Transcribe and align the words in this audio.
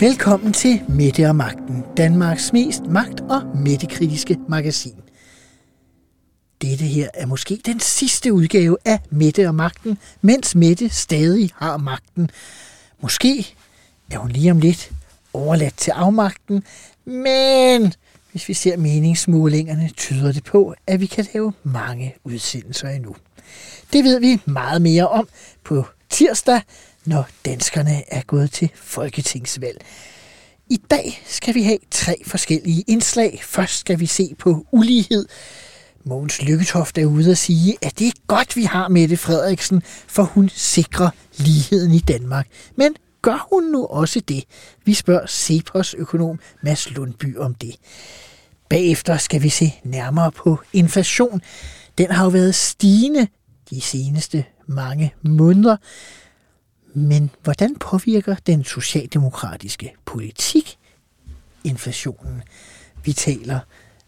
Velkommen 0.00 0.52
til 0.52 0.82
Mette 0.88 1.28
og 1.28 1.36
Magten, 1.36 1.84
Danmarks 1.96 2.52
mest 2.52 2.82
magt- 2.82 3.20
og 3.20 3.42
mættekritiske 3.54 4.38
magasin. 4.48 4.94
Dette 6.62 6.84
her 6.84 7.08
er 7.14 7.26
måske 7.26 7.60
den 7.66 7.80
sidste 7.80 8.32
udgave 8.32 8.76
af 8.84 9.00
Mette 9.10 9.48
og 9.48 9.54
Magten, 9.54 9.98
mens 10.20 10.54
Mette 10.54 10.88
stadig 10.88 11.50
har 11.54 11.76
magten. 11.76 12.30
Måske 13.00 13.54
er 14.10 14.18
hun 14.18 14.30
lige 14.30 14.50
om 14.50 14.58
lidt 14.58 14.90
overladt 15.32 15.76
til 15.76 15.90
afmagten, 15.90 16.62
men 17.04 17.92
hvis 18.30 18.48
vi 18.48 18.54
ser 18.54 18.76
meningsmålingerne, 18.76 19.90
tyder 19.96 20.32
det 20.32 20.44
på, 20.44 20.74
at 20.86 21.00
vi 21.00 21.06
kan 21.06 21.26
lave 21.34 21.52
mange 21.62 22.14
udsendelser 22.24 22.88
endnu. 22.88 23.16
Det 23.92 24.04
ved 24.04 24.20
vi 24.20 24.40
meget 24.44 24.82
mere 24.82 25.08
om 25.08 25.28
på 25.64 25.84
tirsdag, 26.10 26.60
når 27.06 27.28
danskerne 27.44 28.12
er 28.12 28.22
gået 28.26 28.50
til 28.50 28.70
folketingsvalg. 28.74 29.84
I 30.70 30.76
dag 30.90 31.22
skal 31.26 31.54
vi 31.54 31.62
have 31.62 31.78
tre 31.90 32.22
forskellige 32.26 32.84
indslag. 32.86 33.40
Først 33.44 33.78
skal 33.78 34.00
vi 34.00 34.06
se 34.06 34.34
på 34.38 34.66
ulighed. 34.72 35.26
Mogens 36.04 36.42
Lykketoft 36.42 36.98
er 36.98 37.04
ude 37.04 37.30
at 37.30 37.38
sige, 37.38 37.76
at 37.82 37.98
det 37.98 38.06
er 38.06 38.12
godt, 38.26 38.56
vi 38.56 38.62
har 38.62 38.88
Mette 38.88 39.16
Frederiksen, 39.16 39.82
for 40.06 40.22
hun 40.22 40.48
sikrer 40.48 41.10
ligheden 41.36 41.92
i 41.92 41.98
Danmark. 41.98 42.46
Men 42.76 42.94
gør 43.22 43.46
hun 43.52 43.64
nu 43.64 43.86
også 43.86 44.20
det? 44.20 44.44
Vi 44.84 44.94
spørger 44.94 45.26
Cepos 45.26 45.94
økonom 45.94 46.38
Mads 46.62 46.90
Lundby 46.90 47.36
om 47.36 47.54
det. 47.54 47.76
Bagefter 48.68 49.16
skal 49.16 49.42
vi 49.42 49.48
se 49.48 49.74
nærmere 49.84 50.32
på 50.32 50.58
inflation. 50.72 51.42
Den 51.98 52.10
har 52.10 52.24
jo 52.24 52.30
været 52.30 52.54
stigende 52.54 53.26
de 53.70 53.80
seneste 53.80 54.44
mange 54.66 55.14
måneder. 55.22 55.76
Men 56.98 57.30
hvordan 57.42 57.74
påvirker 57.74 58.36
den 58.46 58.64
socialdemokratiske 58.64 59.94
politik 60.04 60.78
inflationen? 61.64 62.42
Vi 63.04 63.12
taler 63.12 63.60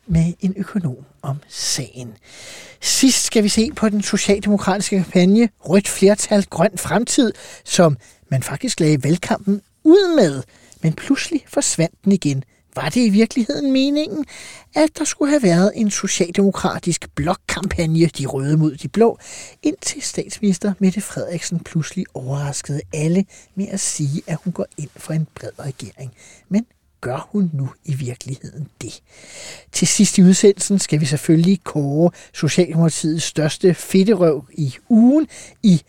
med 0.07 0.35
en 0.41 0.55
økonom 0.57 1.05
om 1.23 1.37
sagen. 1.49 2.17
Sidst 2.81 3.25
skal 3.25 3.45
vi 3.45 3.49
se 3.49 3.71
på 3.73 3.89
den 3.89 4.03
socialdemokratiske 4.03 4.97
kampagne 4.97 5.49
Rødt 5.61 5.89
Flertal 5.89 6.45
Grøn 6.45 6.79
Fremtid, 6.79 7.33
som 7.65 7.97
man 8.29 8.43
faktisk 8.43 8.81
lagde 8.81 9.05
valgkampen 9.05 9.63
ud 9.85 10.17
med, 10.17 10.43
men 10.83 10.93
pludselig 10.93 11.45
forsvandt 11.49 12.05
den 12.05 12.13
igen– 12.13 12.45
var 12.75 12.89
det 12.89 13.01
i 13.01 13.09
virkeligheden 13.09 13.73
meningen, 13.73 14.25
at 14.75 14.99
der 14.99 15.05
skulle 15.05 15.31
have 15.31 15.43
været 15.43 15.73
en 15.75 15.91
socialdemokratisk 15.91 17.09
blokkampagne, 17.15 18.07
de 18.07 18.27
røde 18.27 18.57
mod 18.57 18.77
de 18.77 18.89
blå, 18.89 19.19
indtil 19.63 20.03
statsminister 20.03 20.73
Mette 20.79 21.01
Frederiksen 21.01 21.61
pludselig 21.61 22.05
overraskede 22.15 22.81
alle 22.93 23.25
med 23.55 23.69
at 23.69 23.81
sige, 23.81 24.23
at 24.27 24.39
hun 24.45 24.53
går 24.53 24.67
ind 24.77 24.91
for 24.97 25.13
en 25.13 25.27
bred 25.35 25.51
regering. 25.59 26.13
Men 26.49 26.67
gør 27.01 27.29
hun 27.33 27.51
nu 27.55 27.71
i 27.85 27.95
virkeligheden 27.95 28.69
det? 28.83 29.03
Til 29.73 29.87
sidst 29.87 30.19
i 30.19 30.23
udsendelsen 30.23 30.79
skal 30.79 31.01
vi 31.01 31.07
selvfølgelig 31.07 31.65
kåre 31.65 32.11
Socialdemokratiets 32.35 33.25
største 33.25 33.75
fedterøv 33.75 34.45
i 34.53 34.75
ugen 34.89 35.29
i 35.63 35.83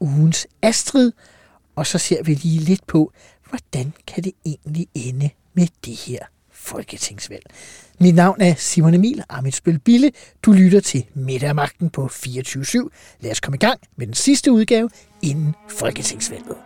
ugens 0.00 0.46
Astrid, 0.62 1.12
og 1.76 1.86
så 1.86 1.98
ser 1.98 2.22
vi 2.22 2.34
lige 2.34 2.60
lidt 2.60 2.86
på, 2.86 3.12
hvordan 3.48 3.92
kan 4.06 4.24
det 4.24 4.32
egentlig 4.44 4.86
ende 4.94 5.30
med 5.54 5.66
det 5.84 5.96
her 5.96 6.18
folketingsvalg. 6.50 7.42
Mit 8.00 8.14
navn 8.14 8.40
er 8.40 8.54
Simon 8.54 8.94
Emil 8.94 9.24
Amitsbøl 9.28 9.78
Bille. 9.78 10.12
Du 10.42 10.52
lytter 10.52 10.80
til 10.80 11.04
Middagmagten 11.14 11.90
på 11.90 12.06
24.7. 12.06 12.88
Lad 13.20 13.30
os 13.30 13.40
komme 13.40 13.56
i 13.56 13.58
gang 13.58 13.80
med 13.96 14.06
den 14.06 14.14
sidste 14.14 14.52
udgave 14.52 14.90
inden 15.22 15.54
folketingsvalget. 15.68 16.56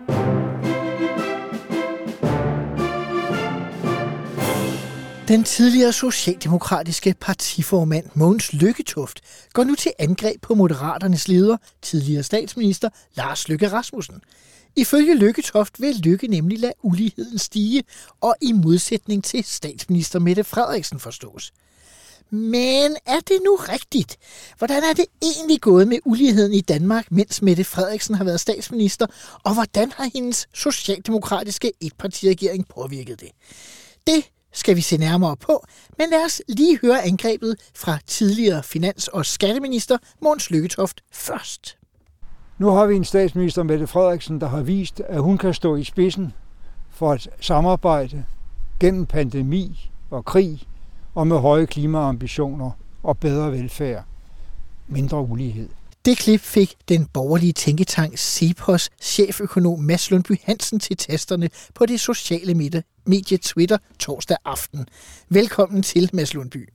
Den 5.29 5.45
tidligere 5.45 5.93
socialdemokratiske 5.93 7.15
partiformand 7.21 8.07
Mogens 8.15 8.53
Lykketoft 8.53 9.21
går 9.53 9.65
nu 9.65 9.75
til 9.75 9.93
angreb 9.99 10.43
på 10.43 10.55
Moderaternes 10.55 11.29
leder, 11.29 11.57
tidligere 11.83 12.23
statsminister 12.23 12.89
Lars 13.15 13.49
Løkke 13.49 13.69
Rasmussen. 13.69 14.21
Ifølge 14.79 15.15
Lykketoft 15.15 15.81
vil 15.81 15.95
Lykke 15.95 16.29
nemlig 16.29 16.59
lade 16.59 16.73
uligheden 16.83 17.39
stige, 17.39 17.85
og 18.21 18.35
i 18.41 18.53
modsætning 18.53 19.25
til 19.25 19.45
statsminister 19.45 20.19
Mette 20.19 20.45
Frederiksen 20.45 21.01
forstås. 21.01 21.53
Men 22.31 22.97
er 23.07 23.21
det 23.21 23.41
nu 23.45 23.55
rigtigt? 23.55 24.17
Hvordan 24.59 24.83
er 24.83 24.93
det 24.93 25.05
egentlig 25.23 25.61
gået 25.61 25.89
med 25.89 25.99
uligheden 26.05 26.55
i 26.55 26.61
Danmark, 26.61 27.07
mens 27.11 27.43
Mette 27.43 27.65
Frederiksen 27.65 28.15
har 28.15 28.25
været 28.25 28.41
statsminister, 28.41 29.07
og 29.45 29.55
hvordan 29.55 29.93
har 29.93 30.11
hendes 30.15 30.49
socialdemokratiske 30.55 31.73
etpartiregering 31.81 32.69
påvirket 32.69 33.21
det? 33.21 33.31
Det 34.07 34.25
skal 34.53 34.77
vi 34.77 34.81
se 34.81 34.97
nærmere 34.97 35.37
på, 35.37 35.65
men 35.99 36.11
lad 36.11 36.25
os 36.25 36.43
lige 36.49 36.79
høre 36.79 37.03
angrebet 37.03 37.57
fra 37.75 37.99
tidligere 38.07 38.63
finans- 38.63 39.09
og 39.09 39.27
skatteminister 39.27 39.99
Måns 40.23 40.51
Lykketoft 40.51 41.01
først. 41.13 41.77
Nu 42.59 42.67
har 42.67 42.87
vi 42.87 42.97
en 42.97 43.05
statsminister, 43.05 43.63
Mette 43.63 43.87
Frederiksen, 43.87 44.41
der 44.41 44.49
har 44.49 44.63
vist, 44.63 45.01
at 45.01 45.21
hun 45.21 45.39
kan 45.39 45.55
stå 45.55 45.77
i 45.77 45.85
spidsen 45.85 46.33
for 46.91 47.15
et 47.15 47.29
samarbejde 47.41 48.25
gennem 48.81 49.07
pandemi 49.07 49.91
og 50.11 50.25
krig 50.25 50.63
og 51.15 51.27
med 51.27 51.39
høje 51.39 51.67
klimaambitioner 51.67 52.71
og 53.03 53.19
bedre 53.19 53.53
velfærd, 53.53 54.05
mindre 54.89 55.23
ulighed. 55.23 55.69
Det 56.05 56.19
klip 56.19 56.41
fik 56.41 56.75
den 56.89 57.07
borgerlige 57.07 57.53
tænketank 57.53 58.19
Cepos 58.19 58.91
cheføkonom 59.01 59.81
Mads 59.81 60.11
Lundby 60.11 60.41
Hansen 60.45 60.81
til 60.81 60.97
tasterne 60.97 61.51
på 61.75 61.87
det 61.87 62.01
sociale 62.01 62.55
medie 63.07 63.39
Twitter 63.39 63.79
torsdag 63.99 64.37
aften. 64.45 64.87
Velkommen 65.29 65.83
til, 65.83 66.11
Mads 66.13 66.35
Lundby. 66.35 66.69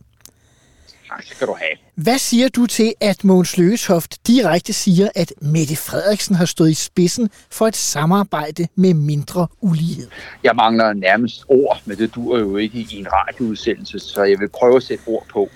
Tak 1.11 1.23
skal 1.23 1.47
du 1.47 1.55
have. 1.59 1.77
Hvad 1.95 2.17
siger 2.17 2.49
du 2.49 2.65
til, 2.65 2.93
at 3.01 3.23
Mogens 3.23 3.57
Løgetoft 3.57 4.27
direkte 4.27 4.73
siger, 4.73 5.09
at 5.15 5.33
Mette 5.41 5.75
Frederiksen 5.75 6.35
har 6.35 6.45
stået 6.45 6.69
i 6.69 6.73
spidsen 6.73 7.29
for 7.51 7.67
et 7.67 7.75
samarbejde 7.75 8.67
med 8.75 8.93
mindre 8.93 9.47
ulighed? 9.61 10.07
Jeg 10.43 10.55
mangler 10.55 10.93
nærmest 10.93 11.45
ord, 11.47 11.81
men 11.85 11.97
det 11.97 12.15
duer 12.15 12.39
jo 12.39 12.57
ikke 12.57 12.79
i 12.79 12.99
en 12.99 13.07
radioudsendelse, 13.13 13.99
så 13.99 14.23
jeg 14.23 14.39
vil 14.39 14.49
prøve 14.49 14.75
at 14.75 14.83
sætte 14.83 15.03
ord 15.07 15.25
på. 15.31 15.49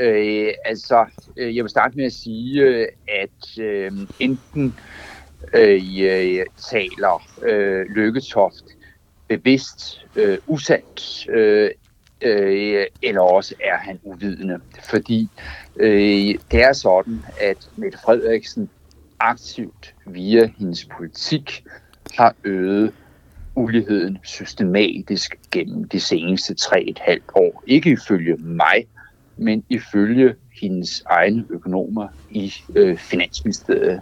Øh, 0.00 0.48
altså, 0.64 1.06
øh, 1.36 1.56
jeg 1.56 1.64
vil 1.64 1.70
starte 1.70 1.96
med 1.96 2.04
at 2.04 2.12
sige, 2.12 2.66
at 3.08 3.58
øh, 3.58 3.92
enten 4.18 4.74
øh, 5.54 6.46
taler 6.70 7.28
øh, 7.42 7.86
Lykketoft 7.86 8.64
bevidst 9.28 10.00
øh, 10.16 10.38
usandt, 10.46 11.26
øh, 11.28 11.70
øh, 12.24 12.86
eller 13.02 13.20
også 13.20 13.54
er 13.64 13.76
han 13.76 14.00
uvidende. 14.02 14.60
Fordi 14.82 15.28
øh, 15.76 16.34
det 16.50 16.62
er 16.62 16.72
sådan, 16.72 17.24
at 17.40 17.68
Mette 17.76 17.98
Frederiksen 17.98 18.70
aktivt 19.20 19.94
via 20.06 20.50
hendes 20.58 20.88
politik 20.96 21.64
har 22.16 22.34
øget 22.44 22.92
uligheden 23.54 24.18
systematisk 24.24 25.36
gennem 25.50 25.88
de 25.88 26.00
seneste 26.00 26.56
3,5 26.60 27.20
år. 27.34 27.62
Ikke 27.66 27.90
ifølge 27.90 28.36
mig, 28.36 28.86
men 29.36 29.64
ifølge 29.68 30.34
hendes 30.60 31.02
egne 31.06 31.44
økonomer 31.50 32.08
i 32.30 32.54
øh, 32.74 32.96
Finansministeriet. 32.96 34.00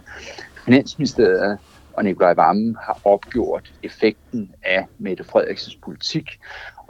Finansministeriet 0.65 1.57
og 1.93 2.03
Nikolaj 2.03 2.33
Vammen 2.33 2.77
har 2.85 2.99
opgjort 3.03 3.73
effekten 3.83 4.51
af 4.63 4.85
Mette 4.97 5.23
Frederiksens 5.23 5.75
politik, 5.75 6.39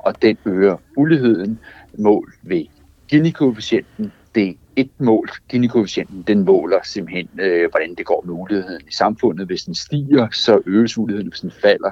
og 0.06 0.22
den 0.22 0.38
øger 0.46 0.78
uligheden 0.98 1.60
mål 1.98 2.34
ved 2.42 2.66
Gini-koefficienten. 3.08 4.12
Det 4.36 4.50
er 4.50 4.54
et 4.76 4.92
mål. 4.98 5.30
Gini-koefficienten 5.50 6.24
den 6.28 6.46
måler 6.46 6.80
simpelthen, 6.84 7.30
øh, 7.40 7.70
hvordan 7.70 7.96
det 7.96 8.06
går 8.06 8.24
med 8.26 8.34
uligheden 8.34 8.82
i 8.88 8.94
samfundet. 8.94 9.46
Hvis 9.46 9.64
den 9.64 9.76
stiger, 9.76 10.28
så 10.32 10.62
øges 10.66 10.98
uligheden. 10.98 11.30
Hvis 11.30 11.40
den 11.40 11.52
falder, 11.62 11.92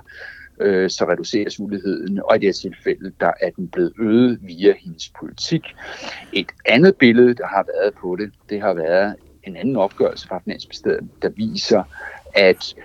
øh, 0.59 0.89
så 0.89 1.05
reduceres 1.05 1.59
uligheden. 1.59 2.21
Og 2.25 2.35
i 2.35 2.39
det 2.39 2.47
her 2.47 2.53
tilfælde, 2.53 3.11
der 3.19 3.31
er 3.41 3.49
den 3.49 3.67
blevet 3.67 3.93
øget 3.99 4.39
via 4.41 4.73
hendes 4.79 5.11
politik. 5.19 5.61
Et 6.33 6.47
andet 6.65 6.95
billede, 6.95 7.33
der 7.33 7.47
har 7.47 7.65
været 7.75 7.93
på 7.93 8.15
det, 8.15 8.31
det 8.49 8.61
har 8.61 8.73
været 8.73 9.15
en 9.43 9.55
anden 9.55 9.75
opgørelse 9.75 10.27
fra 10.27 10.41
Finansministeriet, 10.43 11.09
der 11.21 11.29
viser, 11.29 11.83
at 12.35 12.75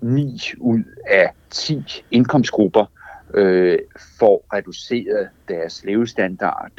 9 0.00 0.40
ud 0.58 0.82
af 1.06 1.30
10 1.50 1.82
indkomstgrupper 2.10 2.86
øh, 3.34 3.78
får 4.18 4.46
reduceret 4.52 5.28
deres 5.48 5.84
levestandard 5.84 6.72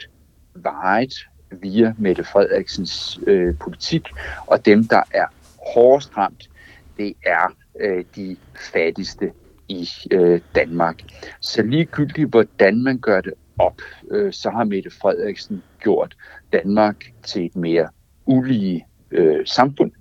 vejet 0.53 1.13
via 1.51 1.93
Mette 1.97 2.23
Frederiksens 2.23 3.19
øh, 3.27 3.57
politik, 3.57 4.07
og 4.47 4.65
dem, 4.65 4.83
der 4.83 5.01
er 5.13 5.25
hårdest 5.73 6.17
ramt, 6.17 6.49
det 6.97 7.13
er 7.25 7.55
øh, 7.79 8.05
de 8.15 8.37
fattigste 8.73 9.31
i 9.67 9.89
øh, 10.11 10.41
Danmark. 10.55 11.01
Så 11.39 11.63
ligegyldigt 11.63 12.29
hvordan 12.29 12.83
man 12.83 12.97
gør 12.97 13.21
det 13.21 13.33
op, 13.57 13.81
øh, 14.11 14.33
så 14.33 14.49
har 14.49 14.63
Mette 14.63 14.89
Frederiksen 15.01 15.63
gjort 15.79 16.17
Danmark 16.53 16.95
til 17.23 17.45
et 17.45 17.55
mere 17.55 17.89
ulige 18.25 18.85
øh, 19.11 19.45
samfund. 19.45 19.91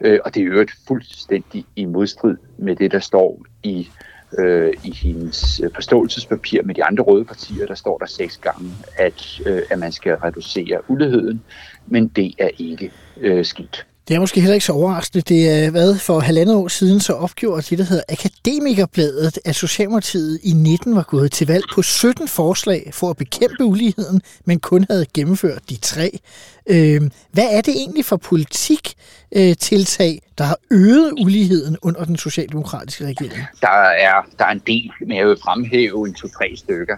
Øh, 0.00 0.18
og 0.24 0.34
det 0.34 0.40
er 0.42 0.46
jo 0.46 0.60
et 0.60 0.70
fuldstændig 0.88 1.64
i 1.76 1.84
modstrid 1.84 2.36
med 2.58 2.76
det, 2.76 2.92
der 2.92 2.98
står 2.98 3.42
i 3.62 3.90
Øh, 4.38 4.72
I 4.84 4.94
hendes 4.94 5.60
øh, 5.64 5.70
forståelsespapir 5.74 6.62
med 6.62 6.74
de 6.74 6.84
andre 6.84 7.04
røde 7.04 7.24
partier, 7.24 7.66
der 7.66 7.74
står 7.74 7.98
der 7.98 8.06
seks 8.06 8.36
gange, 8.36 8.70
at, 8.96 9.40
øh, 9.46 9.62
at 9.70 9.78
man 9.78 9.92
skal 9.92 10.14
reducere 10.14 10.90
uligheden, 10.90 11.42
men 11.86 12.08
det 12.08 12.34
er 12.38 12.50
ikke 12.58 12.90
øh, 13.20 13.44
skidt. 13.44 13.86
Det 14.08 14.14
er 14.16 14.20
måske 14.20 14.40
heller 14.40 14.54
ikke 14.54 14.66
så 14.66 14.72
overraskende. 14.72 15.22
Det 15.22 15.50
er 15.50 15.70
hvad 15.70 15.98
for 15.98 16.20
halvandet 16.20 16.56
år 16.56 16.68
siden 16.68 17.00
så 17.00 17.12
opgjort 17.12 17.70
det, 17.70 17.78
der 17.78 17.84
hedder 17.84 18.02
Akademikerbladet, 18.08 19.38
at 19.44 19.54
Socialdemokratiet 19.54 20.40
i 20.42 20.52
19 20.52 20.96
var 20.96 21.02
gået 21.02 21.32
til 21.32 21.46
valg 21.46 21.64
på 21.74 21.82
17 21.82 22.28
forslag 22.28 22.90
for 22.92 23.10
at 23.10 23.16
bekæmpe 23.16 23.64
uligheden, 23.64 24.22
men 24.44 24.60
kun 24.60 24.86
havde 24.90 25.06
gennemført 25.14 25.62
de 25.70 25.76
tre. 25.76 26.18
Øh, 26.66 27.00
hvad 27.32 27.48
er 27.50 27.60
det 27.60 27.74
egentlig 27.76 28.04
for 28.04 28.16
politik 28.16 28.94
øh, 29.36 29.56
tiltag, 29.56 30.22
der 30.38 30.44
har 30.44 30.58
øget 30.70 31.12
uligheden 31.12 31.76
under 31.82 32.04
den 32.04 32.16
socialdemokratiske 32.16 33.06
regering? 33.06 33.46
Der 33.60 33.68
er, 34.08 34.22
der 34.38 34.44
er 34.44 34.50
en 34.50 34.62
del, 34.66 34.90
men 35.00 35.16
jeg 35.16 35.26
vil 35.26 35.36
fremhæve 35.42 36.08
en 36.08 36.14
to-tre 36.14 36.56
stykker. 36.56 36.96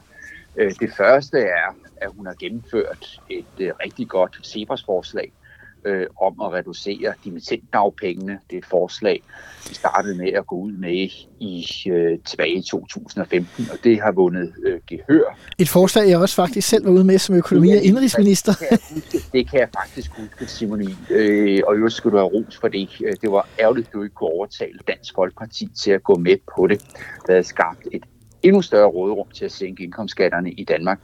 Øh, 0.57 0.73
det 0.81 0.93
første 0.97 1.39
er, 1.39 1.77
at 1.97 2.09
hun 2.17 2.27
har 2.27 2.35
gennemført 2.41 3.21
et 3.31 3.45
øh, 3.59 3.71
rigtig 3.85 4.09
godt 4.09 4.39
Sebers-forslag, 4.43 5.33
øh, 5.85 6.07
om 6.21 6.41
at 6.41 6.53
reducere 6.53 7.13
dimittentdagpengene. 7.25 8.39
Det 8.51 8.57
er 8.57 8.59
et 8.59 8.67
forslag, 8.67 9.23
vi 9.69 9.75
startede 9.75 10.17
med 10.17 10.33
at 10.33 10.47
gå 10.47 10.57
ud 10.57 10.73
med 10.73 11.09
i 11.41 11.67
øh, 11.91 12.19
tilbage 12.25 12.53
i 12.53 12.63
2015, 12.63 13.67
og 13.73 13.79
det 13.85 14.01
har 14.01 14.13
vundet 14.13 14.53
øh, 14.65 14.81
gehør. 14.87 15.39
Et 15.59 15.69
forslag, 15.69 16.09
jeg 16.09 16.19
også 16.19 16.35
faktisk 16.35 16.69
selv 16.69 16.85
var 16.85 16.93
ude 16.93 17.05
med 17.05 17.19
som 17.19 17.35
økonomi- 17.35 17.77
og 17.77 17.83
indrigsminister. 17.83 18.53
Det 18.53 18.69
kan 18.69 18.69
jeg, 18.71 18.79
huske, 18.95 19.19
det 19.33 19.51
kan 19.51 19.61
jeg 19.61 19.69
faktisk 19.81 20.11
huske, 20.19 20.47
Simon 20.47 20.83
øh, 21.11 21.61
og 21.67 21.81
jo 21.81 21.89
skulle 21.89 22.13
du 22.13 22.19
have 22.19 22.29
ros 22.29 22.57
for 22.57 22.69
det. 22.69 22.89
Øh, 23.05 23.13
det 23.23 23.31
var 23.31 23.49
ærgerligt, 23.61 23.87
at 23.87 23.93
du 23.93 24.03
ikke 24.03 24.15
kunne 24.15 24.31
overtale 24.31 24.79
Dansk 24.89 25.15
Folkeparti 25.15 25.69
til 25.83 25.91
at 25.91 26.03
gå 26.03 26.15
med 26.15 26.37
på 26.57 26.67
det. 26.67 26.81
Det 27.27 27.29
havde 27.29 27.45
skabt 27.45 27.89
et 27.93 28.05
endnu 28.45 28.63
større 28.63 28.87
råderum 28.87 29.29
til 29.35 29.45
at 29.45 29.53
sænke 29.53 29.83
indkomstskatterne 29.83 30.51
i 30.53 30.65
Danmark. 30.65 31.01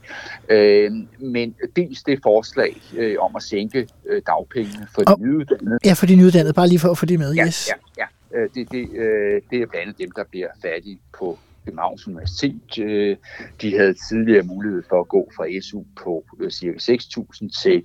Øh, 0.49 0.91
men 1.19 1.55
dels 1.75 2.03
det 2.03 2.19
forslag 2.23 2.81
øh, 2.97 3.15
om 3.19 3.35
at 3.35 3.43
sænke 3.43 3.87
øh, 4.05 4.21
dagpengene 4.27 4.87
for 4.95 5.01
de 5.01 5.21
nyuddannede. 5.21 5.79
Ja, 5.85 5.93
for 5.93 6.05
de 6.05 6.15
nyuddannede, 6.15 6.53
bare 6.53 6.67
lige 6.67 6.79
for 6.79 6.89
at 6.89 6.97
få 6.97 7.05
det 7.05 7.19
med. 7.19 7.33
Ja, 7.33 7.45
yes. 7.45 7.69
ja, 7.97 8.03
ja. 8.03 8.39
Øh, 8.39 8.49
det, 8.55 8.71
det, 8.71 8.89
øh, 8.95 9.41
det 9.51 9.61
er 9.61 9.65
blandt 9.65 9.75
andet 9.75 9.97
dem, 9.97 10.11
der 10.11 10.23
bliver 10.31 10.47
færdige 10.61 10.99
på 11.19 11.39
Københavns 11.65 12.07
Universitet. 12.07 12.77
Øh, 12.79 13.17
de 13.61 13.77
havde 13.77 13.93
tidligere 14.09 14.43
mulighed 14.43 14.83
for 14.89 14.99
at 14.99 15.07
gå 15.07 15.31
fra 15.35 15.61
SU 15.61 15.83
på 16.03 16.25
øh, 16.39 16.51
ca. 16.51 16.65
6.000 16.67 17.61
til, 17.63 17.83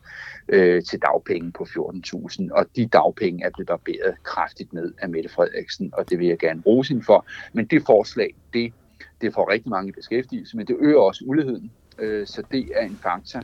øh, 0.49 0.83
til 0.83 0.99
dagpenge 0.99 1.53
på 1.53 1.65
14.000, 1.65 2.49
og 2.53 2.67
de 2.77 2.87
dagpenge 2.87 3.45
er 3.45 3.51
blevet 3.55 3.67
barberet 3.67 4.15
kraftigt 4.23 4.73
ned 4.73 4.93
af 4.99 5.09
Mette 5.09 5.29
Frederiksen, 5.29 5.91
og 5.93 6.11
det 6.11 6.19
vil 6.19 6.27
jeg 6.27 6.39
gerne 6.39 6.63
rose 6.67 6.89
hende 6.89 7.05
for. 7.05 7.27
Men 7.53 7.67
det 7.67 7.83
forslag, 7.87 8.35
det 8.53 8.73
det 9.21 9.35
får 9.35 9.51
rigtig 9.51 9.71
mange 9.71 9.93
beskæftigelse, 9.93 10.57
men 10.57 10.67
det 10.67 10.77
øger 10.81 11.01
også 11.01 11.25
uligheden, 11.27 11.73
øh, 11.99 12.27
så 12.27 12.43
det 12.53 12.71
er 12.75 12.85
en 12.85 12.97
faktor. 13.03 13.43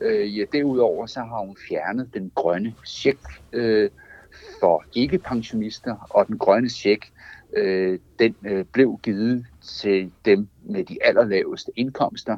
Øh, 0.00 0.38
ja, 0.38 0.44
derudover 0.52 1.06
så 1.06 1.20
har 1.20 1.46
hun 1.46 1.56
fjernet 1.68 2.10
den 2.14 2.32
grønne 2.34 2.74
check 2.86 3.18
øh, 3.52 3.90
for 4.60 4.84
ikke-pensionister, 4.94 6.06
og 6.10 6.26
den 6.26 6.38
grønne 6.38 6.68
check, 6.68 7.12
øh, 7.56 7.98
den 8.18 8.36
øh, 8.46 8.64
blev 8.64 8.98
givet 9.02 9.46
til 9.62 10.12
dem 10.24 10.48
med 10.62 10.84
de 10.84 10.98
allerlaveste 11.04 11.72
indkomster. 11.76 12.36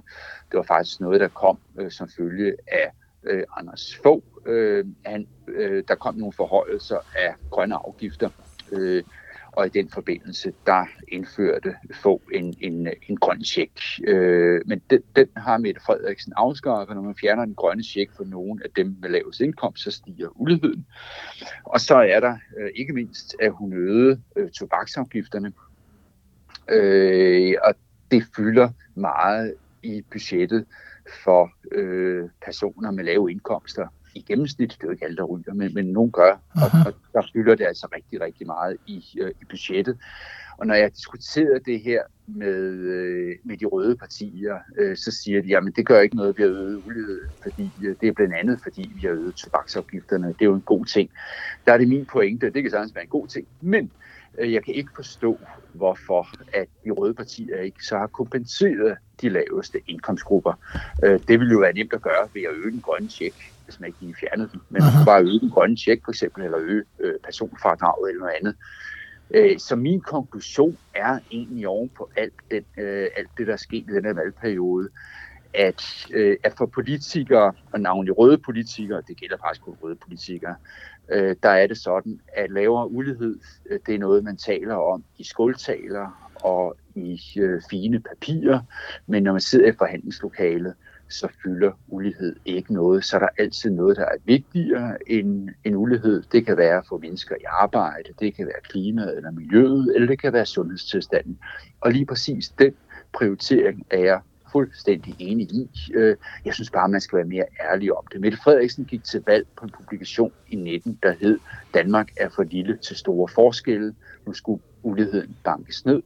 Det 0.50 0.56
var 0.56 0.62
faktisk 0.62 1.00
noget, 1.00 1.20
der 1.20 1.28
kom 1.28 1.58
øh, 1.78 1.90
som 1.90 2.08
følge 2.08 2.56
af 2.66 2.90
øh, 3.24 3.44
Anders 3.56 3.96
Fogh. 4.02 4.22
Øh, 4.46 4.86
han, 5.06 5.26
øh, 5.48 5.84
der 5.88 5.94
kom 5.94 6.14
nogle 6.14 6.32
forhøjelser 6.32 6.98
af 7.16 7.34
grønne 7.50 7.74
afgifter. 7.74 8.30
Øh, 8.72 9.02
og 9.56 9.66
i 9.66 9.68
den 9.68 9.90
forbindelse, 9.90 10.52
der 10.66 10.84
indførte 11.08 11.74
få 12.02 12.22
en, 12.32 12.54
en, 12.60 12.88
en 13.08 13.16
grøn 13.16 13.44
check. 13.44 13.80
Øh, 14.06 14.60
men 14.66 14.82
den, 14.90 15.02
den 15.16 15.26
har 15.36 15.58
Mette 15.58 15.80
Frederiksen 15.80 16.32
afskaffet. 16.36 16.96
Når 16.96 17.02
man 17.02 17.14
fjerner 17.20 17.44
den 17.44 17.54
grønne 17.54 17.84
check 17.84 18.16
for 18.16 18.24
nogen 18.24 18.62
af 18.64 18.70
dem 18.76 18.96
med 19.00 19.10
lavest 19.10 19.40
indkomst, 19.40 19.82
så 19.82 19.90
stiger 19.90 20.40
uligheden. 20.40 20.86
Og 21.64 21.80
så 21.80 21.94
er 21.94 22.20
der 22.20 22.36
øh, 22.58 22.70
ikke 22.74 22.92
mindst, 22.92 23.36
at 23.40 23.52
hun 23.52 23.72
øgede 23.72 24.20
øh, 24.36 24.50
tobaksafgifterne. 24.50 25.52
Øh, 26.70 27.54
og 27.64 27.74
det 28.10 28.24
fylder 28.36 28.68
meget 28.94 29.54
i 29.82 30.02
budgettet 30.10 30.66
for 31.24 31.50
øh, 31.72 32.28
personer 32.44 32.90
med 32.90 33.04
lave 33.04 33.30
indkomster 33.30 33.88
i 34.14 34.24
gennemsnit, 34.28 34.70
det 34.70 34.82
er 34.82 34.86
jo 34.86 34.90
ikke 34.90 35.04
alle, 35.04 35.16
der 35.16 35.24
ryger, 35.24 35.54
men, 35.54 35.74
men 35.74 35.86
nogen 35.86 36.10
gør, 36.10 36.32
og, 36.54 36.70
og 36.86 36.94
der 37.12 37.22
fylder 37.32 37.54
det 37.54 37.64
altså 37.64 37.88
rigtig, 37.96 38.20
rigtig 38.20 38.46
meget 38.46 38.76
i, 38.86 39.04
øh, 39.20 39.30
i 39.42 39.44
budgettet. 39.50 39.98
Og 40.58 40.66
når 40.66 40.74
jeg 40.74 40.90
diskuterer 40.96 41.58
det 41.58 41.80
her 41.80 42.02
med, 42.26 42.56
øh, 42.72 43.36
med 43.44 43.56
de 43.56 43.64
røde 43.64 43.96
partier, 43.96 44.58
øh, 44.78 44.96
så 44.96 45.10
siger 45.10 45.42
de, 45.42 45.56
at 45.56 45.62
det 45.76 45.86
gør 45.86 46.00
ikke 46.00 46.16
noget, 46.16 46.38
vi 46.38 46.42
har 46.42 46.50
øget 46.50 46.82
ulighed, 46.86 47.20
fordi 47.42 47.70
øh, 47.84 47.96
det 48.00 48.08
er 48.08 48.12
blandt 48.12 48.34
andet, 48.34 48.60
fordi 48.62 48.92
vi 48.94 49.00
har 49.00 49.10
øget 49.10 49.34
tobaksafgifterne. 49.34 50.28
Det 50.28 50.40
er 50.40 50.44
jo 50.44 50.54
en 50.54 50.60
god 50.60 50.84
ting. 50.84 51.10
Der 51.66 51.72
er 51.72 51.78
det 51.78 51.88
min 51.88 52.06
pointe, 52.06 52.50
det 52.50 52.62
kan 52.62 52.70
sagtens 52.70 52.94
være 52.94 53.04
en 53.04 53.10
god 53.10 53.28
ting, 53.28 53.46
men 53.60 53.90
øh, 54.38 54.52
jeg 54.52 54.64
kan 54.64 54.74
ikke 54.74 54.90
forstå, 54.94 55.38
hvorfor 55.72 56.28
at 56.52 56.68
de 56.84 56.90
røde 56.90 57.14
partier 57.14 57.60
ikke 57.60 57.84
så 57.84 57.98
har 57.98 58.06
kompenseret 58.06 58.96
de 59.20 59.28
laveste 59.28 59.78
indkomstgrupper. 59.86 60.52
Øh, 61.04 61.20
det 61.28 61.40
ville 61.40 61.52
jo 61.52 61.58
være 61.58 61.72
nemt 61.72 61.92
at 61.92 62.02
gøre 62.02 62.28
ved 62.34 62.42
at 62.42 62.54
øge 62.54 62.70
den 62.70 62.80
grønne 62.80 63.08
tjek 63.08 63.53
hvis 63.64 63.80
man 63.80 63.86
ikke 63.86 64.00
lige 64.00 64.14
fjernede 64.14 64.48
den. 64.52 64.60
Men 64.68 64.82
man 64.82 64.92
kunne 64.92 65.06
bare 65.06 65.22
øge 65.22 65.40
den 65.40 65.50
grønne 65.50 65.76
tjek 65.76 66.00
for 66.04 66.12
eksempel, 66.12 66.44
eller 66.44 66.58
øge 66.60 66.84
øh, 67.00 67.14
personfradraget 67.24 68.08
eller 68.08 68.20
noget 68.20 68.34
andet. 68.40 68.54
Øh, 69.30 69.58
så 69.58 69.76
min 69.76 70.00
konklusion 70.00 70.78
er 70.94 71.18
egentlig 71.30 71.68
oven 71.68 71.88
på 71.88 72.10
alt, 72.16 72.34
den, 72.50 72.64
øh, 72.78 73.08
alt 73.16 73.30
det, 73.38 73.46
der 73.46 73.52
er 73.52 73.56
sket 73.56 73.84
i 73.90 73.94
den 73.94 74.04
her 74.04 74.14
valgperiode, 74.14 74.88
at, 75.54 76.06
øh, 76.12 76.36
at 76.44 76.52
for 76.58 76.66
politikere, 76.66 77.52
og 77.72 77.80
navnlig 77.80 78.18
røde 78.18 78.38
politikere, 78.38 79.02
det 79.08 79.16
gælder 79.16 79.36
faktisk 79.36 79.62
kun 79.62 79.76
røde 79.82 79.96
politikere, 79.96 80.54
øh, 81.08 81.36
der 81.42 81.48
er 81.48 81.66
det 81.66 81.78
sådan, 81.78 82.20
at 82.32 82.50
lavere 82.50 82.90
ulighed, 82.90 83.38
øh, 83.70 83.80
det 83.86 83.94
er 83.94 83.98
noget, 83.98 84.24
man 84.24 84.36
taler 84.36 84.74
om 84.74 85.04
i 85.18 85.24
skoletaler 85.24 86.30
og 86.34 86.76
i 86.94 87.20
øh, 87.36 87.62
fine 87.70 88.00
papirer, 88.00 88.60
men 89.06 89.22
når 89.22 89.32
man 89.32 89.40
sidder 89.40 89.68
i 89.68 89.76
forhandlingslokalet, 89.78 90.74
så 91.14 91.28
fylder 91.42 91.72
ulighed 91.88 92.36
ikke 92.44 92.74
noget. 92.74 93.04
Så 93.04 93.16
er 93.16 93.20
der 93.20 93.28
altid 93.38 93.70
noget, 93.70 93.96
der 93.96 94.04
er 94.04 94.16
vigtigere 94.24 94.96
end, 95.06 95.48
end 95.64 95.76
ulighed. 95.76 96.22
Det 96.32 96.46
kan 96.46 96.56
være 96.56 96.82
for 96.88 96.98
mennesker 96.98 97.34
i 97.34 97.44
arbejde, 97.48 98.08
det 98.20 98.34
kan 98.34 98.46
være 98.46 98.60
klimaet 98.62 99.16
eller 99.16 99.30
miljøet, 99.30 99.94
eller 99.94 100.08
det 100.08 100.20
kan 100.20 100.32
være 100.32 100.46
sundhedstilstanden. 100.46 101.38
Og 101.80 101.92
lige 101.92 102.06
præcis 102.06 102.48
den 102.48 102.74
prioritering 103.12 103.86
er 103.90 103.98
jeg 103.98 104.20
fuldstændig 104.54 105.14
enig 105.18 105.46
i. 105.52 105.70
Øh, 105.94 106.16
jeg 106.44 106.54
synes 106.54 106.70
bare, 106.70 106.88
man 106.88 107.00
skal 107.00 107.16
være 107.16 107.26
mere 107.26 107.44
ærlig 107.70 107.92
om 107.92 108.04
det. 108.12 108.20
Mette 108.20 108.38
Frederiksen 108.44 108.84
gik 108.84 109.04
til 109.04 109.22
valg 109.26 109.46
på 109.58 109.64
en 109.64 109.70
publikation 109.70 110.32
i 110.48 110.56
19, 110.56 110.98
der 111.02 111.14
hed 111.20 111.38
Danmark 111.74 112.08
er 112.16 112.28
for 112.28 112.42
lille 112.42 112.76
til 112.76 112.96
store 112.96 113.28
forskelle. 113.28 113.94
Nu 114.26 114.32
skulle 114.32 114.62
uligheden 114.82 115.36
bankes 115.44 115.84
ned. 115.84 116.02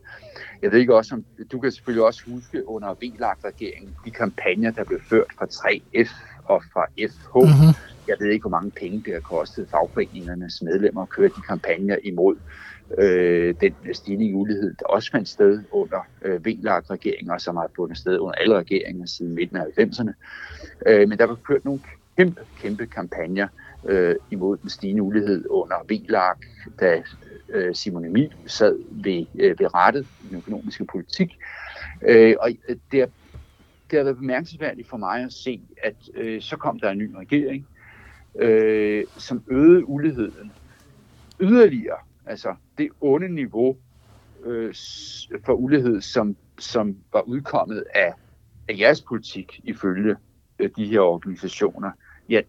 Jeg 0.62 0.72
ved 0.72 0.78
ikke 0.78 0.96
også, 0.96 1.14
om 1.14 1.24
du 1.52 1.60
kan 1.60 1.72
selvfølgelig 1.72 2.04
også 2.04 2.22
huske 2.30 2.68
under 2.68 2.94
VLAG-regeringen 2.94 3.96
de 4.04 4.10
kampagner, 4.10 4.70
der 4.70 4.84
blev 4.84 5.00
ført 5.10 5.32
fra 5.38 5.46
3F 5.46 6.10
og 6.44 6.62
fra 6.72 6.86
FH. 6.86 7.34
Mm-hmm. 7.34 7.74
Jeg 8.08 8.16
ved 8.20 8.28
ikke, 8.30 8.42
hvor 8.42 8.50
mange 8.50 8.70
penge 8.70 9.02
det 9.04 9.12
har 9.12 9.20
kostet 9.20 9.68
fagforeningernes 9.70 10.62
medlemmer 10.62 11.02
at 11.02 11.08
køre 11.08 11.28
de 11.28 11.42
kampagner 11.48 11.96
imod 12.04 12.36
øh, 12.98 13.54
den 13.60 13.74
stigning 13.92 14.30
i 14.30 14.34
ulighed, 14.34 14.74
der 14.78 14.86
også 14.86 15.10
fandt 15.10 15.28
sted 15.28 15.62
under 15.70 16.06
øh, 16.22 16.44
VLAG-regeringen, 16.44 17.30
og 17.30 17.40
som 17.40 17.56
har 17.56 17.70
fundet 17.76 17.98
sted 17.98 18.18
under 18.18 18.34
alle 18.34 18.58
regeringer 18.58 19.06
siden 19.06 19.34
midten 19.34 19.56
af 19.56 19.64
90'erne. 19.78 20.12
Øh, 20.86 21.08
men 21.08 21.18
der 21.18 21.24
var 21.24 21.34
kørt 21.34 21.64
nogle 21.64 21.80
kæmpe, 22.16 22.40
kæmpe 22.58 22.86
kampagner 22.86 23.48
øh, 23.84 24.16
imod 24.30 24.56
den 24.56 24.70
stigende 24.70 25.02
ulighed 25.02 25.44
under 25.50 25.76
VLAG, 25.88 26.36
da 26.80 27.02
øh, 27.48 27.74
Simon 27.74 28.04
Emil 28.04 28.34
sad 28.46 28.78
ved, 28.90 29.26
øh, 29.38 29.60
ved 29.60 29.74
rettet 29.74 30.06
i 30.24 30.28
den 30.28 30.36
økonomiske 30.36 30.84
politik. 30.84 31.38
Øh, 32.02 32.34
og 32.40 32.50
øh, 32.68 32.76
det, 32.92 33.00
er, 33.00 33.06
det 33.90 33.96
har 33.96 34.04
været 34.04 34.16
bemærkelsesværdigt 34.16 34.88
for 34.88 34.96
mig 34.96 35.24
at 35.24 35.32
se, 35.32 35.60
at 35.82 35.96
øh, 36.14 36.42
så 36.42 36.56
kom 36.56 36.80
der 36.80 36.90
en 36.90 36.98
ny 36.98 37.14
regering, 37.14 37.66
øh, 38.38 39.04
som 39.16 39.42
øgede 39.48 39.88
uligheden 39.88 40.52
yderligere. 41.40 41.98
Altså 42.28 42.54
det 42.78 42.90
onde 43.00 43.28
niveau 43.28 43.76
øh, 44.44 44.74
for 45.44 45.52
ulighed, 45.52 46.00
som, 46.00 46.36
som 46.58 46.96
var 47.12 47.20
udkommet 47.20 47.84
af, 47.94 48.12
af 48.68 48.78
jeres 48.78 49.02
politik 49.02 49.60
ifølge 49.64 50.16
øh, 50.58 50.70
de 50.76 50.86
her 50.86 51.00
organisationer, 51.00 51.90
ja, 52.28 52.40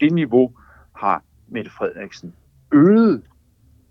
det 0.00 0.12
niveau 0.12 0.52
har 0.96 1.24
Mette 1.48 1.70
Frederiksen 1.70 2.34
øget 2.72 3.22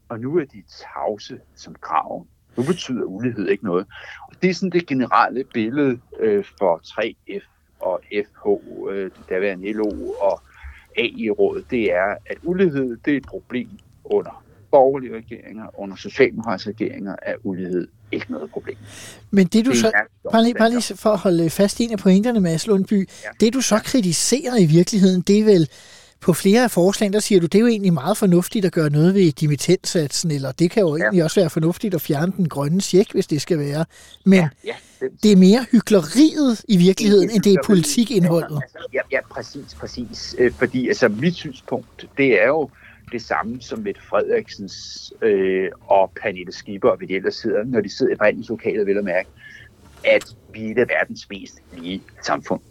og 0.09 0.19
nu 0.19 0.37
er 0.37 0.45
de 0.45 0.63
tavse 0.67 1.39
som 1.55 1.75
graven. 1.81 2.27
Nu 2.57 2.63
betyder 2.63 3.03
ulighed 3.03 3.47
ikke 3.47 3.65
noget. 3.65 3.85
Og 4.27 4.41
det 4.41 4.49
er 4.49 4.53
sådan 4.53 4.69
det 4.69 4.87
generelle 4.87 5.43
billede 5.43 5.99
øh, 6.19 6.43
for 6.57 6.81
3F 6.83 7.45
og 7.79 8.01
FH, 8.11 8.47
øh, 8.89 9.03
det 9.03 9.29
daværende 9.29 9.73
LO 9.73 10.13
og 10.21 10.41
AI-rådet, 10.97 11.71
det 11.71 11.93
er, 11.93 12.15
at 12.25 12.37
ulighed 12.43 12.97
det 12.97 13.13
er 13.13 13.17
et 13.17 13.25
problem 13.25 13.69
under 14.03 14.43
borgerlige 14.71 15.15
regeringer, 15.15 15.79
under 15.79 15.95
socialdemokratiske 15.95 16.69
regeringer, 16.69 17.15
er 17.21 17.35
ulighed 17.43 17.87
ikke 18.11 18.31
noget 18.31 18.51
problem. 18.51 18.77
Men 19.31 19.47
det 19.47 19.65
du 19.65 19.71
det 19.71 19.79
så, 19.79 19.91
bare 20.31 20.43
lige, 20.43 20.53
bare 20.53 20.69
lige 20.69 20.95
for 20.95 21.09
at 21.09 21.19
holde 21.19 21.49
fast 21.49 21.79
i 21.79 21.83
en 21.83 21.91
af 21.91 21.97
pointerne, 21.97 22.39
Mads 22.39 22.67
Lundby, 22.67 23.09
ja. 23.23 23.29
det 23.39 23.53
du 23.53 23.61
så 23.61 23.79
kritiserer 23.79 24.57
i 24.57 24.65
virkeligheden, 24.65 25.21
det 25.21 25.39
er 25.39 25.43
vel 25.43 25.69
på 26.21 26.33
flere 26.33 26.63
af 26.63 26.71
forslagene, 26.71 27.13
der 27.13 27.19
siger 27.19 27.41
du, 27.41 27.45
det 27.45 27.55
er 27.55 27.59
jo 27.59 27.67
egentlig 27.67 27.93
meget 27.93 28.17
fornuftigt 28.17 28.65
at 28.65 28.71
gøre 28.71 28.89
noget 28.89 29.13
ved 29.13 29.31
dimittentsatsen, 29.31 30.31
eller 30.31 30.51
det 30.51 30.71
kan 30.71 30.81
jo 30.81 30.95
ja. 30.95 31.03
egentlig 31.03 31.23
også 31.23 31.39
være 31.39 31.49
fornuftigt 31.49 31.95
at 31.95 32.01
fjerne 32.01 32.33
den 32.37 32.49
grønne 32.49 32.79
tjek, 32.79 33.11
hvis 33.11 33.27
det 33.27 33.41
skal 33.41 33.59
være. 33.59 33.85
Men 34.25 34.39
ja, 34.39 34.49
ja, 34.65 34.73
det, 34.99 35.23
det 35.23 35.31
er 35.31 35.35
mere 35.35 35.65
hyggeleriet 35.71 36.65
i 36.67 36.77
virkeligheden, 36.77 37.27
det 37.27 37.35
end 37.35 37.43
det 37.43 37.53
er 37.53 37.57
politikindholdet. 37.65 38.61
Ja, 38.93 38.99
ja, 39.11 39.19
præcis, 39.31 39.75
præcis. 39.79 40.35
Øh, 40.37 40.51
fordi 40.53 40.87
altså, 40.87 41.07
mit 41.07 41.35
synspunkt, 41.35 42.07
det 42.17 42.43
er 42.43 42.47
jo 42.47 42.69
det 43.11 43.21
samme 43.21 43.61
som 43.61 43.79
Mette 43.79 44.01
Frederiksens 44.01 45.13
øh, 45.21 45.71
og 45.81 46.11
Pernille 46.21 46.51
Skipper 46.51 46.89
og 46.89 46.99
vi 46.99 47.05
ellers 47.09 47.35
sidder, 47.35 47.63
når 47.63 47.81
de 47.81 47.97
sidder 47.97 48.13
i 48.13 48.17
forhandlingslokalet, 48.17 48.87
vil 48.87 48.97
at 48.97 49.03
mærke, 49.03 49.29
at 50.05 50.35
vi 50.53 50.71
er 50.71 50.85
verdens 50.85 51.29
mest 51.29 51.61
lige 51.77 52.03
samfund. 52.21 52.61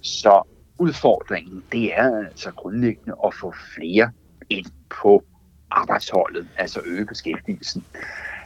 Så 0.00 0.42
udfordringen, 0.78 1.64
det 1.72 1.98
er 1.98 2.24
altså 2.26 2.50
grundlæggende 2.50 3.16
at 3.24 3.34
få 3.34 3.54
flere 3.74 4.10
ind 4.50 4.66
på 5.02 5.24
arbejdsholdet, 5.70 6.48
altså 6.56 6.80
øge 6.84 7.06
beskæftigelsen. 7.06 7.84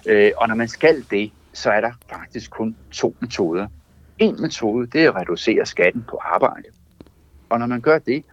Øh, 0.07 0.33
og 0.37 0.49
når 0.49 0.55
man 0.55 0.69
skal 0.69 1.05
det, 1.11 1.33
så 1.53 1.71
er 1.71 1.81
der 1.81 1.93
faktisk 2.11 2.51
kun 2.51 2.77
to 2.91 3.17
metoder. 3.21 3.69
En 4.19 4.41
metode, 4.41 4.87
det 4.87 5.05
er 5.05 5.11
at 5.11 5.17
reducere 5.17 5.67
skatten 5.67 6.05
på 6.11 6.19
arbejde. 6.23 6.69
Og 7.49 7.59
når 7.59 7.67
man 7.67 7.81
gør 7.81 7.99
det, 7.99 8.25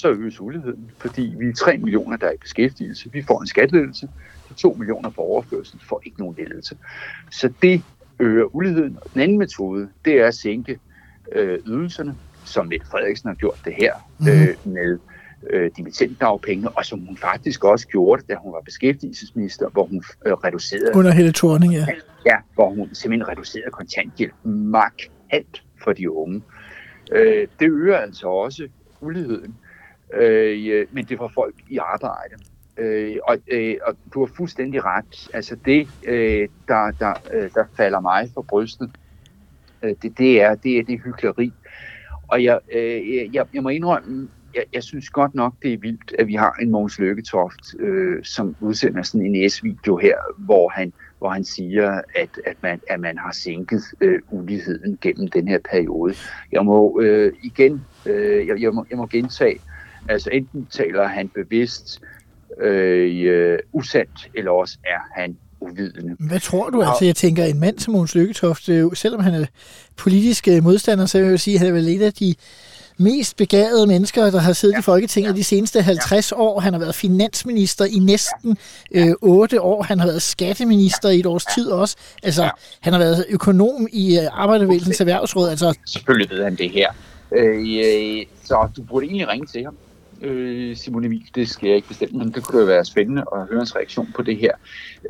så 0.00 0.10
øges 0.10 0.40
uligheden, 0.40 0.90
fordi 0.98 1.34
vi 1.38 1.48
er 1.48 1.54
3 1.54 1.78
millioner, 1.78 2.16
der 2.16 2.26
er 2.26 2.32
i 2.32 2.36
beskæftigelse. 2.40 3.12
Vi 3.12 3.22
får 3.22 3.40
en 3.40 3.46
skatteledelse. 3.46 4.08
De 4.48 4.54
2 4.54 4.72
millioner 4.72 5.10
på 5.10 5.20
overførsel 5.20 5.80
får 5.88 6.02
ikke 6.04 6.18
nogen 6.18 6.36
ledelse. 6.38 6.76
Så 7.30 7.52
det 7.62 7.82
øger 8.18 8.54
uligheden. 8.56 8.98
Og 9.00 9.10
den 9.14 9.20
anden 9.20 9.38
metode, 9.38 9.88
det 10.04 10.14
er 10.20 10.26
at 10.26 10.34
sænke 10.34 10.78
øh, 11.32 11.58
ydelserne, 11.66 12.14
som 12.44 12.66
Mette 12.66 12.86
Frederiksen 12.86 13.28
har 13.28 13.34
gjort 13.34 13.60
det 13.64 13.74
her 13.78 13.94
mm. 14.18 14.28
øh, 14.28 14.72
med 14.74 14.98
øh, 15.50 15.70
dimittentdagpenge, 15.76 16.68
og 16.68 16.84
som 16.84 17.00
hun 17.00 17.16
faktisk 17.16 17.64
også 17.64 17.88
gjorde, 17.88 18.22
da 18.28 18.34
hun 18.34 18.52
var 18.52 18.60
beskæftigelsesminister, 18.60 19.68
hvor 19.68 19.84
hun 19.84 20.02
øh, 20.26 20.32
reducerede... 20.32 20.90
Under 20.94 21.10
hele 21.10 21.32
Thorning, 21.32 21.72
ja. 21.72 21.86
Ja, 22.26 22.36
hvor 22.54 22.70
hun 22.70 22.88
simpelthen 22.92 23.28
reducerede 23.28 23.70
kontanthjælp 23.70 24.34
markant 24.44 25.62
for 25.82 25.92
de 25.92 26.10
unge. 26.10 26.42
Øh, 27.12 27.46
det 27.60 27.68
øger 27.70 27.96
altså 27.96 28.26
også 28.26 28.68
uligheden, 29.00 29.54
Øh, 30.14 30.66
øh, 30.70 30.86
men 30.92 31.04
det 31.04 31.18
får 31.18 31.30
folk 31.34 31.54
i 31.68 31.76
arbejde. 31.76 32.34
Øh, 32.76 33.16
og, 33.24 33.38
øh, 33.48 33.76
og 33.86 33.96
du 34.14 34.24
har 34.24 34.32
fuldstændig 34.36 34.84
ret. 34.84 35.28
Altså 35.34 35.56
det, 35.64 35.88
øh, 36.06 36.48
der, 36.68 36.90
der, 36.90 37.14
øh, 37.34 37.50
der 37.54 37.64
falder 37.76 38.00
mig 38.00 38.30
for 38.34 38.42
brystet, 38.42 38.90
øh, 39.82 39.94
det, 40.02 40.18
det, 40.18 40.42
er, 40.42 40.54
det 40.54 40.78
er 40.78 40.82
det 40.82 41.00
hyggeleri, 41.04 41.52
og 42.28 42.44
jeg, 42.44 42.58
øh, 42.74 43.34
jeg, 43.34 43.46
jeg 43.54 43.62
må 43.62 43.68
indrømme, 43.68 44.28
jeg, 44.54 44.64
jeg 44.72 44.82
synes 44.82 45.10
godt 45.10 45.34
nok, 45.34 45.54
det 45.62 45.72
er 45.72 45.78
vildt, 45.78 46.14
at 46.18 46.26
vi 46.26 46.34
har 46.34 46.52
en 46.62 46.70
Mogens 46.70 46.98
Lykketoft, 46.98 47.74
øh, 47.78 48.24
som 48.24 48.56
udsender 48.60 49.02
sådan 49.02 49.34
en 49.34 49.50
S-video 49.50 49.96
her, 49.96 50.16
hvor 50.38 50.68
han, 50.68 50.92
hvor 51.18 51.28
han 51.28 51.44
siger, 51.44 52.00
at, 52.14 52.28
at, 52.46 52.56
man, 52.62 52.80
at 52.88 53.00
man 53.00 53.18
har 53.18 53.32
sænket 53.32 53.82
øh, 54.00 54.20
uligheden 54.30 54.98
gennem 55.00 55.28
den 55.28 55.48
her 55.48 55.58
periode. 55.70 56.14
Jeg 56.52 56.64
må 56.64 57.00
øh, 57.00 57.32
igen, 57.42 57.84
øh, 58.06 58.46
jeg, 58.46 58.62
jeg, 58.62 58.74
må, 58.74 58.86
jeg 58.90 58.98
må 58.98 59.06
gentage, 59.06 59.60
altså 60.08 60.30
enten 60.32 60.66
taler 60.70 61.08
han 61.08 61.28
bevidst 61.28 62.00
øh, 62.60 63.58
usandt, 63.72 64.30
eller 64.34 64.50
også 64.50 64.78
er 64.84 65.20
han 65.20 65.36
uvidende. 65.60 66.16
Hvad 66.18 66.40
tror 66.40 66.70
du? 66.70 66.82
Altså, 66.82 67.04
jeg 67.04 67.16
tænker, 67.16 67.44
en 67.44 67.60
mand 67.60 67.78
som 67.78 67.92
Måns 67.92 68.14
Lykketoft, 68.14 68.64
selvom 68.94 69.20
han 69.20 69.34
er 69.34 69.46
politisk 69.96 70.48
øh, 70.48 70.62
modstander, 70.62 71.06
så 71.06 71.20
vil 71.20 71.28
jeg 71.28 71.40
sige, 71.40 71.54
at 71.54 71.60
han 71.60 71.68
er 71.68 71.72
vel 71.72 71.88
et 71.88 72.02
af 72.02 72.12
de 72.12 72.34
mest 73.00 73.36
begavede 73.36 73.86
mennesker, 73.86 74.30
der 74.30 74.38
har 74.38 74.52
siddet 74.52 74.74
ja, 74.74 74.78
i 74.78 74.82
Folketinget 74.82 75.30
ja, 75.30 75.36
de 75.36 75.44
seneste 75.44 75.82
50 75.82 76.32
ja. 76.32 76.36
år. 76.36 76.60
Han 76.60 76.72
har 76.72 76.80
været 76.80 76.94
finansminister 76.94 77.84
i 77.84 77.98
næsten 77.98 78.56
ja, 78.94 79.06
øh, 79.06 79.14
8 79.20 79.60
år. 79.60 79.82
Han 79.82 79.98
har 79.98 80.06
været 80.06 80.22
skatteminister 80.22 81.08
i 81.08 81.18
et 81.18 81.26
års 81.26 81.44
ja, 81.48 81.54
tid 81.54 81.70
også. 81.70 81.96
Altså, 82.22 82.42
ja. 82.42 82.50
han 82.80 82.92
har 82.92 83.00
været 83.00 83.26
økonom 83.28 83.86
i 83.92 84.18
øh, 84.18 84.24
Arbejdervægelsens 84.32 85.00
Erhvervsråd. 85.00 85.48
Altså. 85.48 85.78
Selvfølgelig 85.86 86.30
ved 86.30 86.44
han 86.44 86.54
det 86.54 86.70
her. 86.70 86.90
Øh, 87.36 88.18
øh, 88.18 88.26
så 88.44 88.68
du 88.76 88.82
burde 88.82 89.06
egentlig 89.06 89.28
ringe 89.28 89.46
til 89.46 89.64
ham 89.64 89.76
øh, 90.22 90.76
Simon 90.76 91.04
Emil, 91.04 91.30
det 91.34 91.48
skal 91.48 91.66
jeg 91.66 91.76
ikke 91.76 91.88
bestemme, 91.88 92.18
men 92.18 92.32
det 92.32 92.44
kunne 92.44 92.60
jo 92.60 92.66
være 92.66 92.84
spændende 92.84 93.24
at 93.32 93.46
høre 93.46 93.58
hans 93.58 93.76
reaktion 93.76 94.08
på 94.16 94.22
det 94.22 94.36
her. 94.36 94.52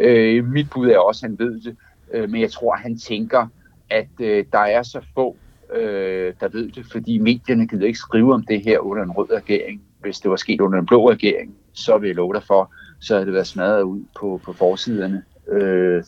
Øh, 0.00 0.44
mit 0.44 0.70
bud 0.70 0.88
er 0.88 0.98
også, 0.98 1.26
at 1.26 1.30
han 1.30 1.38
ved 1.38 1.60
det, 1.60 1.76
øh, 2.12 2.30
men 2.30 2.40
jeg 2.40 2.50
tror, 2.50 2.74
han 2.74 2.98
tænker, 2.98 3.46
at 3.90 4.08
øh, 4.20 4.44
der 4.52 4.58
er 4.58 4.82
så 4.82 5.00
få, 5.14 5.36
øh, 5.74 6.34
der 6.40 6.48
ved 6.48 6.70
det, 6.70 6.86
fordi 6.92 7.18
medierne 7.18 7.66
gider 7.66 7.86
ikke 7.86 7.98
skrive 7.98 8.34
om 8.34 8.44
det 8.46 8.64
her 8.64 8.78
under 8.78 9.02
en 9.02 9.10
rød 9.10 9.32
regering. 9.32 9.82
Hvis 10.00 10.20
det 10.20 10.30
var 10.30 10.36
sket 10.36 10.60
under 10.60 10.78
en 10.78 10.86
blå 10.86 11.10
regering, 11.10 11.54
så 11.72 11.98
vil 11.98 12.06
jeg 12.06 12.16
love 12.16 12.34
dig 12.34 12.42
for, 12.42 12.72
så 13.00 13.14
havde 13.14 13.26
det 13.26 13.34
været 13.34 13.46
smadret 13.46 13.82
ud 13.82 14.00
på, 14.20 14.40
på 14.44 14.52
forsiderne 14.52 15.22
øh, 15.48 16.02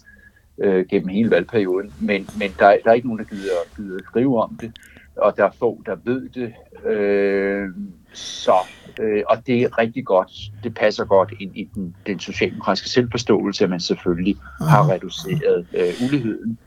øh, 0.58 0.86
gennem 0.86 1.08
hele 1.08 1.30
valgperioden. 1.30 1.92
Men, 2.00 2.28
men 2.38 2.50
der, 2.58 2.76
der 2.84 2.90
er 2.90 2.92
ikke 2.92 3.06
nogen, 3.06 3.18
der 3.18 3.24
gider, 3.24 3.76
gider 3.76 3.98
skrive 4.04 4.42
om 4.42 4.58
det, 4.60 4.72
og 5.16 5.36
der 5.36 5.44
er 5.44 5.50
få, 5.58 5.82
der 5.86 5.96
ved 6.04 6.28
det. 6.28 6.54
Øh, 6.90 7.68
så, 8.12 8.54
øh, 9.00 9.22
og 9.28 9.46
det 9.46 9.62
er 9.62 9.78
rigtig 9.78 10.04
godt. 10.04 10.30
Det 10.64 10.74
passer 10.74 11.04
godt 11.04 11.32
ind 11.40 11.56
i 11.56 11.68
den, 11.74 11.96
den 12.06 12.20
socialdemokratiske 12.20 12.88
selvforståelse, 12.88 13.64
at 13.64 13.70
man 13.70 13.80
selvfølgelig 13.80 14.36
har 14.60 14.90
reduceret 14.90 15.66
øh, 15.74 16.08
uligheden. 16.08 16.58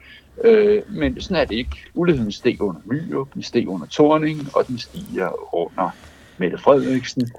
Øh, 0.44 0.82
men 0.90 1.22
sådan 1.22 1.42
er 1.42 1.46
det 1.46 1.56
ikke. 1.56 1.78
Uligheden 1.94 2.32
steg 2.32 2.62
under 2.62 2.82
Myrup, 2.86 3.34
den 3.34 3.44
steg 3.44 3.68
under 3.68 3.88
Torning, 3.88 4.40
og 4.56 4.68
den 4.68 4.78
stiger 4.78 5.56
under 5.56 5.90
Mette 6.38 6.58
Frederiksen. 6.58 7.32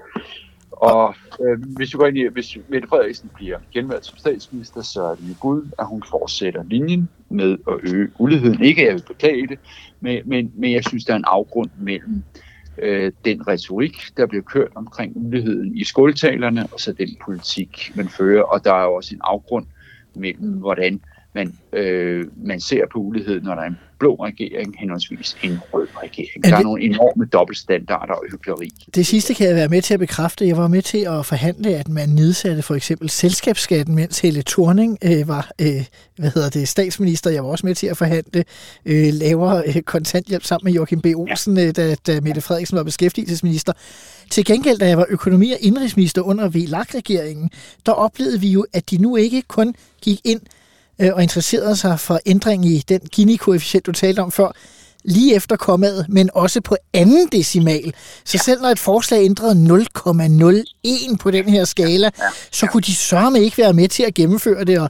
Og 0.71 1.15
øh, 1.41 1.59
hvis, 1.77 1.89
du 1.89 1.97
går 1.97 2.07
ind 2.07 2.17
i, 2.17 2.27
hvis 2.27 2.57
Mette 2.67 2.87
Frederiksen 2.87 3.29
bliver 3.35 3.57
genvalgt 3.73 4.05
som 4.05 4.17
statsminister, 4.17 4.81
så 4.81 5.03
er 5.03 5.15
det 5.15 5.29
jo 5.29 5.33
bud, 5.41 5.69
at 5.79 5.85
hun 5.87 6.03
fortsætter 6.09 6.63
linjen 6.63 7.09
med 7.29 7.57
at 7.67 7.93
øge 7.93 8.09
uligheden. 8.19 8.63
Ikke 8.63 8.81
at 8.81 8.87
jeg 8.87 8.95
vil 8.95 9.03
beklage 9.07 9.47
det, 9.47 9.59
men, 9.99 10.21
men, 10.25 10.51
men 10.55 10.71
jeg 10.71 10.83
synes, 10.83 11.05
der 11.05 11.13
er 11.13 11.17
en 11.17 11.25
afgrund 11.27 11.69
mellem 11.79 12.23
øh, 12.35 12.46
Øh, 12.81 13.11
den 13.25 13.47
retorik, 13.47 13.97
der 14.17 14.25
bliver 14.25 14.43
kørt 14.43 14.71
omkring 14.75 15.13
uligheden 15.15 15.77
i 15.77 15.83
skoletalerne, 15.83 16.67
og 16.71 16.79
så 16.79 16.93
den 16.93 17.17
politik, 17.25 17.91
man 17.95 18.09
fører. 18.09 18.43
Og 18.43 18.63
der 18.63 18.73
er 18.73 18.85
også 18.85 19.15
en 19.15 19.21
afgrund 19.23 19.65
mellem, 20.15 20.49
hvordan 20.49 21.01
man, 21.37 21.79
øh, 21.81 22.25
man 22.37 22.59
ser 22.59 22.83
på 22.91 22.99
ulighed, 22.99 23.41
når 23.41 23.55
der 23.55 23.61
er 23.61 23.67
en 23.67 23.77
blå 23.99 24.15
regering, 24.15 24.75
henholdsvis 24.79 25.37
en 25.43 25.59
rød 25.73 25.87
regering. 26.03 26.45
Er 26.45 26.49
der 26.49 26.57
er 26.57 26.63
nogle 26.63 26.83
enorme 26.83 27.25
dobbeltstandarder 27.25 28.13
og 28.13 28.23
hyggeleri. 28.31 28.69
Det 28.95 29.05
sidste 29.05 29.33
kan 29.33 29.47
jeg 29.47 29.55
være 29.55 29.67
med 29.67 29.81
til 29.81 29.93
at 29.93 29.99
bekræfte. 29.99 30.47
Jeg 30.47 30.57
var 30.57 30.67
med 30.67 30.81
til 30.81 30.97
at 30.97 31.25
forhandle, 31.25 31.75
at 31.75 31.89
man 31.89 32.09
nedsatte 32.09 32.61
for 32.61 32.75
eksempel 32.75 33.09
selskabsskatten, 33.09 33.95
mens 33.95 34.19
Helle 34.19 34.43
Thorning 34.47 34.97
øh, 35.03 35.27
var 35.27 35.51
øh, 35.61 35.85
hvad 36.17 36.31
hedder 36.33 36.49
det, 36.49 36.67
statsminister. 36.67 37.29
Jeg 37.29 37.43
var 37.43 37.49
også 37.49 37.65
med 37.65 37.75
til 37.75 37.87
at 37.87 37.97
forhandle 37.97 38.43
øh, 38.85 39.13
lavere 39.13 39.63
øh, 39.67 39.81
kontanthjælp 39.81 40.43
sammen 40.43 40.65
med 40.65 40.73
Joachim 40.73 41.01
B. 41.01 41.05
Olsen, 41.15 41.57
ja. 41.57 41.67
øh, 41.67 41.75
da, 41.75 41.95
da 41.95 42.21
Mette 42.21 42.41
Frederiksen 42.41 42.77
var 42.77 42.83
beskæftigelsesminister. 42.83 43.73
Til 44.29 44.45
gengæld, 44.45 44.77
da 44.77 44.87
jeg 44.87 44.97
var 44.97 45.05
økonomi- 45.09 45.51
og 45.51 45.57
indrigsminister 45.61 46.21
under 46.21 46.49
VLAG-regeringen, 46.49 47.49
der 47.85 47.91
oplevede 47.91 48.39
vi 48.39 48.47
jo, 48.47 48.65
at 48.73 48.89
de 48.89 48.97
nu 48.97 49.15
ikke 49.15 49.41
kun 49.41 49.75
gik 50.01 50.19
ind 50.25 50.41
øh, 50.99 51.09
og 51.13 51.23
interesserede 51.23 51.75
sig 51.75 51.99
for 51.99 52.19
ændring 52.25 52.65
i 52.65 52.83
den 52.89 52.99
Gini-koefficient, 53.11 53.85
du 53.85 53.91
talte 53.91 54.19
om 54.19 54.31
før, 54.31 54.51
lige 55.03 55.35
efter 55.35 55.55
kommet, 55.55 56.05
men 56.09 56.29
også 56.33 56.61
på 56.61 56.75
anden 56.93 57.27
decimal. 57.27 57.93
Så 58.25 58.37
ja. 58.37 58.43
selv 58.43 58.61
når 58.61 58.69
et 58.69 58.79
forslag 58.79 59.25
ændrede 59.25 59.85
0,01 59.95 61.17
på 61.17 61.31
den 61.31 61.49
her 61.49 61.65
skala, 61.65 61.91
ja. 62.17 62.23
Ja. 62.23 62.29
så 62.51 62.67
kunne 62.67 62.81
de 62.81 62.95
sørme 62.95 63.39
ikke 63.39 63.57
være 63.57 63.73
med 63.73 63.87
til 63.87 64.03
at 64.03 64.13
gennemføre 64.13 64.65
det, 64.65 64.79
og 64.79 64.89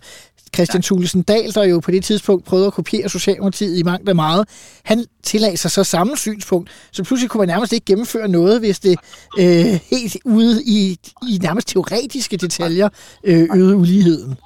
Christian. 0.56 0.82
Thulesen 0.82 1.22
Dahl, 1.22 1.54
der 1.54 1.64
jo 1.64 1.80
på 1.80 1.92
det 1.92 2.04
tidspunkt 2.04 2.46
prøvede 2.46 2.68
at 2.68 2.74
kopiere 2.74 3.10
Socialdemokratiet 3.10 3.78
i 3.78 3.84
mangt 3.84 4.10
og 4.10 4.16
meget, 4.16 4.48
han 4.84 5.06
tillagde 5.24 5.58
sig 5.58 5.72
så 5.72 5.84
samme 5.84 6.18
synspunkt, 6.18 6.70
så 6.92 7.04
pludselig 7.04 7.30
kunne 7.30 7.40
man 7.40 7.48
nærmest 7.48 7.74
ikke 7.74 7.86
gennemføre 7.86 8.28
noget, 8.28 8.60
hvis 8.60 8.80
det 8.80 9.00
øh, 9.40 9.80
helt 9.92 10.18
ude 10.26 10.64
i, 10.64 11.00
i 11.30 11.38
nærmest 11.42 11.68
teoretiske 11.68 12.38
detaljer 12.38 12.90
øh, 13.24 13.48
øgede 13.54 13.76
uligheden 13.76 14.38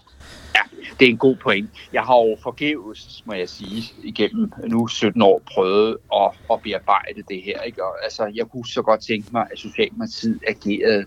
det 1.01 1.07
er 1.07 1.11
en 1.11 1.17
god 1.17 1.35
point. 1.35 1.69
Jeg 1.93 2.01
har 2.01 2.15
jo 2.15 2.37
forgæves, 2.43 3.23
må 3.25 3.33
jeg 3.33 3.49
sige, 3.49 3.83
igennem 4.03 4.51
nu 4.67 4.87
17 4.87 5.21
år 5.21 5.41
prøvet 5.53 5.97
at, 6.15 6.31
at 6.51 6.61
bearbejde 6.63 7.21
det 7.29 7.41
her. 7.41 7.61
Ikke? 7.61 7.83
Og, 7.83 8.03
altså, 8.03 8.31
jeg 8.35 8.45
kunne 8.45 8.65
så 8.65 8.81
godt 8.81 9.01
tænke 9.01 9.27
mig, 9.31 9.47
at 9.51 9.59
Socialdemokratiet 9.59 10.39
agerede 10.47 11.05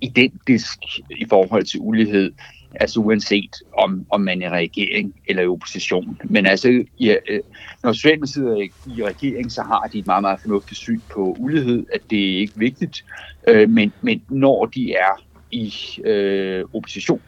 identisk 0.00 0.78
i 1.10 1.26
forhold 1.28 1.64
til 1.64 1.80
ulighed, 1.80 2.32
altså 2.74 3.00
uanset 3.00 3.56
om, 3.78 4.06
om 4.10 4.20
man 4.20 4.42
er 4.42 4.46
i 4.46 4.64
regering 4.64 5.14
eller 5.26 5.42
i 5.42 5.46
opposition. 5.46 6.20
Men 6.24 6.46
altså, 6.46 6.84
ja, 7.00 7.14
øh, 7.28 7.40
når 7.82 7.92
Socialdemokratiet 7.92 8.48
er 8.48 8.68
i 8.96 9.04
regering, 9.04 9.52
så 9.52 9.62
har 9.62 9.88
de 9.92 9.98
et 9.98 10.06
meget, 10.06 10.22
meget 10.22 10.40
fornuftigt 10.40 10.80
syn 10.80 11.00
på 11.10 11.36
ulighed, 11.38 11.86
at 11.94 12.00
det 12.10 12.34
er 12.34 12.38
ikke 12.38 12.52
vigtigt. 12.56 13.04
Øh, 13.48 13.70
men, 13.70 13.92
men 14.00 14.22
når 14.28 14.66
de 14.66 14.92
er 14.92 15.24
i 15.50 15.74
øh, 16.04 16.64
opposition, 16.74 17.20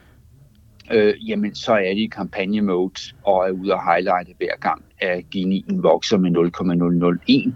øh, 0.92 1.28
jamen 1.28 1.54
så 1.54 1.72
er 1.72 1.94
de 1.94 2.02
i 2.02 2.06
kampagnemode 2.06 3.00
og 3.22 3.48
er 3.48 3.50
ude 3.50 3.74
og 3.74 3.94
highlighte 3.94 4.34
hver 4.38 4.56
gang, 4.60 4.84
at 4.98 5.30
Ginien 5.30 5.82
vokser 5.82 6.16
med 6.16 6.30
0,001. 6.30 7.54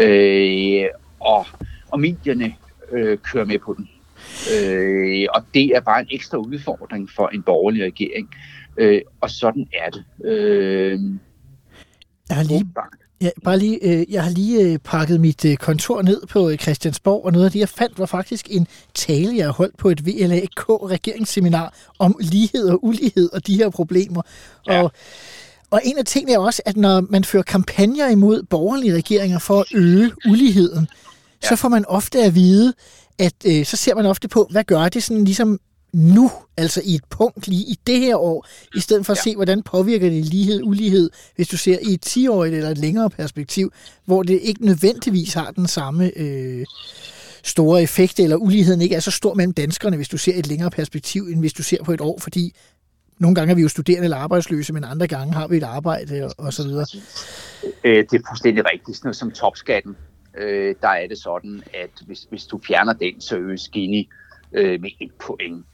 Øh, 0.00 0.88
og, 1.20 1.46
og 1.88 2.00
medierne 2.00 2.54
øh, 2.92 3.18
kører 3.18 3.44
med 3.44 3.58
på 3.58 3.74
den. 3.74 3.88
Øh, 4.54 5.26
og 5.34 5.44
det 5.54 5.66
er 5.76 5.80
bare 5.80 6.00
en 6.00 6.08
ekstra 6.10 6.38
udfordring 6.38 7.10
for 7.10 7.28
en 7.28 7.42
borgerlig 7.42 7.84
regering. 7.84 8.30
Øh, 8.76 9.00
og 9.20 9.30
sådan 9.30 9.66
er 9.72 9.90
det. 9.90 10.04
Øh, 10.24 11.00
jeg 12.28 12.36
har 12.36 12.44
lige, 12.44 12.66
Ja, 13.20 13.30
bare 13.44 13.58
lige, 13.58 13.78
øh, 13.84 14.12
jeg 14.12 14.22
har 14.22 14.30
lige 14.30 14.60
øh, 14.60 14.78
pakket 14.78 15.20
mit 15.20 15.44
øh, 15.44 15.56
kontor 15.56 16.02
ned 16.02 16.20
på 16.26 16.50
øh, 16.50 16.58
Christiansborg, 16.58 17.24
og 17.24 17.32
noget 17.32 17.44
af 17.44 17.50
det, 17.52 17.58
jeg 17.58 17.68
fandt, 17.68 17.98
var 17.98 18.06
faktisk 18.06 18.46
en 18.50 18.66
tale, 18.94 19.36
jeg 19.36 19.48
holdt 19.48 19.76
på 19.76 19.88
et 19.88 20.06
VLAK-regeringsseminar 20.06 21.74
om 21.98 22.16
lighed 22.20 22.68
og 22.68 22.84
ulighed 22.84 23.32
og 23.32 23.46
de 23.46 23.56
her 23.56 23.70
problemer. 23.70 24.22
Ja. 24.66 24.82
Og, 24.82 24.92
og 25.70 25.80
en 25.84 25.98
af 25.98 26.04
tingene 26.04 26.32
er 26.32 26.38
også, 26.38 26.62
at 26.64 26.76
når 26.76 27.00
man 27.00 27.24
fører 27.24 27.42
kampagner 27.42 28.08
imod 28.08 28.42
borgerlige 28.42 28.94
regeringer 28.94 29.38
for 29.38 29.60
at 29.60 29.66
øge 29.74 30.12
uligheden, 30.28 30.88
ja. 31.42 31.48
så 31.48 31.56
får 31.56 31.68
man 31.68 31.84
ofte 31.88 32.22
at 32.22 32.34
vide, 32.34 32.74
at 33.18 33.34
øh, 33.46 33.64
så 33.64 33.76
ser 33.76 33.94
man 33.94 34.06
ofte 34.06 34.28
på, 34.28 34.48
hvad 34.50 34.64
gør 34.64 34.88
det 34.88 35.02
sådan 35.02 35.24
ligesom 35.24 35.60
nu, 35.96 36.30
altså 36.56 36.82
i 36.84 36.94
et 36.94 37.04
punkt 37.10 37.48
lige 37.48 37.62
i 37.62 37.78
det 37.86 38.00
her 38.00 38.16
år, 38.16 38.46
i 38.74 38.80
stedet 38.80 39.06
for 39.06 39.12
at 39.12 39.18
ja. 39.18 39.22
se, 39.22 39.36
hvordan 39.36 39.62
påvirker 39.62 40.08
det 40.08 40.24
lighed 40.24 40.62
ulighed, 40.62 41.10
hvis 41.36 41.48
du 41.48 41.56
ser 41.56 41.78
i 41.82 41.94
et 41.94 42.06
10-årigt 42.06 42.54
eller 42.54 42.70
et 42.70 42.78
længere 42.78 43.10
perspektiv, 43.10 43.72
hvor 44.04 44.22
det 44.22 44.40
ikke 44.42 44.64
nødvendigvis 44.64 45.34
har 45.34 45.50
den 45.50 45.66
samme 45.66 46.18
øh, 46.18 46.66
store 47.44 47.82
effekt, 47.82 48.20
eller 48.20 48.36
uligheden 48.36 48.80
ikke 48.80 48.94
er 48.94 49.00
så 49.00 49.10
stor 49.10 49.34
mellem 49.34 49.52
danskerne, 49.52 49.96
hvis 49.96 50.08
du 50.08 50.18
ser 50.18 50.38
et 50.38 50.46
længere 50.46 50.70
perspektiv, 50.70 51.22
end 51.22 51.40
hvis 51.40 51.52
du 51.52 51.62
ser 51.62 51.84
på 51.84 51.92
et 51.92 52.00
år, 52.00 52.18
fordi 52.20 52.56
nogle 53.18 53.34
gange 53.34 53.50
er 53.50 53.54
vi 53.54 53.62
jo 53.62 53.68
studerende 53.68 54.04
eller 54.04 54.16
arbejdsløse, 54.16 54.72
men 54.72 54.84
andre 54.84 55.06
gange 55.06 55.34
har 55.34 55.48
vi 55.48 55.56
et 55.56 55.62
arbejde 55.62 56.24
og, 56.24 56.46
og 56.46 56.52
så 56.52 56.62
videre. 56.62 56.86
Øh, 57.84 58.04
det 58.10 58.12
er 58.12 58.22
fuldstændig 58.28 58.64
rigtigt. 58.72 58.96
Sådan 58.96 59.06
noget 59.06 59.16
som 59.16 59.30
topskatten, 59.30 59.96
øh, 60.38 60.74
der 60.80 60.88
er 60.88 61.06
det 61.08 61.18
sådan, 61.18 61.62
at 61.74 61.90
hvis, 62.06 62.26
hvis 62.28 62.44
du 62.44 62.60
fjerner 62.66 62.92
den, 62.92 63.20
så 63.20 63.36
øges 63.36 63.68
Gini 63.68 64.08
øh, 64.52 64.80
med 64.80 64.90
et 65.00 65.12
point. 65.18 65.64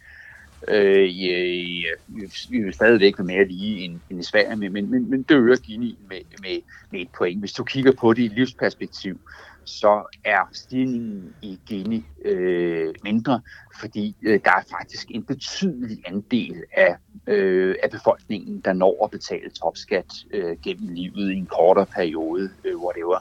Øh, 0.69 1.09
i, 1.09 1.85
i, 2.09 2.73
stadigvæk 2.73 3.19
mere 3.19 3.45
lige 3.45 3.85
end, 3.85 4.01
end 4.11 4.21
i 4.21 4.23
Sverige, 4.23 4.57
men, 4.57 4.73
men, 4.73 4.91
men, 4.91 5.11
men 5.11 5.23
det 5.23 5.35
øger 5.35 5.57
Gini 5.57 5.99
med, 6.09 6.19
med, 6.43 6.61
med 6.91 7.01
et 7.01 7.09
point. 7.19 7.41
Hvis 7.41 7.53
du 7.53 7.65
kigger 7.65 7.93
på 7.93 8.13
det 8.13 8.23
i 8.23 8.29
livsperspektiv, 8.29 9.21
så 9.65 10.17
er 10.25 10.49
stigningen 10.53 11.35
i 11.43 11.59
Gini 11.67 12.05
øh, 12.25 12.95
mindre, 13.05 13.41
fordi 13.81 14.17
øh, 14.23 14.41
der 14.45 14.51
er 14.51 14.63
faktisk 14.71 15.11
en 15.11 15.23
betydelig 15.23 15.99
andel 16.07 16.63
af, 16.73 16.97
øh, 17.27 17.77
af 17.83 17.91
befolkningen, 17.91 18.61
der 18.65 18.73
når 18.73 19.05
at 19.05 19.11
betale 19.11 19.51
topskat 19.51 20.13
øh, 20.31 20.57
gennem 20.65 20.95
livet 20.95 21.33
i 21.33 21.37
en 21.37 21.47
kortere 21.47 21.87
periode, 21.87 22.51
øh, 22.65 22.77
whatever. 22.77 23.19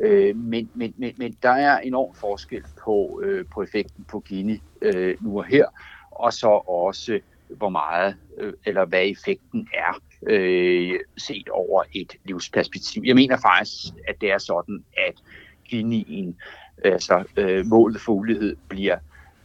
Øh, 0.00 0.36
men, 0.36 0.70
men, 0.74 0.94
men, 0.96 1.14
men 1.16 1.36
der 1.42 1.50
er 1.50 1.78
enorm 1.78 2.14
forskel 2.14 2.62
på, 2.84 3.20
øh, 3.24 3.44
på 3.54 3.62
effekten 3.62 4.04
på 4.04 4.20
Gini 4.20 4.62
øh, 4.82 5.16
nu 5.20 5.38
og 5.38 5.44
her, 5.44 5.66
og 6.18 6.32
så 6.32 6.48
også 6.68 7.20
hvor 7.56 7.68
meget 7.68 8.16
øh, 8.38 8.52
eller 8.66 8.84
hvad 8.84 9.02
effekten 9.04 9.68
er 9.74 10.00
øh, 10.26 11.00
set 11.16 11.48
over 11.48 11.82
et 11.92 12.12
livsperspektiv. 12.24 13.02
Jeg 13.06 13.14
mener 13.14 13.36
faktisk, 13.36 13.94
at 14.08 14.14
det 14.20 14.32
er 14.32 14.38
sådan, 14.38 14.84
at 15.08 15.14
Ginien, 15.68 16.36
altså 16.84 17.24
øh, 17.36 17.66
målet 17.66 18.00
for 18.00 18.12
ulighed, 18.12 18.56
bliver 18.68 18.98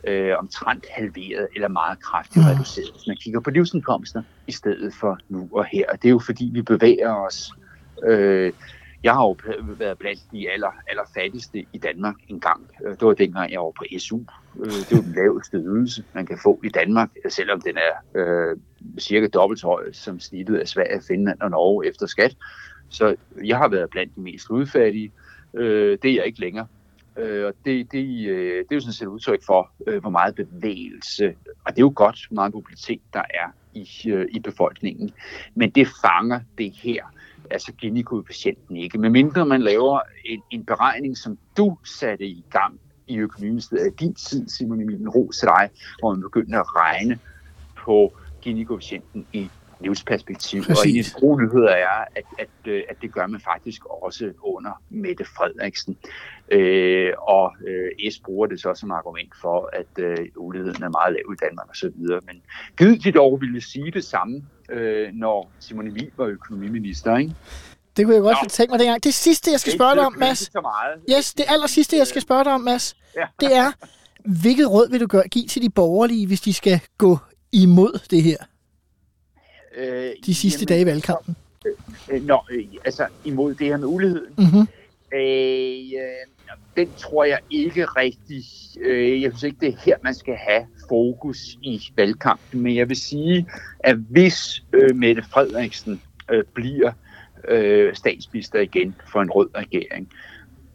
øh, 0.03 0.37
omtrent 0.37 0.85
halveret 0.91 1.47
eller 1.55 1.67
meget 1.67 1.99
kraftigt 1.99 2.45
reduceret, 2.45 2.91
hvis 2.91 3.07
man 3.07 3.17
kigger 3.17 3.39
på 3.39 3.49
livsindkomster 3.49 4.23
i 4.47 4.51
stedet 4.51 4.93
for 4.93 5.19
nu 5.29 5.49
og 5.51 5.65
her. 5.65 5.85
Og 5.91 6.01
det 6.01 6.07
er 6.07 6.11
jo 6.11 6.19
fordi, 6.19 6.49
vi 6.53 6.61
bevæger 6.61 7.15
os 7.15 7.51
øh, 8.03 8.53
jeg 9.03 9.13
har 9.13 9.23
jo 9.23 9.35
været 9.77 9.97
blandt 9.97 10.21
de 10.31 10.51
aller, 10.51 10.71
aller 10.87 11.03
fattigste 11.13 11.65
i 11.73 11.77
Danmark 11.77 12.15
engang. 12.27 12.69
Øh, 12.85 12.91
det 12.91 13.01
var 13.01 13.13
dengang, 13.13 13.51
jeg 13.51 13.59
var 13.59 13.71
på 13.71 13.85
SU. 13.97 14.19
Øh, 14.59 14.65
det 14.65 14.91
var 14.91 15.01
den 15.01 15.15
laveste 15.15 15.57
ydelse, 15.57 16.03
man 16.13 16.25
kan 16.25 16.37
få 16.43 16.59
i 16.63 16.69
Danmark, 16.69 17.09
øh, 17.25 17.31
selvom 17.31 17.61
den 17.61 17.77
er 17.77 18.19
øh, 18.21 18.57
cirka 18.99 19.27
dobbelt 19.27 19.59
så 19.59 19.67
høj 19.67 19.91
som 19.91 20.19
snittet 20.19 20.57
af 20.57 20.67
Sverige, 20.67 21.01
Finland 21.07 21.41
og 21.41 21.49
Norge 21.49 21.87
efter 21.87 22.05
skat. 22.05 22.35
Så 22.89 23.15
jeg 23.43 23.57
har 23.57 23.67
været 23.67 23.89
blandt 23.89 24.15
de 24.15 24.21
mest 24.21 24.49
udfattige. 24.49 25.11
Øh, 25.53 25.97
det 26.01 26.11
er 26.11 26.15
jeg 26.15 26.25
ikke 26.25 26.39
længere. 26.39 26.67
Øh, 27.17 27.45
og 27.45 27.53
det, 27.65 27.91
det, 27.91 28.27
øh, 28.27 28.57
det 28.57 28.71
er 28.71 28.75
jo 28.75 28.79
sådan 28.79 28.93
set 28.93 29.05
udtryk 29.05 29.45
for, 29.45 29.71
øh, 29.87 30.01
hvor 30.01 30.09
meget 30.09 30.35
bevægelse, 30.35 31.35
og 31.65 31.71
det 31.71 31.77
er 31.77 31.85
jo 31.85 31.93
godt, 31.95 32.27
hvor 32.29 32.35
meget 32.35 32.53
mobilitet 32.53 33.01
der 33.13 33.19
er 33.19 33.51
i, 33.73 33.89
øh, 34.09 34.25
i 34.29 34.39
befolkningen. 34.39 35.11
Men 35.55 35.69
det 35.69 35.87
fanger 36.05 36.39
det 36.57 36.71
her 36.71 37.03
altså 37.51 37.71
Gini-koefficienten 37.73 38.77
ikke. 38.77 38.97
Medmindre 38.97 39.45
man 39.45 39.61
laver 39.61 39.99
en, 40.25 40.41
en 40.51 40.65
beregning, 40.65 41.17
som 41.17 41.37
du 41.57 41.77
satte 41.83 42.25
i 42.25 42.45
gang 42.51 42.79
i 43.07 43.17
økonomiministeriet 43.17 43.85
af 43.85 43.93
din 43.93 44.13
tid, 44.13 44.49
Simon 44.49 44.81
Emil 44.81 45.09
Ros 45.09 45.37
til 45.37 45.47
dig, 45.47 45.69
hvor 45.99 46.13
man 46.13 46.21
begyndte 46.21 46.57
at 46.57 46.75
regne 46.75 47.19
på 47.77 48.13
Gini-koefficienten 48.41 49.25
i 49.33 49.49
livsperspektiv. 49.83 50.63
Præcis. 50.63 50.79
Og 50.79 50.89
en 50.89 50.97
af 50.97 51.03
de 51.03 51.11
gode 51.19 51.43
nyheder 51.43 51.69
er, 51.69 52.05
at, 52.15 52.25
at, 52.39 52.49
øh, 52.65 52.83
at 52.89 52.97
det 53.01 53.13
gør 53.13 53.27
man 53.27 53.39
faktisk 53.39 53.85
også 53.85 54.33
under 54.41 54.71
Mette 54.89 55.25
Frederiksen. 55.25 55.97
Øh, 56.51 57.13
og 57.17 57.55
øh, 57.67 58.11
S 58.11 58.19
bruger 58.25 58.47
det 58.47 58.61
så 58.61 58.73
som 58.75 58.91
argument 58.91 59.33
for, 59.41 59.69
at 59.73 60.03
øh, 60.03 60.17
uligheden 60.37 60.83
er 60.83 60.89
meget 60.89 61.13
lav 61.13 61.33
i 61.33 61.37
Danmark 61.45 61.69
osv. 61.69 61.99
Men 62.27 62.41
givet 62.77 63.03
de 63.03 63.11
dog 63.11 63.41
ville 63.41 63.61
sige 63.61 63.91
det 63.91 64.03
samme, 64.03 64.43
øh, 64.73 65.09
når 65.13 65.51
Simon 65.59 65.87
Emil 65.87 66.11
var 66.17 66.25
økonomiminister, 66.25 67.17
ikke? 67.17 67.35
Det 67.97 68.05
kunne 68.05 68.15
jeg 68.15 68.21
godt 68.21 68.37
Nå. 68.43 68.49
tænke 68.49 68.71
mig 68.71 68.79
dengang. 68.79 69.03
Det 69.03 69.13
sidste, 69.13 69.51
jeg 69.51 69.59
skal 69.59 69.73
spørge 69.73 69.95
dig 69.95 70.05
om, 70.05 70.15
Mads. 70.17 70.51
Yes, 71.17 71.33
det 71.33 71.45
aller 71.47 71.67
sidste, 71.67 71.97
jeg 71.97 72.07
skal 72.07 72.21
spørge 72.21 72.43
dig 72.43 72.53
om, 72.53 72.61
Mads, 72.61 72.95
ja. 73.15 73.25
det 73.39 73.55
er, 73.55 73.71
hvilket 74.41 74.71
råd 74.71 74.89
vil 74.89 74.99
du 74.99 75.07
gøre, 75.07 75.27
give 75.27 75.47
til 75.47 75.61
de 75.61 75.69
borgerlige, 75.69 76.27
hvis 76.27 76.41
de 76.41 76.53
skal 76.53 76.79
gå 76.97 77.17
imod 77.51 77.99
det 78.09 78.23
her? 78.23 78.37
Øh, 79.75 80.11
de 80.25 80.35
sidste 80.35 80.59
jamen, 80.59 80.67
dage 80.67 80.81
i 80.81 80.85
valgkampen? 80.85 81.35
Øh, 81.65 81.73
øh, 82.09 82.23
nå, 82.25 82.41
øh, 82.51 82.65
altså 82.85 83.07
imod 83.25 83.55
det 83.55 83.67
her 83.67 83.77
med 83.77 83.87
uligheden. 83.87 84.33
Mm-hmm. 84.37 84.67
Øh, 85.13 85.91
den 86.77 86.89
tror 86.97 87.23
jeg 87.23 87.39
ikke 87.49 87.85
rigtig. 87.85 88.43
Øh, 88.81 89.21
jeg 89.21 89.31
synes 89.31 89.43
ikke, 89.43 89.57
det 89.59 89.69
er 89.69 89.77
her, 89.85 89.97
man 90.03 90.13
skal 90.13 90.35
have 90.35 90.67
fokus 90.89 91.57
i 91.61 91.81
valgkampen. 91.95 92.61
Men 92.61 92.75
jeg 92.75 92.89
vil 92.89 92.97
sige, 92.97 93.47
at 93.79 93.95
hvis 93.95 94.63
øh, 94.73 94.95
Mette 94.95 95.23
Frederiksen 95.23 96.01
øh, 96.31 96.43
bliver 96.53 96.91
øh, 97.47 97.95
statsminister 97.95 98.59
igen 98.59 98.95
for 99.11 99.21
en 99.21 99.31
rød 99.31 99.49
regering, 99.55 100.09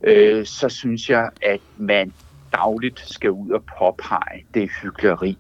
øh, 0.03 0.47
så 0.47 0.69
synes 0.69 1.11
jeg, 1.11 1.31
at 1.43 1.61
man 1.77 2.13
dagligt 2.53 3.01
skal 3.01 3.31
ud 3.31 3.51
og 3.51 3.65
påpege 3.79 4.45
det 4.55 4.71
hyggeleri. 4.83 5.39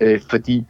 Øh, 0.00 0.20
fordi 0.30 0.64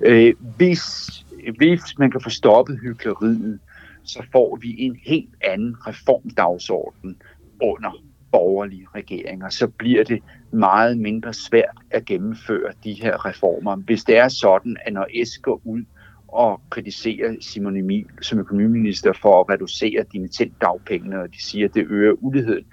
øh, 0.00 0.34
hvis 0.56 1.10
hvis 1.58 1.98
man 1.98 2.10
kan 2.10 2.20
få 2.20 2.30
stoppet 2.30 2.78
hyggeleriet, 2.82 3.60
så 4.04 4.22
får 4.32 4.56
vi 4.56 4.74
en 4.78 4.96
helt 5.02 5.34
anden 5.40 5.76
reformdagsorden 5.86 7.16
under 7.62 7.90
borgerlige 8.34 8.86
regeringer. 8.94 9.48
Så 9.48 9.68
bliver 9.68 10.04
det 10.04 10.22
meget 10.50 10.98
mindre 10.98 11.34
svært 11.34 11.78
at 11.90 12.04
gennemføre 12.04 12.72
de 12.84 12.92
her 12.92 13.26
reformer. 13.26 13.76
Hvis 13.76 14.04
det 14.04 14.16
er 14.16 14.28
sådan, 14.28 14.76
at 14.86 14.92
når 14.92 15.06
S 15.24 15.38
går 15.38 15.60
ud 15.64 15.84
og 16.28 16.60
kritiserer 16.70 17.36
Simon 17.40 17.76
Emil 17.76 18.06
som 18.20 18.38
økonomiminister 18.38 19.12
for 19.12 19.40
at 19.40 19.50
reducere 19.50 20.04
dimittenddagpengene, 20.12 21.20
og 21.20 21.28
de 21.28 21.42
siger, 21.42 21.68
at 21.68 21.74
det 21.74 21.86
øger 21.90 22.12
uligheden, 22.12 22.64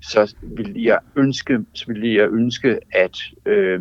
så 0.00 0.34
vil 0.42 0.82
jeg 0.82 0.98
ønske, 1.16 1.58
så 1.74 1.84
vil 1.86 2.12
jeg 2.12 2.28
ønske 2.30 2.78
at, 2.92 3.16
øh, 3.46 3.80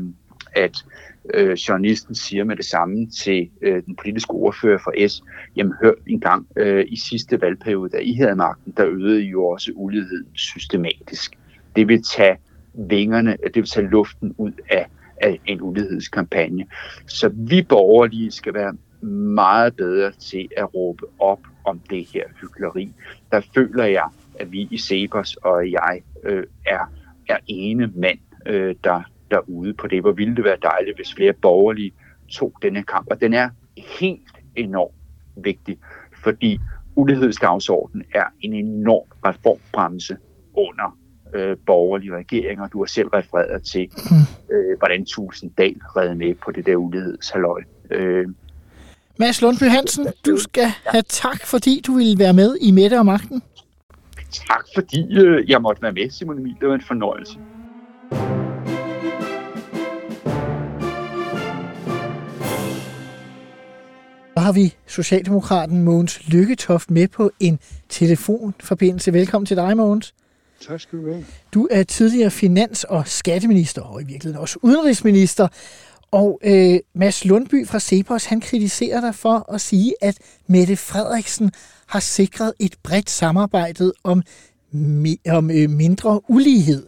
at 0.55 0.85
øh, 1.33 1.53
journalisten 1.53 2.15
siger 2.15 2.43
med 2.43 2.55
det 2.55 2.65
samme 2.65 3.07
til 3.07 3.49
øh, 3.61 3.83
den 3.85 3.95
politiske 3.95 4.31
ordfører 4.31 4.77
for 4.83 5.07
S, 5.07 5.23
jamen 5.55 5.73
hør 5.81 5.91
en 6.07 6.19
gang 6.19 6.47
øh, 6.55 6.85
i 6.87 6.97
sidste 7.09 7.41
valgperiode, 7.41 7.89
da 7.89 7.97
I 7.97 8.13
havde 8.13 8.35
magten, 8.35 8.73
der 8.77 8.85
øgede 8.85 9.23
I 9.23 9.27
jo 9.29 9.47
også 9.47 9.71
uligheden 9.75 10.27
systematisk. 10.33 11.37
Det 11.75 11.87
vil 11.87 12.03
tage 12.03 12.37
vingerne, 12.73 13.31
øh, 13.31 13.47
det 13.47 13.55
vil 13.55 13.65
tage 13.65 13.87
luften 13.87 14.35
ud 14.37 14.51
af, 14.69 14.87
af 15.21 15.39
en 15.45 15.61
ulighedskampagne. 15.61 16.65
Så 17.07 17.29
vi 17.33 17.61
borgerlige 17.61 18.31
skal 18.31 18.53
være 18.53 18.73
meget 19.35 19.75
bedre 19.75 20.11
til 20.11 20.49
at 20.57 20.73
råbe 20.75 21.05
op 21.19 21.39
om 21.65 21.79
det 21.89 22.07
her 22.13 22.23
hyggeleri. 22.41 22.91
Der 23.31 23.41
føler 23.55 23.85
jeg, 23.85 24.09
at 24.39 24.51
vi 24.51 24.67
i 24.71 24.77
Sebers 24.77 25.35
og 25.35 25.71
jeg 25.71 26.01
øh, 26.23 26.43
er, 26.65 26.91
er 27.29 27.37
ene 27.47 27.91
mand, 27.95 28.19
øh, 28.45 28.75
der, 28.83 29.01
derude 29.31 29.73
på 29.73 29.87
det. 29.87 30.01
Hvor 30.01 30.11
ville 30.11 30.35
det 30.35 30.43
være 30.43 30.57
dejligt, 30.61 30.97
hvis 30.97 31.13
flere 31.13 31.33
borgerlige 31.33 31.91
tog 32.29 32.53
denne 32.61 32.83
kamp. 32.83 33.07
Og 33.11 33.21
den 33.21 33.33
er 33.33 33.49
helt 33.99 34.37
enormt 34.55 34.95
vigtig, 35.43 35.79
fordi 36.23 36.59
ulighedsdagsordenen 36.95 38.05
er 38.15 38.25
en 38.41 38.53
enorm 38.53 39.07
reformbremse 39.25 40.17
under 40.53 40.97
øh, 41.33 41.57
borgerlige 41.65 42.15
regeringer. 42.15 42.67
Du 42.67 42.79
har 42.79 42.85
selv 42.85 43.07
refereret 43.07 43.63
til, 43.63 43.89
mm. 43.95 44.55
øh, 44.55 44.77
hvordan 44.77 45.05
Tusinddal 45.05 45.75
redde 45.95 46.15
med 46.15 46.33
på 46.35 46.51
det 46.51 46.65
der 46.65 46.75
ulighedshalløj. 46.75 47.61
Øh, 47.91 48.27
Mads 49.19 49.41
Lundby 49.41 49.63
Hansen, 49.63 50.07
du 50.25 50.37
skal 50.37 50.67
have 50.85 51.03
tak, 51.07 51.45
fordi 51.45 51.81
du 51.87 51.93
ville 51.93 52.19
være 52.19 52.33
med 52.33 52.57
i 52.61 52.71
Mette 52.71 52.99
og 52.99 53.05
Magten. 53.05 53.41
Tak, 54.31 54.65
fordi 54.75 55.17
øh, 55.17 55.49
jeg 55.49 55.61
måtte 55.61 55.81
være 55.81 55.91
med, 55.91 56.09
Simon 56.09 56.39
Emil. 56.39 56.55
Det 56.61 56.69
var 56.69 56.75
en 56.75 56.81
fornøjelse. 56.81 57.39
Har 64.47 64.51
vi 64.51 64.75
Socialdemokraten 64.87 65.83
Mogens 65.83 66.27
Lykketoft 66.27 66.91
med 66.91 67.07
på 67.07 67.31
en 67.39 67.59
telefonforbindelse. 67.89 69.13
Velkommen 69.13 69.45
til 69.45 69.57
dig, 69.57 69.77
Mogens. 69.77 70.13
Tak 70.67 70.81
skal 70.81 70.99
du 70.99 71.11
have. 71.11 71.25
Du 71.53 71.67
er 71.71 71.83
tidligere 71.83 72.31
finans- 72.31 72.83
og 72.83 73.07
skatteminister, 73.07 73.81
og 73.81 74.01
i 74.01 74.05
virkeligheden 74.05 74.41
også 74.41 74.59
udenrigsminister. 74.61 75.47
Og 76.11 76.39
øh, 76.43 76.79
Mads 76.95 77.25
Lundby 77.25 77.67
fra 77.67 77.79
Cepos, 77.79 78.25
han 78.25 78.41
kritiserer 78.41 79.01
dig 79.01 79.15
for 79.15 79.53
at 79.53 79.61
sige, 79.61 79.93
at 80.01 80.17
Mette 80.47 80.75
Frederiksen 80.75 81.51
har 81.87 81.99
sikret 81.99 82.53
et 82.59 82.75
bredt 82.83 83.09
samarbejde 83.09 83.93
om, 84.03 84.23
om 85.29 85.51
øh, 85.51 85.69
mindre 85.69 86.21
ulighed. 86.29 86.87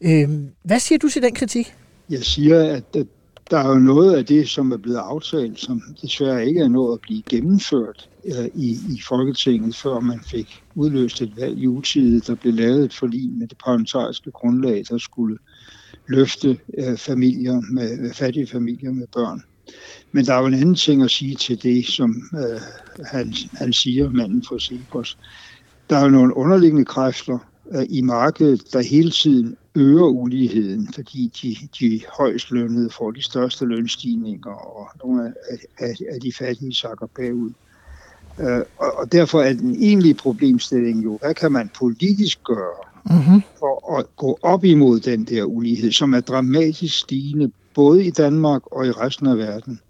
Øh, 0.00 0.28
hvad 0.62 0.80
siger 0.80 0.98
du 0.98 1.08
til 1.08 1.22
den 1.22 1.34
kritik? 1.34 1.74
Jeg 2.10 2.22
siger, 2.22 2.74
at, 2.76 2.96
at 2.96 3.06
der 3.50 3.58
er 3.58 3.68
jo 3.68 3.78
noget 3.78 4.16
af 4.16 4.26
det, 4.26 4.48
som 4.48 4.72
er 4.72 4.76
blevet 4.76 4.98
aftalt, 4.98 5.60
som 5.60 5.82
desværre 6.02 6.46
ikke 6.46 6.60
er 6.60 6.68
nået 6.68 6.92
at 6.92 7.00
blive 7.00 7.22
gennemført 7.22 8.08
øh, 8.24 8.44
i, 8.54 8.70
i 8.70 9.00
Folketinget, 9.08 9.76
før 9.76 10.00
man 10.00 10.20
fik 10.30 10.62
udløst 10.74 11.22
et 11.22 11.32
valg 11.36 11.58
i 11.58 11.66
utide. 11.66 12.20
Der 12.20 12.34
blev 12.34 12.54
lavet 12.54 12.84
et 12.84 12.94
forlig 12.94 13.32
med 13.32 13.48
det 13.48 13.58
parlamentariske 13.64 14.30
grundlag, 14.30 14.84
der 14.88 14.98
skulle 14.98 15.38
løfte 16.06 16.58
øh, 16.78 16.96
familier 16.96 17.60
med 17.72 18.14
fattige 18.14 18.46
familier 18.46 18.92
med 18.92 19.06
børn. 19.14 19.42
Men 20.12 20.24
der 20.24 20.34
er 20.34 20.40
jo 20.40 20.46
en 20.46 20.54
anden 20.54 20.74
ting 20.74 21.02
at 21.02 21.10
sige 21.10 21.34
til 21.34 21.62
det, 21.62 21.86
som 21.86 22.22
øh, 22.34 22.60
han, 23.06 23.34
han 23.52 23.72
siger, 23.72 24.10
manden 24.10 24.44
fra 24.44 24.58
Cepos. 24.58 25.18
Der 25.90 25.96
er 25.96 26.02
jo 26.02 26.10
nogle 26.10 26.36
underliggende 26.36 26.84
kræfter 26.84 27.38
øh, 27.72 27.86
i 27.88 28.02
markedet, 28.02 28.72
der 28.72 28.82
hele 28.82 29.10
tiden 29.10 29.56
øger 29.74 30.06
uligheden, 30.06 30.88
fordi 30.94 31.30
de, 31.42 31.56
de 31.80 32.00
højst 32.18 32.50
lønnede 32.50 32.90
får 32.90 33.10
de 33.10 33.22
største 33.22 33.64
lønstigninger, 33.64 34.50
og 34.50 34.88
nogle 35.04 35.26
af, 35.50 35.58
af, 35.78 35.94
af 36.12 36.20
de 36.20 36.32
fattige 36.38 36.74
sakker 36.74 37.06
bagud. 37.06 37.50
Øh, 38.40 38.62
og, 38.78 38.98
og 38.98 39.12
derfor 39.12 39.40
er 39.40 39.52
den 39.52 39.76
egentlige 39.82 40.14
problemstilling 40.14 41.04
jo, 41.04 41.18
hvad 41.22 41.34
kan 41.34 41.52
man 41.52 41.70
politisk 41.78 42.42
gøre 42.44 42.90
Mm-hmm. 43.04 43.42
for 43.58 43.98
at 43.98 44.16
gå 44.16 44.38
op 44.42 44.64
imod 44.64 45.00
den 45.00 45.24
der 45.24 45.44
ulighed, 45.44 45.92
som 45.92 46.14
er 46.14 46.20
dramatisk 46.20 46.98
stigende, 46.98 47.50
både 47.74 48.04
i 48.04 48.10
Danmark 48.10 48.62
og 48.66 48.86
i 48.86 48.90
resten 48.90 49.26
af 49.26 49.38
verden. 49.38 49.80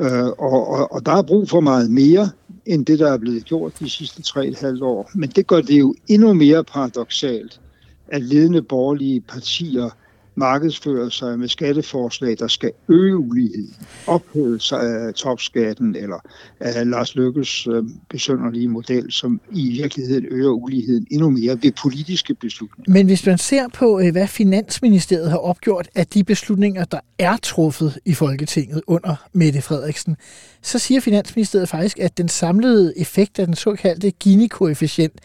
Øh, 0.00 0.26
og, 0.26 0.68
og, 0.68 0.92
og 0.92 1.06
der 1.06 1.12
er 1.12 1.22
brug 1.22 1.48
for 1.48 1.60
meget 1.60 1.90
mere, 1.90 2.30
end 2.66 2.86
det, 2.86 2.98
der 2.98 3.12
er 3.12 3.18
blevet 3.18 3.44
gjort 3.44 3.72
de 3.80 3.90
sidste 3.90 4.22
tre 4.22 4.46
et 4.46 4.58
halvt 4.58 4.82
år. 4.82 5.10
Men 5.14 5.28
det 5.28 5.46
gør 5.46 5.60
det 5.60 5.78
jo 5.78 5.94
endnu 6.08 6.32
mere 6.32 6.64
paradoxalt, 6.64 7.60
af 8.08 8.28
ledende 8.28 8.62
borgerlige 8.62 9.20
partier 9.20 9.90
markedsfører 10.38 11.08
sig 11.08 11.38
med 11.38 11.48
skatteforslag, 11.48 12.36
der 12.38 12.48
skal 12.48 12.72
øge 12.88 13.16
uligheden, 13.16 13.74
ophæve 14.06 14.60
sig 14.60 14.80
af 14.80 15.14
topskatten 15.14 15.96
eller 15.96 16.18
af 16.60 16.90
Lars 16.90 17.14
Lykkes 17.14 17.66
øh, 17.66 17.84
besønderlige 18.10 18.68
model, 18.68 19.12
som 19.12 19.40
i 19.52 19.70
virkeligheden 19.70 20.26
øger 20.30 20.50
uligheden 20.50 21.06
endnu 21.10 21.30
mere 21.30 21.58
ved 21.62 21.72
politiske 21.82 22.34
beslutninger. 22.34 22.92
Men 22.92 23.06
hvis 23.06 23.26
man 23.26 23.38
ser 23.38 23.68
på, 23.68 24.00
øh, 24.00 24.12
hvad 24.12 24.26
Finansministeriet 24.26 25.30
har 25.30 25.38
opgjort 25.38 25.88
af 25.94 26.06
de 26.06 26.24
beslutninger, 26.24 26.84
der 26.84 27.00
er 27.18 27.36
truffet 27.36 27.98
i 28.04 28.14
Folketinget 28.14 28.82
under 28.86 29.28
Mette 29.32 29.62
Frederiksen, 29.62 30.16
så 30.62 30.78
siger 30.78 31.00
Finansministeriet 31.00 31.68
faktisk, 31.68 31.98
at 31.98 32.18
den 32.18 32.28
samlede 32.28 32.98
effekt 32.98 33.38
af 33.38 33.46
den 33.46 33.56
såkaldte 33.56 34.12
Gini-koefficient, 34.24 35.18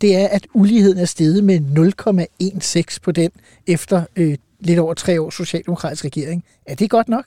det 0.00 0.16
er, 0.16 0.28
at 0.28 0.46
uligheden 0.54 0.98
er 0.98 1.04
steget 1.04 1.44
med 1.44 1.60
0,16 2.90 2.98
på 3.02 3.12
den 3.12 3.30
efter 3.66 4.04
øh, 4.16 4.34
lidt 4.60 4.78
over 4.78 4.94
tre 4.94 5.20
års 5.20 5.34
socialdemokratisk 5.34 6.04
regering. 6.04 6.44
Er 6.66 6.74
det 6.74 6.90
godt 6.90 7.08
nok? 7.08 7.24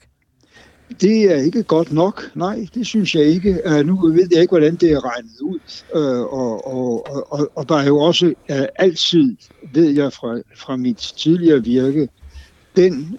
Det 1.02 1.32
er 1.32 1.36
ikke 1.36 1.64
godt 1.64 1.92
nok. 1.92 2.32
Nej, 2.36 2.68
det 2.74 2.88
synes 2.88 3.16
jeg 3.16 3.24
ikke. 3.24 3.62
Uh, 3.66 3.86
nu 3.86 4.08
ved 4.08 4.28
jeg 4.32 4.42
ikke, 4.42 4.52
hvordan 4.52 4.76
det 4.76 4.92
er 4.92 5.06
regnet 5.06 5.40
ud. 5.42 5.60
Uh, 5.96 6.34
og, 6.34 6.68
og, 6.68 7.08
og, 7.32 7.52
og 7.56 7.70
der 7.70 7.76
er 7.76 7.86
jo 7.86 7.98
også 7.98 8.26
uh, 8.50 8.56
altid, 8.76 9.36
ved 9.74 9.90
jeg 9.90 10.14
fra, 10.14 10.42
fra 10.56 10.78
mit 10.78 10.98
tidligere 10.98 11.64
virke, 11.64 12.10
den, 12.76 13.18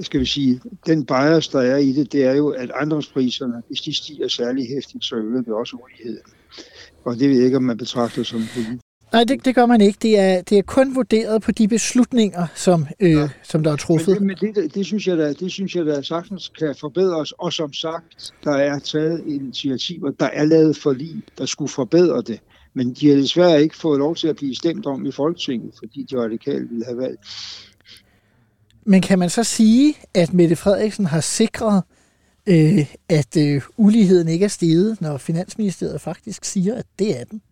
skal 0.00 0.20
vi 0.20 0.24
sige, 0.24 0.60
den 0.86 1.06
bias, 1.06 1.48
der 1.48 1.60
er 1.60 1.76
i 1.76 1.92
det, 1.92 2.12
det 2.12 2.24
er 2.24 2.34
jo, 2.34 2.48
at 2.48 2.70
ejendomspriserne, 2.70 3.62
hvis 3.68 3.80
de 3.80 3.96
stiger 3.96 4.28
særlig 4.28 4.68
hæftigt, 4.68 5.04
så 5.04 5.16
øger 5.16 5.42
det 5.42 5.52
også 5.52 5.76
uligheden. 5.84 6.32
Og 7.04 7.18
det 7.18 7.28
ved 7.28 7.36
jeg 7.36 7.44
ikke, 7.44 7.56
om 7.56 7.62
man 7.62 7.76
betragter 7.76 8.22
som. 8.22 8.40
Nej, 9.12 9.24
det, 9.24 9.44
det 9.44 9.54
gør 9.54 9.66
man 9.66 9.80
ikke. 9.80 9.98
Det 10.02 10.18
er, 10.18 10.42
det 10.42 10.58
er 10.58 10.62
kun 10.62 10.94
vurderet 10.94 11.42
på 11.42 11.52
de 11.52 11.68
beslutninger, 11.68 12.46
som, 12.54 12.86
øh, 13.00 13.10
ja. 13.10 13.28
som 13.42 13.62
der 13.62 13.72
er 13.72 13.76
truffet. 13.76 14.20
Men, 14.20 14.26
men 14.26 14.36
det, 14.40 14.56
det, 14.56 14.74
det, 14.74 14.86
synes 14.86 15.06
jeg 15.06 15.18
da, 15.18 15.32
det 15.32 15.52
synes 15.52 15.76
jeg 15.76 15.86
da 15.86 16.02
sagtens 16.02 16.52
kan 16.58 16.74
forbedres. 16.80 17.32
Og 17.32 17.52
som 17.52 17.72
sagt, 17.72 18.34
der 18.44 18.56
er 18.56 18.78
taget 18.78 19.22
initiativer, 19.26 20.10
der 20.10 20.26
er 20.26 20.44
lavet 20.44 20.76
forlig, 20.76 21.22
der 21.38 21.46
skulle 21.46 21.68
forbedre 21.68 22.22
det. 22.22 22.40
Men 22.74 22.92
de 22.92 23.08
har 23.08 23.16
desværre 23.16 23.62
ikke 23.62 23.76
fået 23.76 23.98
lov 23.98 24.16
til 24.16 24.28
at 24.28 24.36
blive 24.36 24.54
stemt 24.54 24.86
om 24.86 25.06
i 25.06 25.12
Folketinget, 25.12 25.74
fordi 25.78 26.06
de 26.10 26.20
radikale 26.20 26.68
ville 26.68 26.84
have 26.84 26.98
valgt. 26.98 27.20
Men 28.84 29.02
kan 29.02 29.18
man 29.18 29.30
så 29.30 29.44
sige, 29.44 29.94
at 30.14 30.32
Mette 30.32 30.56
Frederiksen 30.56 31.06
har 31.06 31.20
sikret, 31.20 31.82
øh, 32.46 32.94
at 33.08 33.36
øh, 33.36 33.62
uligheden 33.76 34.28
ikke 34.28 34.44
er 34.44 34.48
steget, 34.48 35.00
når 35.00 35.18
Finansministeriet 35.18 36.00
faktisk 36.00 36.44
siger, 36.44 36.74
at 36.74 36.86
det 36.98 37.20
er 37.20 37.24
den? 37.24 37.42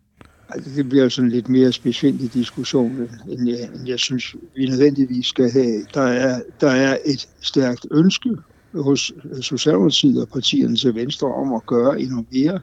Altså, 0.49 0.69
det 0.75 0.89
bliver 0.89 1.09
sådan 1.09 1.31
lidt 1.31 1.49
mere 1.49 1.71
specifikt 1.71 2.33
diskussion, 2.33 3.09
end 3.29 3.49
jeg, 3.49 3.69
end 3.75 3.87
jeg 3.87 3.99
synes, 3.99 4.35
vi 4.55 4.65
nødvendigvis 4.65 5.25
skal 5.25 5.51
have. 5.51 5.85
Der 5.93 6.01
er, 6.01 6.41
der 6.61 6.69
er 6.69 6.97
et 7.05 7.29
stærkt 7.41 7.85
ønske 7.91 8.29
hos 8.73 9.11
Socialdemokratiet 9.41 10.21
og 10.21 10.29
partierne 10.29 10.75
til 10.75 10.95
venstre 10.95 11.27
om 11.27 11.53
at 11.53 11.65
gøre 11.65 12.01
endnu 12.01 12.25
mere. 12.31 12.59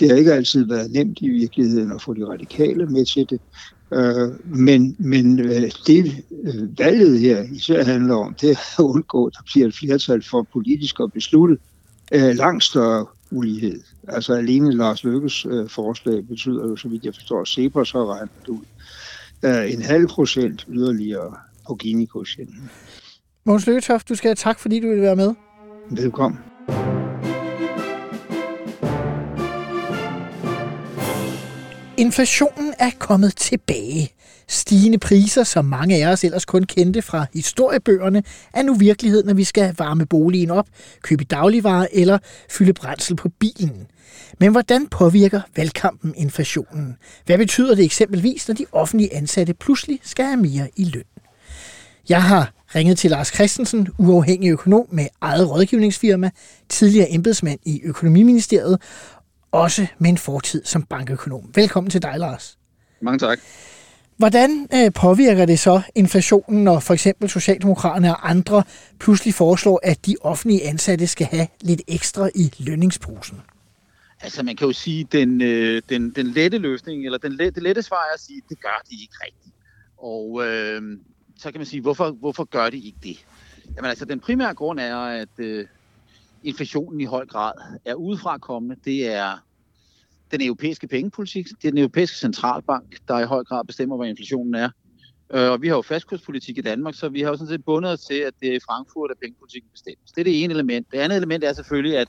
Det 0.00 0.10
har 0.10 0.16
ikke 0.16 0.32
altid 0.32 0.66
været 0.66 0.90
nemt 0.90 1.18
i 1.20 1.28
virkeligheden 1.28 1.92
at 1.92 2.02
få 2.02 2.14
de 2.14 2.26
radikale 2.26 2.86
med 2.86 3.04
til 3.04 3.26
det. 3.30 3.40
Øh, 3.92 4.56
men, 4.56 4.96
men 4.98 5.40
øh, 5.40 5.70
det 5.86 6.24
øh, 6.44 6.78
valget 6.78 7.20
her 7.20 7.44
især 7.52 7.84
handler 7.84 8.14
om, 8.14 8.34
det 8.40 8.50
er 8.50 8.80
at 8.80 8.84
undgå, 8.84 9.26
at 9.26 9.32
der 9.36 9.42
bliver 9.52 9.66
et 9.66 9.74
flertal 9.74 10.22
for 10.22 10.46
politisk 10.52 11.00
at 11.00 11.12
beslutte 11.12 11.58
langt 12.12 12.64
større 12.64 13.06
ulighed. 13.30 13.80
Altså 14.08 14.34
alene 14.34 14.72
Lars 14.72 15.04
Lykkes 15.04 15.46
øh, 15.46 15.68
forslag 15.68 16.26
betyder 16.26 16.68
jo, 16.68 16.76
så 16.76 16.88
vidt 16.88 17.04
jeg 17.04 17.14
forstår, 17.14 17.40
at 17.40 17.48
Cepos 17.48 17.90
har 17.92 18.14
regnet 18.14 18.48
ud 18.48 18.64
øh, 19.42 19.72
en 19.72 19.82
halv 19.82 20.08
procent 20.08 20.66
yderligere 20.68 21.34
på 21.68 21.74
Gini-koefficienten. 21.74 22.70
Måns 23.44 23.66
Lykketoft, 23.66 24.08
du 24.08 24.14
skal 24.14 24.28
have 24.28 24.34
tak, 24.34 24.58
fordi 24.58 24.80
du 24.80 24.88
ville 24.88 25.02
være 25.02 25.16
med. 25.16 25.34
Velkommen. 25.90 26.38
Inflationen 31.98 32.74
er 32.78 32.90
kommet 32.98 33.36
tilbage. 33.36 34.15
Stigende 34.48 34.98
priser, 34.98 35.44
som 35.44 35.64
mange 35.64 36.04
af 36.06 36.12
os 36.12 36.24
ellers 36.24 36.44
kun 36.44 36.62
kendte 36.62 37.02
fra 37.02 37.26
historiebøgerne, 37.34 38.22
er 38.54 38.62
nu 38.62 38.74
virkelighed, 38.74 39.24
når 39.24 39.34
vi 39.34 39.44
skal 39.44 39.74
varme 39.78 40.06
boligen 40.06 40.50
op, 40.50 40.66
købe 41.02 41.24
dagligvarer 41.24 41.86
eller 41.92 42.18
fylde 42.50 42.72
brændsel 42.72 43.16
på 43.16 43.28
bilen. 43.28 43.86
Men 44.40 44.52
hvordan 44.52 44.86
påvirker 44.86 45.40
valgkampen 45.56 46.14
inflationen? 46.16 46.96
Hvad 47.26 47.38
betyder 47.38 47.74
det 47.74 47.84
eksempelvis, 47.84 48.48
når 48.48 48.54
de 48.54 48.66
offentlige 48.72 49.14
ansatte 49.14 49.54
pludselig 49.54 50.00
skal 50.02 50.24
have 50.24 50.36
mere 50.36 50.68
i 50.76 50.84
løn? 50.84 51.04
Jeg 52.08 52.22
har 52.22 52.52
ringet 52.74 52.98
til 52.98 53.10
Lars 53.10 53.28
Christensen, 53.28 53.88
uafhængig 53.98 54.50
økonom 54.50 54.86
med 54.90 55.06
eget 55.20 55.50
rådgivningsfirma, 55.50 56.30
tidligere 56.68 57.10
embedsmand 57.10 57.58
i 57.64 57.80
Økonomiministeriet, 57.84 58.82
også 59.52 59.86
med 59.98 60.10
en 60.10 60.18
fortid 60.18 60.64
som 60.64 60.82
bankøkonom. 60.82 61.50
Velkommen 61.54 61.90
til 61.90 62.02
dig, 62.02 62.14
Lars. 62.18 62.58
Mange 63.00 63.18
tak. 63.18 63.38
Hvordan 64.16 64.68
øh, 64.74 64.92
påvirker 64.92 65.46
det 65.46 65.58
så 65.58 65.82
inflationen, 65.94 66.64
når 66.64 66.80
for 66.80 66.94
eksempel 66.94 67.30
Socialdemokraterne 67.30 68.10
og 68.10 68.30
andre 68.30 68.62
pludselig 68.98 69.34
foreslår, 69.34 69.80
at 69.82 70.06
de 70.06 70.16
offentlige 70.20 70.68
ansatte 70.68 71.06
skal 71.06 71.26
have 71.26 71.46
lidt 71.60 71.82
ekstra 71.88 72.30
i 72.34 72.52
lønningsposen? 72.58 73.40
Altså 74.20 74.42
man 74.42 74.56
kan 74.56 74.66
jo 74.66 74.72
sige, 74.72 75.04
den, 75.12 75.40
øh, 75.42 75.82
den, 75.88 76.10
den 76.10 76.26
lette 76.26 76.58
løsning, 76.58 77.04
eller 77.04 77.18
den 77.18 77.38
det 77.38 77.62
lette 77.62 77.82
svar 77.82 77.96
er 78.10 78.14
at 78.14 78.20
sige, 78.20 78.42
det 78.48 78.60
gør 78.60 78.82
de 78.90 78.94
ikke 79.02 79.14
rigtigt. 79.26 79.54
Og 79.98 80.46
øh, 80.46 80.98
så 81.38 81.50
kan 81.50 81.58
man 81.58 81.66
sige, 81.66 81.80
hvorfor, 81.80 82.10
hvorfor 82.10 82.44
gør 82.44 82.70
de 82.70 82.78
ikke 82.78 82.98
det? 83.02 83.26
Jamen 83.76 83.88
altså 83.88 84.04
den 84.04 84.20
primære 84.20 84.54
grund 84.54 84.80
er, 84.80 84.96
at 84.96 85.28
øh, 85.38 85.66
inflationen 86.42 87.00
i 87.00 87.04
høj 87.04 87.26
grad 87.26 87.52
er 87.84 87.94
udefra 87.94 88.38
kommende. 88.38 88.76
Det 88.84 89.06
er 89.06 89.45
den 90.30 90.42
europæiske 90.42 90.88
pengepolitik. 90.88 91.46
Det 91.48 91.64
er 91.64 91.70
den 91.70 91.78
europæiske 91.78 92.16
centralbank, 92.16 92.96
der 93.08 93.18
i 93.18 93.24
høj 93.24 93.44
grad 93.44 93.64
bestemmer, 93.64 93.96
hvad 93.96 94.08
inflationen 94.08 94.54
er. 94.54 94.70
Øh, 95.34 95.50
og 95.50 95.62
vi 95.62 95.68
har 95.68 95.76
jo 95.76 95.82
fastkurspolitik 95.82 96.58
i 96.58 96.60
Danmark, 96.60 96.94
så 96.94 97.08
vi 97.08 97.20
har 97.20 97.30
jo 97.30 97.36
sådan 97.36 97.48
set 97.48 97.64
bundet 97.64 97.92
os 97.92 98.00
til, 98.00 98.14
at 98.14 98.32
det 98.40 98.48
er 98.48 98.56
i 98.56 98.60
Frankfurt, 98.66 99.10
at 99.10 99.16
pengepolitikken 99.22 99.70
bestemmes. 99.72 100.12
Det 100.12 100.20
er 100.20 100.24
det 100.24 100.44
ene 100.44 100.54
element. 100.54 100.86
Det 100.92 100.98
andet 100.98 101.16
element 101.16 101.44
er 101.44 101.52
selvfølgelig, 101.52 101.98
at 101.98 102.08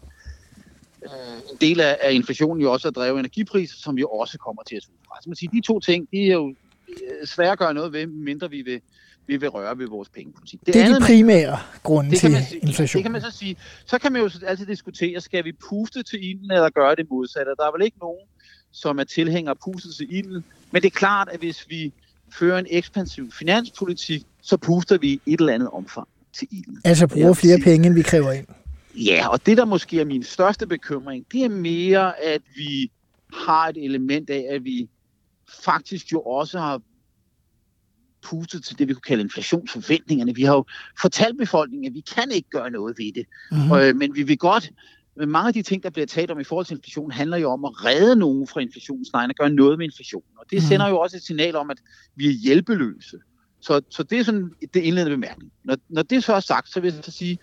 øh, 1.04 1.52
en 1.52 1.58
del 1.62 1.82
af, 1.82 2.12
inflationen 2.12 2.62
jo 2.62 2.72
også 2.72 2.88
er 2.88 2.92
drevet 2.92 3.20
energipriser, 3.20 3.76
som 3.78 3.98
jo 3.98 4.08
også 4.08 4.38
kommer 4.38 4.64
til 4.64 4.76
at 4.76 4.84
se 4.84 4.90
fra. 5.08 5.22
Så 5.22 5.30
man 5.30 5.36
siger, 5.36 5.52
de 5.52 5.62
to 5.62 5.80
ting, 5.80 6.08
de 6.12 6.18
er 6.18 6.34
jo 6.34 6.56
øh, 6.90 7.28
svære 7.28 7.52
at 7.52 7.60
gøre 7.60 7.74
noget 7.74 7.94
ved, 7.94 8.08
mindre 8.08 8.50
vi 8.50 8.62
vil, 8.62 8.82
vi 9.28 9.38
vil 9.38 9.50
røre 9.50 9.78
ved 9.78 9.88
vores 9.88 10.10
pengepolitik. 10.10 10.60
Det, 10.60 10.74
det 10.74 10.82
er 10.82 10.86
andet, 10.86 11.02
de 11.02 11.06
primære 11.06 11.60
grunde 11.84 12.16
til 12.16 12.32
man, 12.32 12.42
inflation. 12.62 13.00
Det 13.00 13.04
kan 13.04 13.12
man 13.12 13.22
så 13.22 13.32
sige. 13.32 13.56
Så 13.86 13.98
kan 13.98 14.12
man 14.12 14.22
jo 14.22 14.30
altid 14.46 14.66
diskutere, 14.66 15.22
skal 15.22 15.46
vi 15.46 15.52
puste 15.70 16.04
til 16.04 16.30
ilden 16.30 16.52
eller 16.52 16.70
gøre 16.70 16.96
det 16.96 17.06
modsatte? 17.10 17.52
Der 17.58 17.64
er 17.68 17.78
vel 17.78 17.86
ikke 17.86 17.98
nogen, 18.02 18.28
som 18.72 19.00
er 19.00 19.04
tilhænger 19.04 19.52
af 19.52 19.58
puste 19.66 19.96
til 19.96 20.08
ilden. 20.10 20.44
Men 20.72 20.82
det 20.82 20.88
er 20.88 20.96
klart, 20.96 21.30
at 21.32 21.40
hvis 21.40 21.66
vi 21.70 21.94
fører 22.34 22.60
en 22.60 22.68
ekspansiv 22.70 23.32
finanspolitik, 23.32 24.24
så 24.42 24.58
puster 24.58 24.98
vi 24.98 25.22
i 25.26 25.34
et 25.34 25.40
eller 25.40 25.54
andet 25.54 25.70
omfang 25.70 26.08
til 26.34 26.48
ilden. 26.52 26.82
Altså 26.86 27.08
bruger 27.08 27.34
flere 27.34 27.60
penge, 27.60 27.88
end 27.88 27.96
vi 27.96 28.02
kræver 28.02 28.32
ind. 28.32 28.48
Ja, 28.96 29.28
og 29.28 29.46
det 29.46 29.58
der 29.58 29.66
måske 29.66 30.02
er 30.02 30.06
min 30.06 30.24
største 30.24 30.68
bekymring, 30.68 31.26
det 31.32 31.44
er 31.44 31.50
mere, 31.50 32.24
at 32.24 32.42
vi 32.56 32.92
har 33.34 33.68
et 33.68 33.78
element 33.86 34.30
af, 34.30 34.46
at 34.50 34.64
vi 34.64 34.90
faktisk 35.64 36.12
jo 36.12 36.22
også 36.22 36.60
har 36.60 36.82
pustet 38.30 38.64
til 38.64 38.80
det, 38.80 38.88
vi 38.88 38.94
kunne 38.94 39.02
kalde 39.02 39.24
inflationsforventningerne. 39.24 40.36
Vi 40.36 40.44
har 40.44 40.54
jo 40.54 40.66
fortalt 41.02 41.38
befolkningen, 41.38 41.88
at 41.88 41.94
vi 41.94 42.04
kan 42.16 42.32
ikke 42.32 42.50
gøre 42.50 42.72
noget 42.72 42.96
ved 42.98 43.12
det. 43.14 43.26
Mm-hmm. 43.52 43.72
Øh, 43.72 43.96
men 43.96 44.16
vi 44.16 44.24
vil 44.24 44.38
godt, 44.38 44.72
men 45.18 45.30
mange 45.30 45.48
af 45.48 45.54
de 45.54 45.62
ting, 45.62 45.84
der 45.84 45.90
bliver 45.90 46.06
talt 46.06 46.32
om 46.32 46.40
i 46.40 46.44
forhold 46.44 46.66
til 46.66 46.76
inflation, 46.76 47.12
handler 47.12 47.38
jo 47.38 47.52
om 47.52 47.66
at 47.66 47.86
redde 47.86 48.16
nogen 48.16 48.48
fra 48.48 48.60
inflationslejen 48.60 49.30
og 49.30 49.36
gøre 49.36 49.50
noget 49.50 49.78
med 49.78 49.86
inflationen. 49.86 50.38
Og 50.38 50.46
det 50.52 50.62
mm. 50.62 50.68
sender 50.68 50.88
jo 50.88 51.00
også 51.00 51.18
et 51.18 51.24
signal 51.24 51.56
om, 51.56 51.70
at 51.70 51.78
vi 52.16 52.28
er 52.28 52.32
hjælpeløse. 52.32 53.18
Så, 53.62 53.82
så 53.90 54.04
det 54.04 54.20
er 54.20 54.24
sådan 54.24 54.52
det 54.74 54.82
indledende 54.82 55.16
bemærkning. 55.16 55.52
Når, 55.64 55.78
når 55.90 56.02
det 56.04 56.24
så 56.24 56.34
er 56.34 56.40
sagt, 56.40 56.70
så 56.70 56.80
vil 56.80 56.94
jeg 56.94 57.04
så 57.04 57.12
sige, 57.12 57.40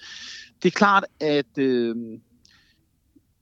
det 0.63 0.69
er 0.69 0.79
klart, 0.79 1.05
at 1.21 1.59
øh, 1.59 1.97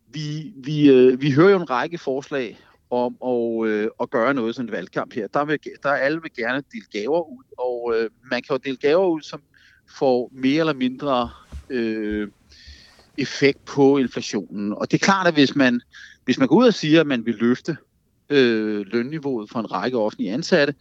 vi, 0.09 0.53
vi, 0.57 0.91
øh, 0.91 1.21
vi 1.21 1.31
hører 1.31 1.51
jo 1.51 1.57
en 1.57 1.71
række 1.71 1.99
forslag 1.99 2.59
om 2.93 3.17
at, 3.25 3.69
øh, 3.69 3.89
at 4.01 4.11
gøre 4.11 4.35
noget 4.35 4.55
som 4.55 4.65
en 4.65 4.73
valgkamp 4.73 5.15
her. 5.15 5.27
Der, 5.27 5.45
vil, 5.45 5.59
der 5.83 5.91
alle 5.91 6.23
vil 6.23 6.31
gerne 6.37 6.63
dele 6.73 6.85
gaver 6.93 7.31
ud, 7.31 7.45
og 7.59 7.95
øh, 7.97 8.11
man 8.31 8.43
kan 8.43 8.55
jo 8.55 8.61
dele 8.65 8.77
gaver 8.77 9.07
ud, 9.07 9.21
som 9.21 9.41
får 9.99 10.31
mere 10.33 10.61
eller 10.61 10.73
mindre 10.73 11.31
øh, 11.71 12.29
effekt 13.19 13.65
på 13.65 13.99
inflationen. 13.99 14.73
Og 14.73 14.91
det 14.91 15.03
er 15.03 15.05
klart, 15.05 15.27
at 15.27 15.35
hvis 15.35 15.57
man, 15.57 15.81
hvis 16.25 16.39
man 16.39 16.49
går 16.49 16.57
ud 16.57 16.67
og 16.67 16.75
siger, 16.75 17.01
at 17.01 17.07
man 17.07 17.27
vil 17.27 17.35
løfte 17.35 17.77
øh, 18.31 18.87
lønniveauet 18.87 19.51
for 19.51 19.61
en 19.61 19.73
række 19.73 19.99
offentlige 19.99 20.33
ansatte, 20.33 20.75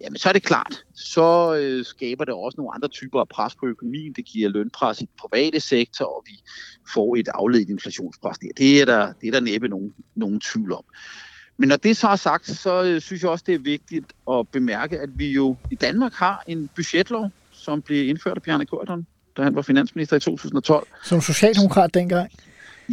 jamen 0.00 0.18
så 0.18 0.28
er 0.28 0.32
det 0.32 0.42
klart, 0.42 0.84
så 0.94 1.56
øh, 1.60 1.84
skaber 1.84 2.24
det 2.24 2.34
også 2.34 2.56
nogle 2.56 2.74
andre 2.74 2.88
typer 2.88 3.20
af 3.20 3.28
pres 3.28 3.54
på 3.54 3.66
økonomien. 3.66 4.12
Det 4.12 4.24
giver 4.24 4.48
lønpres 4.48 5.00
i 5.00 5.04
den 5.04 5.14
private 5.18 5.60
sektor, 5.60 6.04
og 6.04 6.24
vi 6.26 6.42
får 6.94 7.16
et 7.16 7.28
afledt 7.28 7.68
inflationspres 7.68 8.38
der. 8.38 8.48
Det 8.56 8.80
er 8.80 8.84
der, 8.84 9.12
det 9.20 9.26
er 9.26 9.32
der 9.32 9.40
næppe 9.40 9.68
nogen, 9.68 9.94
nogen 10.14 10.40
tvivl 10.40 10.72
om. 10.72 10.84
Men 11.56 11.68
når 11.68 11.76
det 11.76 11.96
så 11.96 12.08
er 12.08 12.16
sagt, 12.16 12.46
så 12.46 12.82
øh, 12.82 13.00
synes 13.00 13.22
jeg 13.22 13.30
også, 13.30 13.44
det 13.46 13.54
er 13.54 13.58
vigtigt 13.58 14.12
at 14.30 14.48
bemærke, 14.48 15.00
at 15.00 15.08
vi 15.14 15.32
jo 15.32 15.56
i 15.70 15.74
Danmark 15.74 16.12
har 16.12 16.44
en 16.46 16.70
budgetlov, 16.76 17.30
som 17.50 17.82
blev 17.82 18.08
indført 18.08 18.36
af 18.36 18.42
Bjarne 18.42 18.66
Korydon, 18.66 19.06
da 19.36 19.42
han 19.42 19.54
var 19.54 19.62
finansminister 19.62 20.16
i 20.16 20.20
2012. 20.20 20.86
Som 21.04 21.20
socialdemokrat 21.20 21.94
dengang? 21.94 22.30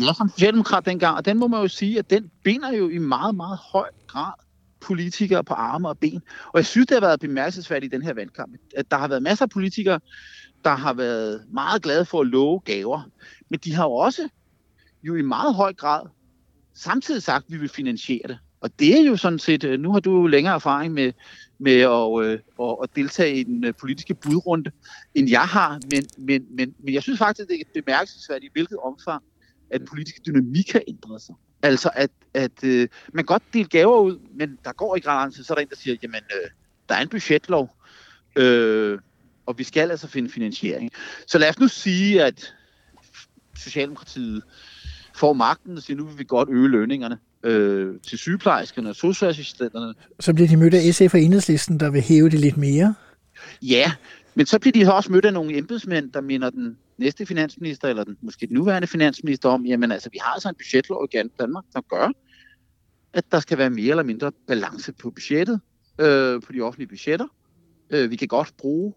Ja, 0.02 0.14
som 0.18 0.30
socialdemokrat 0.30 0.86
dengang. 0.86 1.18
Og 1.18 1.26
den 1.26 1.38
må 1.38 1.48
man 1.48 1.62
jo 1.62 1.68
sige, 1.68 2.00
at 2.00 2.10
den 2.10 2.32
binder 2.44 2.74
jo 2.74 2.90
i 2.90 2.98
meget, 2.98 3.36
meget 3.36 3.58
høj 3.58 3.90
grad 4.08 4.34
politikere 4.82 5.44
på 5.44 5.54
arme 5.54 5.90
og 5.90 5.98
ben. 5.98 6.22
Og 6.46 6.58
jeg 6.60 6.66
synes, 6.66 6.88
det 6.88 6.96
har 6.96 7.02
været 7.02 7.20
bemærkelsesværdigt 7.20 7.94
i 7.94 7.96
den 7.96 8.06
her 8.06 8.14
valgkamp, 8.14 8.56
at 8.76 8.92
der 8.92 8.98
har 8.98 9.08
været 9.08 9.24
masser 9.24 9.46
af 9.46 9.50
politikere, 9.50 10.00
der 10.64 10.76
har 10.76 10.94
været 10.94 11.44
meget 11.54 11.82
glade 11.82 12.06
for 12.06 12.22
at 12.22 12.28
love 12.28 12.60
gaver. 12.60 13.02
Men 13.50 13.60
de 13.64 13.74
har 13.74 13.84
jo 13.84 13.92
også 13.92 14.30
jo 15.04 15.16
i 15.16 15.22
meget 15.22 15.56
høj 15.56 15.74
grad 15.74 16.02
samtidig 16.74 17.24
sagt, 17.24 17.46
at 17.46 17.52
vi 17.52 17.58
vil 17.58 17.70
finansiere 17.70 18.28
det. 18.28 18.38
Og 18.62 18.80
det 18.80 19.00
er 19.00 19.04
jo 19.04 19.18
sådan 19.18 19.40
set, 19.40 19.64
øh, 19.64 19.80
nu 19.80 19.92
har 19.92 20.00
du 20.00 20.22
jo 20.22 20.28
længere 20.28 20.56
erfaring 20.56 20.94
med, 20.94 21.14
med 21.60 21.80
at, 21.80 22.26
øh, 22.26 22.40
at, 22.62 22.78
at 22.84 22.90
deltage 22.96 23.36
i 23.36 23.44
den 23.44 23.64
øh, 23.64 23.74
politiske 23.74 24.14
budrunde, 24.14 24.72
end 25.16 25.30
jeg 25.30 25.42
har, 25.42 25.80
men, 25.92 26.06
men, 26.18 26.46
men, 26.50 26.76
men 26.80 26.94
jeg 26.94 27.04
synes 27.04 27.20
faktisk, 27.20 27.48
det 27.50 27.60
er 27.60 27.82
bemærkelsesværdigt, 27.82 28.52
i 28.52 28.54
hvilket 28.54 28.78
omfang, 28.78 29.24
at 29.70 29.80
den 29.80 29.88
politiske 29.88 30.22
dynamik 30.26 30.72
har 30.72 30.82
ændret 30.88 31.22
sig. 31.22 31.36
Altså, 31.64 31.90
at, 31.96 32.12
at 32.34 32.64
øh, 32.64 32.88
man 33.14 33.26
godt 33.26 33.44
deler 33.54 33.68
gaver 33.68 34.00
ud, 34.00 34.20
men 34.34 34.58
der 34.66 34.72
går 34.72 34.96
ikke 34.96 35.08
ret 35.08 35.34
så 35.34 35.54
er 35.54 35.56
der 35.56 35.62
en, 35.62 35.70
der 35.70 35.76
siger, 35.76 35.96
jamen, 36.04 36.22
øh, 36.36 36.50
der 36.90 36.96
er 36.96 37.02
en 37.02 37.10
budgetlov, 37.10 37.76
øh, 38.36 39.00
og 39.46 39.58
vi 39.58 39.64
skal 39.64 39.92
altså 39.92 40.08
finde 40.08 40.30
finansiering. 40.30 40.92
Så 41.28 41.38
lad 41.38 41.50
os 41.50 41.60
nu 41.60 41.68
sige, 41.68 42.24
at 42.24 42.54
Socialdemokratiet 43.58 44.44
får 45.16 45.34
magten 45.34 45.78
og 45.78 45.84
siger, 45.84 45.98
nu 45.98 46.06
vil 46.06 46.20
vi 46.20 46.24
godt 46.24 46.50
øge 46.50 46.68
lønningerne 46.68 47.18
øh, 47.44 47.96
til 48.08 48.18
sygeplejerskerne 48.18 48.90
og 48.90 48.96
socialassistenterne. 48.96 49.94
Så 50.20 50.34
bliver 50.34 50.48
de 50.48 50.58
mødt 50.58 50.74
af 50.74 50.94
SF 50.94 51.14
og 51.14 51.20
Enhedslisten, 51.20 51.80
der 51.80 51.90
vil 51.90 52.02
hæve 52.02 52.30
det 52.30 52.40
lidt 52.40 52.58
mere? 52.58 52.96
Ja, 53.62 53.92
men 54.36 54.46
så 54.46 54.60
bliver 54.60 54.86
de 54.86 54.94
også 54.94 55.12
mødt 55.12 55.26
af 55.26 55.34
nogle 55.34 55.58
embedsmænd, 55.58 56.12
der 56.12 56.22
minder 56.22 56.50
den 56.50 56.78
næste 56.98 57.26
finansminister, 57.26 57.88
eller 57.88 58.04
den, 58.04 58.18
måske 58.22 58.48
den 58.48 58.54
nuværende 58.54 58.88
finansminister 58.88 59.50
om, 59.50 59.66
jamen 59.66 59.92
altså, 59.92 60.10
vi 60.12 60.18
har 60.22 60.34
altså 60.34 60.50
en 60.50 60.56
budgetlov 60.56 61.08
i 61.14 61.18
Danmark, 61.40 61.64
der 61.74 61.82
gør, 61.82 62.12
at 63.14 63.32
der 63.32 63.40
skal 63.40 63.58
være 63.58 63.70
mere 63.70 63.90
eller 63.90 64.04
mindre 64.04 64.32
balance 64.48 64.94
på 64.94 65.12
budgettet, 65.12 65.60
øh, 66.00 66.42
på 66.42 66.54
de 66.54 66.62
offentlige 66.62 66.88
budgetter. 66.88 67.28
Øh, 67.90 68.12
vi 68.12 68.16
kan 68.16 68.28
godt 68.28 68.54
bruge 68.58 68.94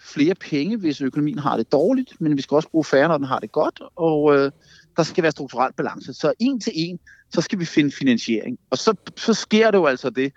flere 0.00 0.34
penge, 0.34 0.76
hvis 0.76 1.00
økonomien 1.00 1.38
har 1.38 1.56
det 1.56 1.72
dårligt, 1.72 2.20
men 2.20 2.36
vi 2.36 2.42
skal 2.42 2.54
også 2.54 2.68
bruge 2.68 2.84
færre, 2.84 3.08
når 3.08 3.16
den 3.18 3.26
har 3.26 3.38
det 3.38 3.52
godt, 3.52 3.82
og 3.96 4.36
øh, 4.36 4.50
der 4.96 5.02
skal 5.02 5.22
være 5.22 5.32
strukturel 5.32 5.72
balance. 5.72 6.14
Så 6.14 6.32
en 6.38 6.60
til 6.60 6.72
en, 6.76 6.98
så 7.30 7.40
skal 7.40 7.58
vi 7.58 7.64
finde 7.64 7.92
finansiering. 7.92 8.58
Og 8.70 8.78
så, 8.78 8.94
så 9.16 9.34
sker 9.34 9.70
det 9.70 9.78
jo 9.78 9.86
altså 9.86 10.10
det, 10.10 10.32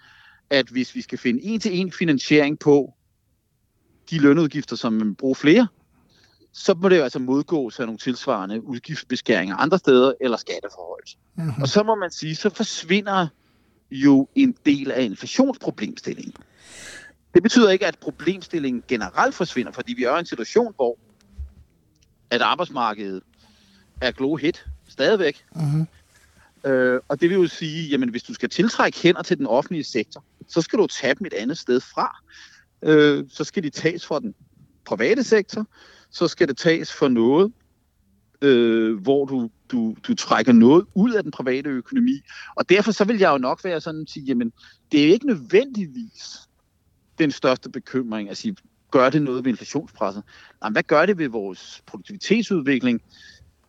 at 0.49 0.67
hvis 0.67 0.95
vi 0.95 1.01
skal 1.01 1.17
finde 1.17 1.43
en 1.43 1.59
til 1.59 1.79
en 1.79 1.91
finansiering 1.91 2.59
på 2.59 2.93
de 4.09 4.19
lønudgifter, 4.19 4.75
som 4.75 4.93
man 4.93 5.15
bruger 5.15 5.35
flere, 5.35 5.67
så 6.53 6.73
må 6.73 6.89
det 6.89 6.97
jo 6.97 7.03
altså 7.03 7.19
modgås 7.19 7.79
af 7.79 7.85
nogle 7.85 7.97
tilsvarende 7.97 8.63
udgiftsbeskæringer 8.63 9.55
andre 9.55 9.77
steder, 9.77 10.13
eller 10.21 10.37
skatteforhold. 10.37 11.03
Mm-hmm. 11.35 11.61
Og 11.61 11.67
så 11.67 11.83
må 11.83 11.95
man 11.95 12.11
sige, 12.11 12.35
så 12.35 12.49
forsvinder 12.49 13.27
jo 13.91 14.27
en 14.35 14.55
del 14.65 14.91
af 14.91 15.03
inflationsproblemstillingen. 15.03 16.33
Det 17.33 17.43
betyder 17.43 17.69
ikke, 17.69 17.87
at 17.87 17.97
problemstillingen 17.99 18.83
generelt 18.87 19.35
forsvinder, 19.35 19.71
fordi 19.71 19.93
vi 19.93 20.03
er 20.03 20.15
i 20.15 20.19
en 20.19 20.25
situation, 20.25 20.73
hvor 20.75 20.97
at 22.29 22.41
arbejdsmarkedet 22.41 23.23
er 24.01 24.11
glow 24.11 24.35
hit 24.35 24.65
stadigvæk. 24.87 25.45
Mm-hmm. 25.55 25.87
Øh, 26.65 26.99
og 27.07 27.21
det 27.21 27.29
vil 27.29 27.35
jo 27.35 27.47
sige, 27.47 27.89
jamen 27.89 28.09
hvis 28.09 28.23
du 28.23 28.33
skal 28.33 28.49
tiltrække 28.49 28.99
hænder 28.99 29.21
til 29.21 29.37
den 29.37 29.47
offentlige 29.47 29.83
sektor, 29.83 30.23
så 30.47 30.61
skal 30.61 30.79
du 30.79 30.87
tage 30.87 31.15
dem 31.15 31.25
et 31.25 31.33
andet 31.33 31.57
sted 31.57 31.79
fra. 31.79 32.17
Øh, 32.83 33.25
så 33.29 33.43
skal 33.43 33.63
de 33.63 33.69
tages 33.69 34.05
fra 34.05 34.19
den 34.19 34.33
private 34.85 35.23
sektor, 35.23 35.67
så 36.09 36.27
skal 36.27 36.47
det 36.47 36.57
tages 36.57 36.93
for 36.93 37.07
noget, 37.07 37.51
øh, 38.41 39.01
hvor 39.01 39.25
du, 39.25 39.49
du, 39.71 39.95
du 40.07 40.15
trækker 40.15 40.53
noget 40.53 40.85
ud 40.93 41.13
af 41.13 41.23
den 41.23 41.31
private 41.31 41.69
økonomi. 41.69 42.21
Og 42.55 42.69
derfor 42.69 42.91
så 42.91 43.03
vil 43.03 43.19
jeg 43.19 43.31
jo 43.31 43.37
nok 43.37 43.63
være 43.63 43.81
sådan 43.81 44.01
at 44.01 44.09
sige, 44.09 44.25
jamen 44.25 44.53
det 44.91 45.03
er 45.03 45.13
ikke 45.13 45.27
nødvendigvis 45.27 46.39
den 47.19 47.31
største 47.31 47.69
bekymring 47.69 48.29
at 48.29 48.37
sige, 48.37 48.55
gør 48.91 49.09
det 49.09 49.21
noget 49.21 49.45
ved 49.45 49.51
inflationspresset? 49.51 50.23
Nej, 50.61 50.69
hvad 50.69 50.83
gør 50.83 51.05
det 51.05 51.17
ved 51.17 51.27
vores 51.27 51.81
produktivitetsudvikling? 51.85 53.01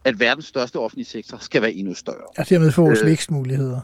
At 0.04 0.20
verdens 0.20 0.46
største 0.46 0.76
offentlige 0.76 1.06
sektor 1.06 1.38
skal 1.38 1.62
være 1.62 1.72
endnu 1.72 1.94
større. 1.94 2.26
Og 2.38 2.48
dermed 2.48 2.72
for 2.72 2.82
vores 2.82 3.00
øh, 3.00 3.06
vækstmuligheder. 3.06 3.80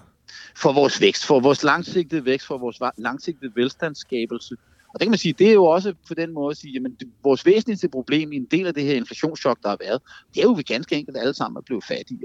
For 0.57 0.73
vores 0.73 1.01
vækst, 1.01 1.27
for 1.27 1.41
vores 1.41 1.63
langsigtede 1.63 2.25
vækst, 2.25 2.47
for 2.47 2.59
vores 2.59 2.81
langsigtede 2.99 3.53
velstandsskabelse. 3.55 4.57
Og 4.95 5.01
det 5.01 5.07
kan 5.07 5.11
man 5.11 5.19
sige, 5.19 5.33
det 5.33 5.49
er 5.49 5.53
jo 5.53 5.65
også 5.65 5.95
på 6.09 6.15
den 6.15 6.33
måde 6.33 6.51
at 6.51 6.57
sige, 6.57 6.73
jamen 6.73 6.97
vores 7.23 7.47
væsentligste 7.47 7.89
problem 7.89 8.33
i 8.33 8.37
en 8.37 8.47
del 8.51 8.67
af 8.67 8.75
det 8.75 8.85
her 8.85 8.95
inflationschok, 8.95 9.59
der 9.63 9.69
har 9.69 9.77
været, 9.81 10.03
det 10.35 10.41
er 10.41 10.45
jo, 10.45 10.51
at 10.51 10.59
vi 10.59 10.63
ganske 10.63 10.97
enkelt 10.97 11.17
alle 11.17 11.35
sammen 11.35 11.57
er 11.57 11.61
blevet 11.61 11.85
fattige. 11.85 12.19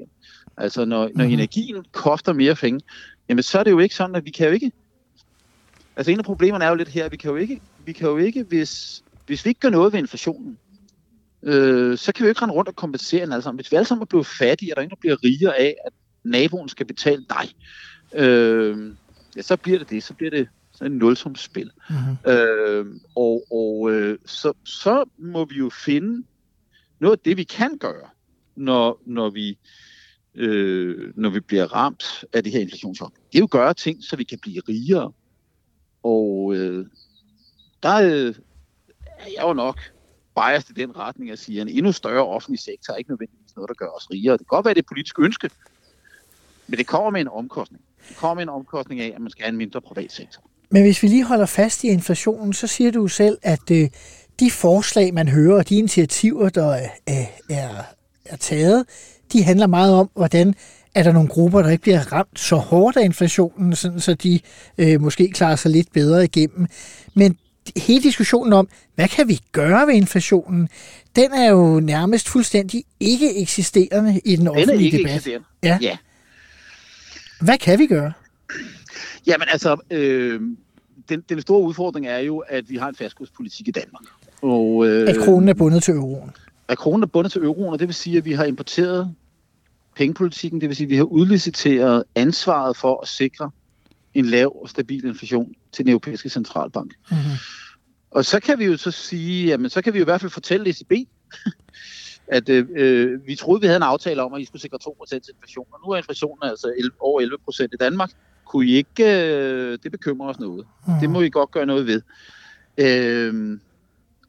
Altså 0.58 0.86
når, 0.86 1.02
når 1.02 1.08
mm-hmm. 1.08 1.34
energien 1.34 1.86
koster 1.92 2.34
mere 2.34 2.56
penge, 2.56 2.82
jamen 3.30 3.44
så 3.44 3.60
er 3.60 3.64
det 3.64 3.72
jo 3.72 3.80
ikke 3.80 3.96
sådan, 3.96 4.16
at 4.16 4.26
vi 4.26 4.30
kan 4.30 4.48
jo 4.48 4.54
ikke... 4.54 4.72
Altså 5.96 6.12
en 6.12 6.20
af 6.20 6.26
problemerne 6.26 6.66
er 6.66 6.70
jo 6.70 6.76
lidt 6.76 6.90
her, 6.90 7.06
at 7.06 7.12
vi 7.12 7.18
kan 7.18 7.32
jo 7.32 7.36
ikke, 7.36 7.62
vi 7.86 7.92
kan 7.92 8.08
jo 8.08 8.18
ikke 8.18 8.44
hvis, 8.44 9.04
hvis 9.26 9.46
vi 9.46 9.50
ikke 9.50 9.60
gør 9.60 9.70
noget 9.70 9.94
ved 9.94 10.00
inflationen, 10.00 10.58
øh, 11.44 11.98
så 11.98 12.14
kan 12.14 12.24
vi 12.24 12.28
jo 12.28 12.30
ikke 12.30 12.42
rende 12.42 12.54
rundt 12.54 12.70
og 12.70 12.76
kompensere 12.76 13.24
en 13.24 13.32
alle 13.32 13.44
sammen. 13.44 13.60
Hvis 13.60 13.72
vi 13.72 13.78
alle 13.78 13.88
sammen 13.88 14.02
er 14.02 14.06
blevet 14.06 14.28
fattige, 14.28 14.72
er 14.72 14.76
der 14.76 14.82
ingen, 14.82 14.96
der 14.96 15.00
bliver 15.00 15.24
rigere 15.24 15.60
af, 15.60 15.76
at 15.86 15.94
naboen 16.24 16.70
skal 16.70 16.86
betale 16.86 17.26
dig. 17.30 17.56
Øh, 18.16 18.92
ja, 19.36 19.42
så 19.42 19.58
bliver 19.58 19.80
det 19.80 19.90
det. 19.90 20.04
Så 20.04 20.14
bliver 20.14 20.32
det 20.32 20.48
sådan 20.72 20.92
en 20.92 20.98
nulsumsspil. 20.98 21.72
Mm-hmm. 21.90 22.32
Øh, 22.32 22.86
og 23.16 23.44
og 23.52 23.92
øh, 23.92 24.18
så, 24.26 24.54
så 24.64 25.06
må 25.18 25.46
vi 25.46 25.56
jo 25.56 25.70
finde 25.70 26.26
noget 27.00 27.18
af 27.18 27.22
det, 27.26 27.38
vi 27.38 27.44
kan 27.44 27.78
gøre, 27.78 28.10
når, 28.56 29.02
når 29.06 29.30
vi 29.30 29.58
øh, 30.36 31.14
når 31.16 31.30
vi 31.30 31.40
bliver 31.40 31.66
ramt 31.66 32.26
af 32.34 32.44
det 32.44 32.52
her 32.52 32.60
inflationschok. 32.60 33.14
Det 33.14 33.36
er 33.36 33.40
jo 33.40 33.46
at 33.46 33.50
gøre 33.50 33.74
ting, 33.74 34.04
så 34.04 34.16
vi 34.16 34.24
kan 34.24 34.40
blive 34.40 34.62
rigere. 34.70 35.12
Og 36.04 36.56
øh, 36.56 36.86
der 37.84 37.96
øh, 37.96 38.36
er 39.20 39.28
jeg 39.38 39.44
jo 39.44 39.54
nok 39.54 39.80
bias 40.36 40.70
i 40.70 40.74
den 40.74 40.98
retning 40.98 41.32
at 41.32 41.40
sige, 41.40 41.62
at 41.62 41.68
en 41.68 41.78
endnu 41.78 41.92
større 41.92 42.26
offentlig 42.26 42.60
sektor 42.60 42.94
er 42.94 42.98
ikke 42.98 43.10
nødvendigvis 43.12 43.56
noget, 43.56 43.70
der 43.70 43.76
gør 43.76 43.88
os 43.88 44.08
rigere. 44.12 44.34
Det 44.34 44.40
kan 44.40 44.56
godt 44.56 44.66
være, 44.66 44.74
det 44.74 44.80
er 44.80 44.84
et 44.84 44.88
politisk 44.88 45.20
ønske, 45.20 45.50
Men 46.68 46.78
det 46.78 46.88
kommer 46.88 47.10
med 47.10 47.22
en 47.22 47.28
omkostning. 47.28 47.84
Det 48.10 48.18
kommer 48.18 48.34
med 48.34 48.44
en 48.44 48.50
omkostning 48.50 49.02
af, 49.02 49.12
at 49.16 49.22
man 49.22 49.30
skal 49.32 49.44
have 49.44 49.52
en 49.52 49.58
mindre 49.58 49.82
privat 49.82 50.12
sektor. 50.12 50.42
Men 50.70 50.82
hvis 50.82 51.04
vi 51.04 51.08
lige 51.08 51.24
holder 51.24 51.46
fast 51.46 51.84
i 51.84 51.88
inflationen, 51.88 52.54
så 52.54 52.68
siger 52.68 52.92
du 52.92 53.08
selv, 53.08 53.38
at 53.42 53.72
øh, 53.72 53.90
de 54.40 54.52
forslag, 54.52 55.14
man 55.14 55.28
hører, 55.28 55.58
og 55.58 55.70
de 55.70 55.76
initiativer, 55.76 56.50
der 56.50 56.74
er, 56.74 56.90
er, 57.50 57.70
er 58.26 58.36
taget, 58.36 58.86
de 59.34 59.44
handler 59.44 59.68
meget 59.68 59.94
om, 59.94 60.10
hvordan 60.16 60.56
er 60.96 61.04
der 61.04 61.12
nogle 61.12 61.30
grupper, 61.30 61.62
der 61.62 61.70
ikke 61.70 61.82
bliver 61.82 62.14
ramt 62.14 62.40
så 62.40 62.56
hårdt 62.56 62.98
af 62.98 63.06
inflationen, 63.06 63.76
sådan 63.76 64.00
så 64.00 64.14
de 64.14 64.40
øh, 64.78 65.02
måske 65.02 65.32
klarer 65.32 65.56
sig 65.56 65.72
lidt 65.72 65.94
bedre 65.94 66.24
igennem. 66.24 66.68
Men 67.14 67.38
hele 67.78 68.04
diskussionen 68.04 68.54
om, 68.54 68.68
hvad 68.96 69.08
kan 69.08 69.28
vi 69.28 69.40
gøre 69.52 69.88
ved 69.88 69.94
inflationen, 69.94 70.70
den 71.16 71.32
er 71.34 71.50
jo 71.50 71.80
nærmest 71.80 72.30
fuldstændig 72.30 72.84
ikke 73.00 73.38
eksisterende 73.42 74.22
i 74.26 74.36
den 74.36 74.48
offentlige 74.48 74.72
Den 74.78 74.80
er 74.80 74.86
ikke 74.86 74.98
debat. 74.98 75.12
eksisterende. 75.16 75.46
Ja. 75.64 75.78
ja. 75.82 75.98
Hvad 77.42 77.58
kan 77.58 77.80
vi 77.80 77.88
gøre? 77.88 78.14
Jamen 79.28 79.48
altså, 79.52 79.78
øh, 79.92 80.42
den, 81.10 81.24
den 81.30 81.42
store 81.42 81.62
udfordring 81.62 82.08
er 82.08 82.18
jo, 82.20 82.38
at 82.38 82.70
vi 82.70 82.78
har 82.78 82.90
en 82.90 82.96
fastkurspolitik 82.96 83.68
i 83.68 83.72
Danmark. 83.72 84.04
Og, 84.42 84.88
øh, 84.88 85.10
At 85.10 85.16
kronen 85.26 85.50
er 85.50 85.54
bundet 85.54 85.84
til 85.84 85.94
euroen. 85.94 86.32
at 86.68 86.78
kronen 86.78 87.04
er 87.04 87.08
bundet 87.08 87.32
til 87.32 87.42
euroen, 87.44 87.74
og 87.74 87.80
det 87.80 87.88
vil 87.88 87.96
sige, 87.96 88.18
at 88.18 88.26
vi 88.26 88.34
har 88.34 88.46
importeret 88.46 89.14
pengepolitikken, 89.96 90.62
det 90.62 90.70
vil 90.70 90.76
sige, 90.76 90.86
at 90.86 90.90
vi 90.90 90.96
har 90.96 91.04
udliciteret 91.04 92.04
ansvaret 92.16 92.78
for 92.78 93.02
at 93.02 93.08
sikre 93.08 93.52
en 94.14 94.26
lav 94.26 94.62
og 94.62 94.70
stabil 94.70 95.06
inflation 95.06 95.54
til 95.72 95.86
den 95.86 95.92
europæiske 95.92 96.30
centralbank. 96.30 96.94
Mm-hmm. 97.12 97.38
Og 98.12 98.26
så 98.26 98.40
kan 98.40 98.60
vi 98.60 98.66
jo 98.66 98.78
så 98.78 98.92
sige, 98.92 99.48
jamen 99.48 99.70
så 99.70 99.82
kan 99.82 99.94
vi 99.94 100.00
jo 100.00 100.04
i 100.04 100.06
hvert 100.06 100.22
fald 100.22 100.32
fortælle 100.32 100.70
ECB, 100.70 100.92
at 102.28 102.50
øh, 102.50 102.68
øh, 102.76 103.28
vi 103.28 103.36
troede, 103.36 103.62
vi 103.62 103.68
havde 103.68 103.78
en 103.78 103.84
aftale 103.84 104.22
om, 104.22 104.34
at 104.34 104.42
I 104.42 104.46
skulle 104.46 104.62
sikre 104.62 104.78
2% 104.84 105.14
inflation, 105.14 105.66
og 105.72 105.80
nu 105.86 105.92
er 105.92 105.98
inflationen 105.98 106.50
altså 106.50 106.74
11, 106.78 106.92
over 107.00 107.22
11% 107.22 107.64
i 107.64 107.78
Danmark. 107.80 108.12
Kunne 108.46 108.66
I 108.66 108.76
ikke, 108.76 109.04
øh, 109.04 109.78
det 109.84 109.92
bekymrer 109.92 110.30
os 110.30 110.40
noget. 110.40 110.66
Mhm. 110.88 111.00
Det 111.00 111.10
må 111.10 111.22
I 111.22 111.30
godt 111.30 111.52
gøre 111.52 111.66
noget 111.66 111.88
ved. 111.88 112.02
Øh, 112.78 113.60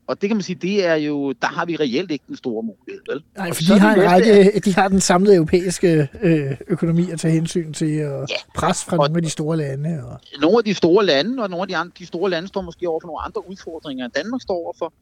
og 0.07 0.21
det 0.21 0.29
kan 0.29 0.37
man 0.37 0.43
sige, 0.43 0.57
det 0.57 0.87
er 0.87 0.95
jo, 0.95 1.33
der 1.33 1.47
har 1.47 1.65
vi 1.67 1.77
reelt 1.77 2.11
ikke 2.11 2.25
den 2.29 2.37
store 2.37 2.63
mulighed, 2.63 3.03
vel? 3.11 3.23
Nej, 3.37 3.53
for 3.53 3.63
de 3.63 3.79
har, 3.79 3.95
en 3.95 4.11
række, 4.11 4.61
de 4.65 4.75
har 4.75 4.89
den 4.89 5.01
samlede 5.01 5.37
europæiske 5.37 6.09
øh, 6.23 6.57
økonomi 6.69 7.11
at 7.11 7.21
tage 7.21 7.35
hensyn 7.35 7.73
til, 7.73 8.07
og 8.07 8.27
Ja. 8.31 8.35
pres 8.55 8.85
fra 8.85 8.97
Og- 8.97 9.09
nogle 9.09 9.17
af 9.19 9.23
de 9.23 9.31
store 9.31 9.57
lande. 9.57 10.01
Og... 10.07 10.21
nogle 10.41 10.59
af 10.59 10.65
de 10.65 10.75
store 10.75 11.05
lande, 11.07 11.43
og 11.43 11.51
nogle 11.51 11.63
af 11.63 11.69
de, 11.69 11.77
andre, 11.77 11.93
de 11.99 12.07
store 12.07 12.31
lande 12.31 12.49
står 12.49 12.61
måske 12.63 12.89
over 12.89 13.01
for 13.01 13.07
nogle 13.07 13.21
andre 13.25 13.51
udfordringer, 13.51 14.05
end 14.05 14.13
Danmark 14.13 14.41
står 14.43 14.55
overfor. 14.55 14.93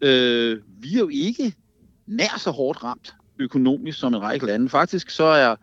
Øh, 0.00 0.58
vi 0.80 0.94
er 0.94 0.98
jo 0.98 1.08
ikke 1.12 1.52
nær 2.06 2.38
så 2.38 2.50
hårdt 2.50 2.84
ramt 2.84 3.14
økonomisk 3.38 3.98
som 3.98 4.14
en 4.14 4.22
række 4.22 4.46
lande. 4.46 4.68
Faktisk 4.68 5.10
så 5.10 5.24
er, 5.24 5.56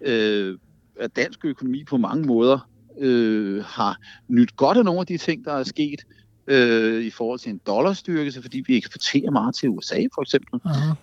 øh, 0.00 0.58
er 1.00 1.06
dansk 1.06 1.44
økonomi 1.44 1.84
på 1.84 1.96
mange 1.96 2.26
måder 2.26 2.68
øh, 2.98 3.64
har 3.64 3.96
nyt 4.28 4.56
godt 4.56 4.78
af 4.78 4.84
nogle 4.84 5.00
af 5.00 5.06
de 5.06 5.16
ting, 5.18 5.44
der 5.44 5.52
er 5.52 5.62
sket 5.64 6.00
øh, 6.46 7.04
i 7.04 7.10
forhold 7.10 7.38
til 7.38 7.50
en 7.50 7.60
dollarstyrkelse, 7.66 8.42
fordi 8.42 8.64
vi 8.66 8.76
eksporterer 8.76 9.30
meget 9.30 9.54
til 9.54 9.68
USA 9.68 9.96
for 10.14 10.22
eksempel. 10.22 10.60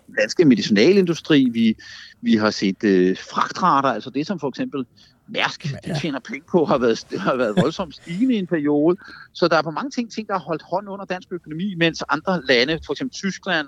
Den 0.07 0.15
danske 0.19 0.45
medicinalindustri, 0.45 1.49
vi, 1.51 1.75
vi 2.21 2.35
har 2.35 2.49
set 2.51 2.83
øh, 2.83 3.17
fragtrater, 3.17 3.89
altså 3.89 4.09
det 4.09 4.27
som 4.27 4.39
for 4.39 4.49
eksempel 4.49 4.85
Mærsk, 5.27 5.67
Ja. 5.87 5.99
tjener 6.01 6.19
penge 6.19 6.41
på, 6.51 6.65
har 6.65 6.77
været, 6.77 7.05
har 7.17 7.35
været 7.35 7.55
voldsomt 7.61 7.95
stigende 7.95 8.33
i 8.35 8.37
en 8.37 8.47
periode. 8.47 8.97
Så 9.33 9.47
der 9.47 9.57
er 9.57 9.61
på 9.61 9.71
mange 9.71 9.91
ting, 9.91 10.11
ting, 10.11 10.27
der 10.27 10.33
har 10.33 10.41
holdt 10.41 10.61
hånd 10.61 10.89
under 10.89 11.05
dansk 11.05 11.27
økonomi, 11.31 11.75
mens 11.75 12.03
andre 12.09 12.41
lande, 12.47 12.79
for 12.85 12.93
eksempel 12.93 13.15
Tyskland, 13.15 13.67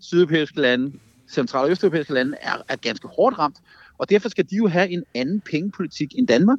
sydeuropæiske 0.00 0.60
lande, 0.60 0.92
central- 1.30 1.64
og 1.64 1.70
østeuropæiske 1.70 2.12
lande, 2.14 2.36
er, 2.40 2.54
er 2.68 2.76
ganske 2.76 3.08
hårdt 3.08 3.38
ramt. 3.38 3.56
Og 3.98 4.10
derfor 4.10 4.28
skal 4.28 4.44
de 4.50 4.56
jo 4.56 4.68
have 4.68 4.90
en 4.90 5.02
anden 5.14 5.40
pengepolitik 5.40 6.14
end 6.18 6.28
Danmark. 6.28 6.58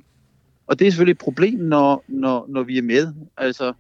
Og 0.68 0.80
det 0.80 0.88
er 0.88 0.92
selvfølgelig 0.92 1.12
et 1.12 1.18
problem, 1.18 1.60
når, 1.60 2.04
når, 2.08 2.46
når 2.50 2.64
vi 2.64 2.78
er 2.78 2.82
med. 2.82 3.14
Altså, 3.38 3.74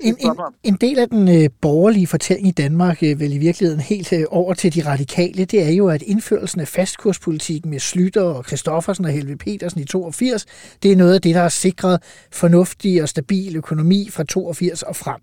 En, 0.00 0.16
en, 0.20 0.36
en 0.62 0.74
del 0.74 0.98
af 0.98 1.08
den 1.08 1.28
øh, 1.28 1.50
borgerlige 1.60 2.06
fortælling 2.06 2.48
i 2.48 2.50
Danmark, 2.50 3.02
øh, 3.02 3.20
vel 3.20 3.32
i 3.32 3.38
virkeligheden 3.38 3.80
helt 3.80 4.12
øh, 4.12 4.24
over 4.30 4.54
til 4.54 4.74
de 4.74 4.86
radikale, 4.86 5.44
det 5.44 5.62
er 5.62 5.70
jo, 5.70 5.88
at 5.88 6.02
indførelsen 6.02 6.60
af 6.60 6.68
fastkurspolitikken 6.68 7.70
med 7.70 7.78
Slytter 7.78 8.22
og 8.22 8.44
Christoffersen 8.44 9.04
og 9.04 9.10
Helve 9.10 9.36
Petersen 9.36 9.80
i 9.80 9.84
82, 9.84 10.46
det 10.82 10.92
er 10.92 10.96
noget 10.96 11.14
af 11.14 11.22
det, 11.22 11.34
der 11.34 11.40
har 11.40 11.48
sikret 11.48 12.02
fornuftig 12.32 13.02
og 13.02 13.08
stabil 13.08 13.56
økonomi 13.56 14.08
fra 14.10 14.24
82 14.24 14.82
og 14.82 14.96
frem. 14.96 15.20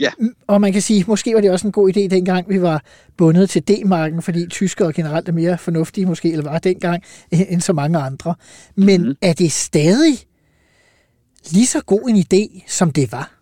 Ja. 0.00 0.10
Mm, 0.18 0.34
Og 0.46 0.60
man 0.60 0.72
kan 0.72 0.82
sige, 0.82 1.04
måske 1.08 1.34
var 1.34 1.40
det 1.40 1.50
også 1.50 1.66
en 1.66 1.72
god 1.72 1.88
idé 1.96 2.00
dengang, 2.00 2.48
vi 2.48 2.62
var 2.62 2.84
bundet 3.16 3.50
til 3.50 3.62
D-marken, 3.68 4.22
fordi 4.22 4.46
tyskere 4.48 4.92
generelt 4.92 5.28
er 5.28 5.32
mere 5.32 5.58
fornuftige 5.58 6.06
måske, 6.06 6.32
eller 6.32 6.44
var 6.44 6.58
dengang, 6.58 7.02
end 7.30 7.60
så 7.60 7.72
mange 7.72 7.98
andre. 7.98 8.34
Men 8.74 9.02
Mhm. 9.02 9.16
er 9.22 9.32
det 9.32 9.52
stadig 9.52 10.18
lige 11.50 11.66
så 11.66 11.80
god 11.80 12.08
en 12.08 12.16
idé, 12.16 12.64
som 12.68 12.90
det 12.92 13.12
var? 13.12 13.34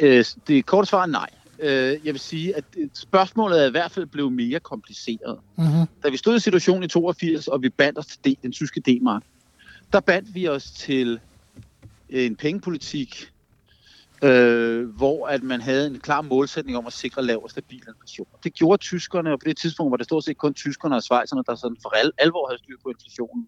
Øh, 0.00 0.24
det 0.48 0.66
korte 0.66 0.88
svar 0.88 1.02
er 1.02 1.06
nej. 1.06 1.28
Øh, 1.58 1.68
jeg 2.04 2.12
vil 2.14 2.18
sige, 2.18 2.56
at 2.56 2.64
øh, 2.78 2.88
spørgsmålet 2.94 3.62
er 3.62 3.66
i 3.66 3.70
hvert 3.70 3.90
fald 3.90 4.06
blevet 4.06 4.32
mere 4.32 4.60
kompliceret. 4.60 5.38
Mm-hmm. 5.58 5.86
Da 6.04 6.08
vi 6.08 6.16
stod 6.16 6.36
i 6.36 6.40
situationen 6.40 6.82
i 6.82 6.88
82, 6.88 7.48
og 7.48 7.62
vi 7.62 7.68
bandt 7.68 7.98
os 7.98 8.06
til 8.06 8.18
D, 8.24 8.36
den 8.42 8.52
tyske 8.52 8.80
D-mark, 8.80 9.22
der 9.92 10.00
bandt 10.00 10.34
vi 10.34 10.48
os 10.48 10.70
til 10.70 11.18
en 12.10 12.36
pengepolitik, 12.36 13.28
øh, 14.22 14.88
hvor 14.88 15.26
at 15.26 15.42
man 15.42 15.60
havde 15.60 15.86
en 15.86 16.00
klar 16.00 16.22
målsætning 16.22 16.78
om 16.78 16.86
at 16.86 16.92
sikre 16.92 17.22
lav 17.22 17.42
og 17.42 17.50
stabil 17.50 17.82
inflation. 17.88 18.26
Det 18.44 18.54
gjorde 18.54 18.82
tyskerne, 18.82 19.32
og 19.32 19.38
på 19.40 19.44
det 19.48 19.56
tidspunkt 19.56 19.90
var 19.90 19.96
det 19.96 20.06
stort 20.06 20.24
set 20.24 20.38
kun 20.38 20.54
tyskerne 20.54 20.96
og 20.96 21.02
svejserne, 21.02 21.42
der 21.46 21.54
sådan 21.54 21.76
for 21.82 21.88
al- 21.96 22.12
alvor 22.18 22.48
havde 22.48 22.58
styr 22.58 22.76
på 22.82 22.88
inflationen. 22.88 23.46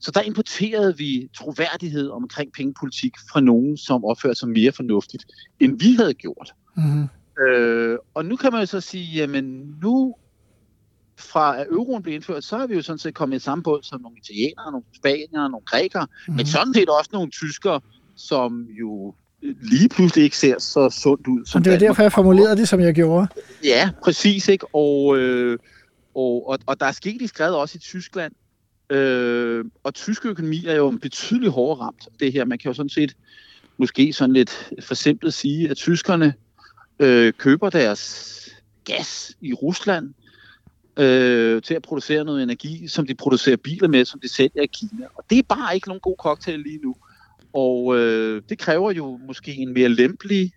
Så 0.00 0.10
der 0.10 0.22
importerede 0.22 0.96
vi 0.96 1.28
troværdighed 1.34 2.10
omkring 2.10 2.52
pengepolitik 2.52 3.12
fra 3.32 3.40
nogen, 3.40 3.76
som 3.76 4.04
opførte 4.04 4.34
sig 4.34 4.48
mere 4.48 4.72
fornuftigt, 4.72 5.24
end 5.60 5.78
vi 5.78 5.94
havde 5.94 6.14
gjort. 6.14 6.54
Mm-hmm. 6.76 7.08
Øh, 7.44 7.98
og 8.14 8.24
nu 8.24 8.36
kan 8.36 8.52
man 8.52 8.60
jo 8.60 8.66
så 8.66 8.80
sige, 8.80 9.04
jamen 9.04 9.76
nu 9.82 10.14
fra 11.18 11.60
at 11.60 11.66
euroen 11.70 12.02
blev 12.02 12.14
indført, 12.14 12.44
så 12.44 12.56
er 12.56 12.66
vi 12.66 12.74
jo 12.74 12.82
sådan 12.82 12.98
set 12.98 13.14
kommet 13.14 13.36
i 13.36 13.38
samme 13.38 13.62
båd 13.62 13.82
som 13.82 14.00
nogle 14.00 14.18
italienere, 14.18 14.72
nogle 14.72 14.86
spaniere, 14.96 15.50
nogle 15.50 15.66
grækere, 15.66 16.06
mm. 16.28 16.34
men 16.34 16.46
sådan 16.46 16.74
set 16.74 16.88
også 16.88 17.10
nogle 17.12 17.30
tyskere, 17.30 17.80
som 18.16 18.66
jo 18.80 19.14
lige 19.62 19.88
pludselig 19.88 20.24
ikke 20.24 20.36
ser 20.36 20.58
så 20.58 20.90
sundt 20.90 21.26
ud. 21.26 21.46
Som 21.46 21.62
det 21.62 21.72
var 21.72 21.78
Danmark. 21.78 21.88
derfor, 21.88 22.02
jeg 22.02 22.12
formulerede 22.12 22.56
det, 22.56 22.68
som 22.68 22.80
jeg 22.80 22.94
gjorde. 22.94 23.26
Ja, 23.64 23.90
præcis, 24.04 24.48
ikke? 24.48 24.66
Og, 24.74 25.18
øh, 25.18 25.58
og, 26.14 26.48
og, 26.48 26.58
og 26.66 26.80
der 26.80 26.86
er 26.86 26.92
sket 26.92 27.22
i 27.22 27.26
skrevet 27.26 27.56
også 27.56 27.76
i 27.76 27.78
Tyskland, 27.78 28.32
øh, 28.90 29.64
og 29.84 29.94
tysk 29.94 30.26
økonomi 30.26 30.66
er 30.66 30.74
jo 30.74 30.90
betydeligt 31.02 31.52
hårdere 31.52 31.84
ramt 31.84 32.08
det 32.20 32.32
her. 32.32 32.44
Man 32.44 32.58
kan 32.58 32.68
jo 32.68 32.74
sådan 32.74 32.90
set 32.90 33.16
måske 33.76 34.12
sådan 34.12 34.32
lidt 34.32 34.70
for 34.82 34.94
simpelt 34.94 35.34
sige, 35.34 35.70
at 35.70 35.76
tyskerne 35.76 36.34
øh, 36.98 37.32
køber 37.32 37.70
deres 37.70 38.32
gas 38.84 39.36
i 39.40 39.52
Rusland 39.52 40.14
øh, 40.96 41.62
til 41.62 41.74
at 41.74 41.82
producere 41.82 42.24
noget 42.24 42.42
energi, 42.42 42.88
som 42.88 43.06
de 43.06 43.14
producerer 43.14 43.56
biler 43.56 43.88
med, 43.88 44.04
som 44.04 44.20
de 44.20 44.28
sælger 44.28 44.62
i 44.62 44.66
Kina. 44.66 45.06
Og 45.14 45.24
det 45.30 45.38
er 45.38 45.42
bare 45.42 45.74
ikke 45.74 45.88
nogen 45.88 46.00
god 46.00 46.16
cocktail 46.18 46.58
lige 46.58 46.78
nu. 46.82 46.96
Og 47.56 47.98
øh, 47.98 48.42
det 48.48 48.58
kræver 48.58 48.92
jo 48.92 49.16
måske 49.26 49.54
en 49.54 49.74
mere 49.74 49.88
lempelig 49.88 50.52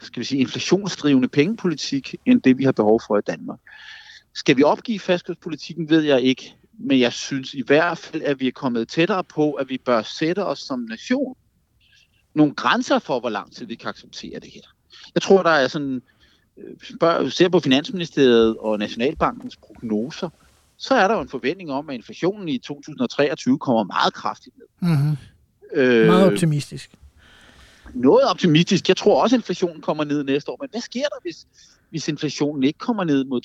skal 0.00 0.20
vi 0.20 0.24
sige, 0.24 0.40
inflationsdrivende 0.40 1.28
pengepolitik, 1.28 2.14
end 2.26 2.42
det 2.42 2.58
vi 2.58 2.64
har 2.64 2.72
behov 2.72 3.00
for 3.06 3.18
i 3.18 3.22
Danmark. 3.26 3.58
Skal 4.34 4.56
vi 4.56 4.62
opgive 4.62 4.98
fastkurspolitikken, 4.98 5.90
ved 5.90 6.02
jeg 6.02 6.22
ikke, 6.22 6.54
men 6.78 7.00
jeg 7.00 7.12
synes 7.12 7.54
i 7.54 7.62
hvert 7.66 7.98
fald, 7.98 8.22
at 8.22 8.40
vi 8.40 8.46
er 8.46 8.52
kommet 8.52 8.88
tættere 8.88 9.24
på, 9.24 9.52
at 9.52 9.68
vi 9.68 9.78
bør 9.78 10.02
sætte 10.02 10.44
os 10.44 10.58
som 10.58 10.80
nation 10.80 11.36
nogle 12.34 12.54
grænser 12.54 12.98
for, 12.98 13.20
hvor 13.20 13.28
lang 13.28 13.52
tid 13.52 13.66
vi 13.66 13.74
kan 13.74 13.88
acceptere 13.88 14.40
det 14.40 14.50
her. 14.54 14.60
Jeg 15.14 15.22
tror, 15.22 15.42
der 15.42 15.50
er 15.50 15.68
sådan, 15.68 16.02
øh, 16.56 16.74
spørg, 16.82 17.32
ser 17.32 17.48
på 17.48 17.60
Finansministeriet 17.60 18.56
og 18.56 18.78
Nationalbankens 18.78 19.56
prognoser, 19.56 20.30
så 20.76 20.94
er 20.94 21.08
der 21.08 21.14
jo 21.14 21.20
en 21.20 21.28
forventning 21.28 21.72
om, 21.72 21.90
at 21.90 21.94
inflationen 21.94 22.48
i 22.48 22.58
2023 22.58 23.58
kommer 23.58 23.84
meget 23.84 24.14
kraftigt 24.14 24.56
ned. 24.58 24.90
Mm-hmm. 24.90 25.16
Øh, 25.74 26.06
Meget 26.06 26.32
optimistisk. 26.32 26.90
noget 27.94 28.24
optimistisk. 28.30 28.88
Jeg 28.88 28.96
tror 28.96 29.22
også, 29.22 29.36
at 29.36 29.38
inflationen 29.38 29.80
kommer 29.80 30.04
ned 30.04 30.24
næste 30.24 30.50
år. 30.50 30.58
Men 30.60 30.68
hvad 30.70 30.80
sker 30.80 31.00
der, 31.02 31.20
hvis, 31.22 31.46
hvis 31.90 32.08
inflationen 32.08 32.62
ikke 32.62 32.78
kommer 32.78 33.04
ned 33.04 33.24
mod 33.24 33.40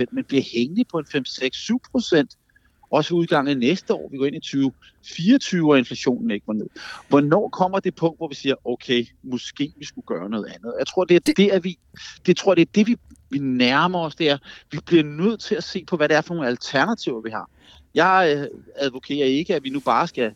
2%, 0.00 0.04
men 0.12 0.24
bliver 0.24 0.42
hængende 0.54 0.84
på 0.92 0.98
en 0.98 1.04
5-6-7%? 1.14 2.44
Også 2.90 3.14
udgangen 3.14 3.50
af 3.50 3.58
næste 3.58 3.94
år. 3.94 4.08
Vi 4.10 4.16
går 4.16 4.26
ind 4.26 4.36
i 4.36 4.40
2024, 4.40 5.72
og 5.72 5.78
inflationen 5.78 6.30
ikke 6.30 6.46
var 6.46 6.54
ned. 6.54 6.66
Hvornår 7.08 7.48
kommer 7.48 7.80
det 7.80 7.94
punkt, 7.94 8.18
hvor 8.18 8.28
vi 8.28 8.34
siger, 8.34 8.54
okay, 8.64 9.06
måske 9.22 9.72
vi 9.78 9.84
skulle 9.84 10.06
gøre 10.06 10.30
noget 10.30 10.46
andet? 10.46 10.74
Jeg 10.78 10.86
tror, 10.86 11.04
det 11.04 11.14
er 11.14 11.20
det, 11.20 11.36
det, 11.36 11.54
er 11.54 11.60
vi, 11.60 11.78
det, 12.26 12.36
tror, 12.36 12.54
det, 12.54 12.62
er 12.62 12.72
det 12.74 12.86
vi, 12.86 12.96
vi 13.30 13.38
nærmer 13.38 13.98
os. 13.98 14.14
Det 14.14 14.30
er, 14.30 14.38
vi 14.72 14.78
bliver 14.86 15.04
nødt 15.04 15.40
til 15.40 15.54
at 15.54 15.64
se 15.64 15.84
på, 15.84 15.96
hvad 15.96 16.08
det 16.08 16.16
er 16.16 16.20
for 16.20 16.34
nogle 16.34 16.48
alternativer, 16.48 17.20
vi 17.20 17.30
har. 17.30 17.50
Jeg 17.94 18.34
øh, 18.36 18.46
advokerer 18.76 19.26
ikke, 19.26 19.54
at 19.54 19.64
vi 19.64 19.70
nu 19.70 19.80
bare 19.80 20.06
skal 20.08 20.32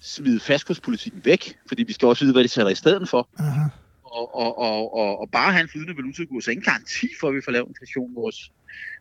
smide 0.00 0.40
fastkurspolitikken 0.40 1.24
væk, 1.24 1.58
fordi 1.68 1.82
vi 1.82 1.92
skal 1.92 2.08
også 2.08 2.24
vide, 2.24 2.32
hvad 2.32 2.44
de 2.44 2.48
sætter 2.48 2.72
i 2.72 2.74
stedet 2.74 3.08
for. 3.08 3.28
Uh-huh. 3.38 3.70
Og, 4.04 4.34
og, 4.34 4.58
og, 4.58 4.94
og, 4.94 5.20
og 5.20 5.30
bare 5.30 5.52
have 5.52 5.62
en 5.62 5.68
flydende 5.68 5.96
valutakurs 5.96 6.46
er 6.46 6.52
ingen 6.52 6.64
garanti 6.64 7.06
for, 7.20 7.28
at 7.28 7.34
vi 7.34 7.40
får 7.44 7.52
lavet 7.52 7.68
inflation. 7.68 8.14
Vores 8.14 8.52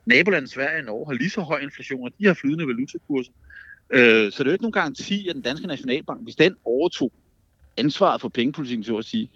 nabolandet 0.06 0.52
Sverige 0.52 0.80
og 0.80 0.86
Norge 0.86 1.06
har 1.06 1.14
lige 1.14 1.30
så 1.30 1.41
høj 1.41 1.60
inflation, 1.60 2.04
og 2.04 2.12
de 2.20 2.26
har 2.26 2.34
flydende 2.34 2.68
valutakurser. 2.68 3.32
Øh, 3.89 4.32
så 4.32 4.43
det 4.43 4.48
er 4.48 4.52
jo 4.52 4.52
ikke 4.52 4.64
nogen 4.64 4.72
garanti, 4.72 5.28
at 5.28 5.36
den 5.36 5.43
danske 5.43 5.68
nationalbank, 5.68 6.24
hvis 6.24 6.36
den 6.36 6.56
overtog 6.66 7.12
ansvaret 7.78 8.22
for 8.22 8.30
pengepolitikken, 8.30 8.84
så 8.84 8.98
at 8.98 9.06
sige, 9.06 9.30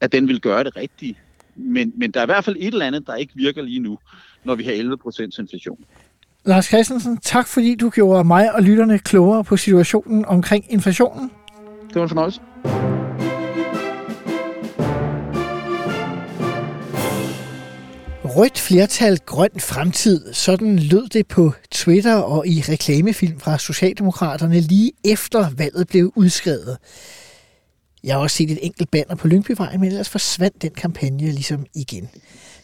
at 0.00 0.12
den 0.12 0.28
vil 0.28 0.40
gøre 0.40 0.64
det 0.64 0.76
rigtige. 0.76 1.18
Men, 1.56 1.92
men 1.96 2.10
der 2.10 2.20
er 2.20 2.24
i 2.24 2.26
hvert 2.26 2.44
fald 2.44 2.56
et 2.58 2.66
eller 2.66 2.86
andet, 2.86 3.06
der 3.06 3.14
ikke 3.14 3.32
virker 3.36 3.62
lige 3.62 3.80
nu, 3.80 3.98
når 4.44 4.54
vi 4.54 4.64
har 4.64 4.72
11% 4.72 5.40
inflation. 5.40 5.84
Lars 6.44 6.64
Christensen, 6.64 7.16
tak 7.16 7.46
fordi 7.46 7.74
du 7.74 7.90
gjorde 7.90 8.24
mig 8.24 8.54
og 8.54 8.62
lytterne 8.62 8.98
klogere 8.98 9.44
på 9.44 9.56
situationen 9.56 10.24
omkring 10.24 10.72
inflationen. 10.72 11.30
Det 11.88 11.94
var 11.94 12.02
en 12.02 12.08
fornøjelse. 12.08 12.40
Rødt 18.24 18.58
flertal, 18.58 19.18
grøn 19.18 19.50
fremtid. 19.58 20.32
Sådan 20.32 20.78
lød 20.78 21.08
det 21.08 21.26
på 21.26 21.52
Twitter 21.70 22.14
og 22.14 22.46
i 22.46 22.60
reklamefilm 22.68 23.40
fra 23.40 23.58
Socialdemokraterne 23.58 24.60
lige 24.60 24.92
efter 25.04 25.50
valget 25.56 25.88
blev 25.88 26.12
udskrevet. 26.16 26.78
Jeg 28.04 28.14
har 28.14 28.20
også 28.20 28.36
set 28.36 28.50
et 28.50 28.58
enkelt 28.62 28.90
banner 28.90 29.14
på 29.14 29.28
Lyngbyvejen, 29.28 29.80
men 29.80 29.88
ellers 29.88 30.08
forsvandt 30.08 30.62
den 30.62 30.70
kampagne 30.70 31.30
ligesom 31.30 31.66
igen. 31.74 32.08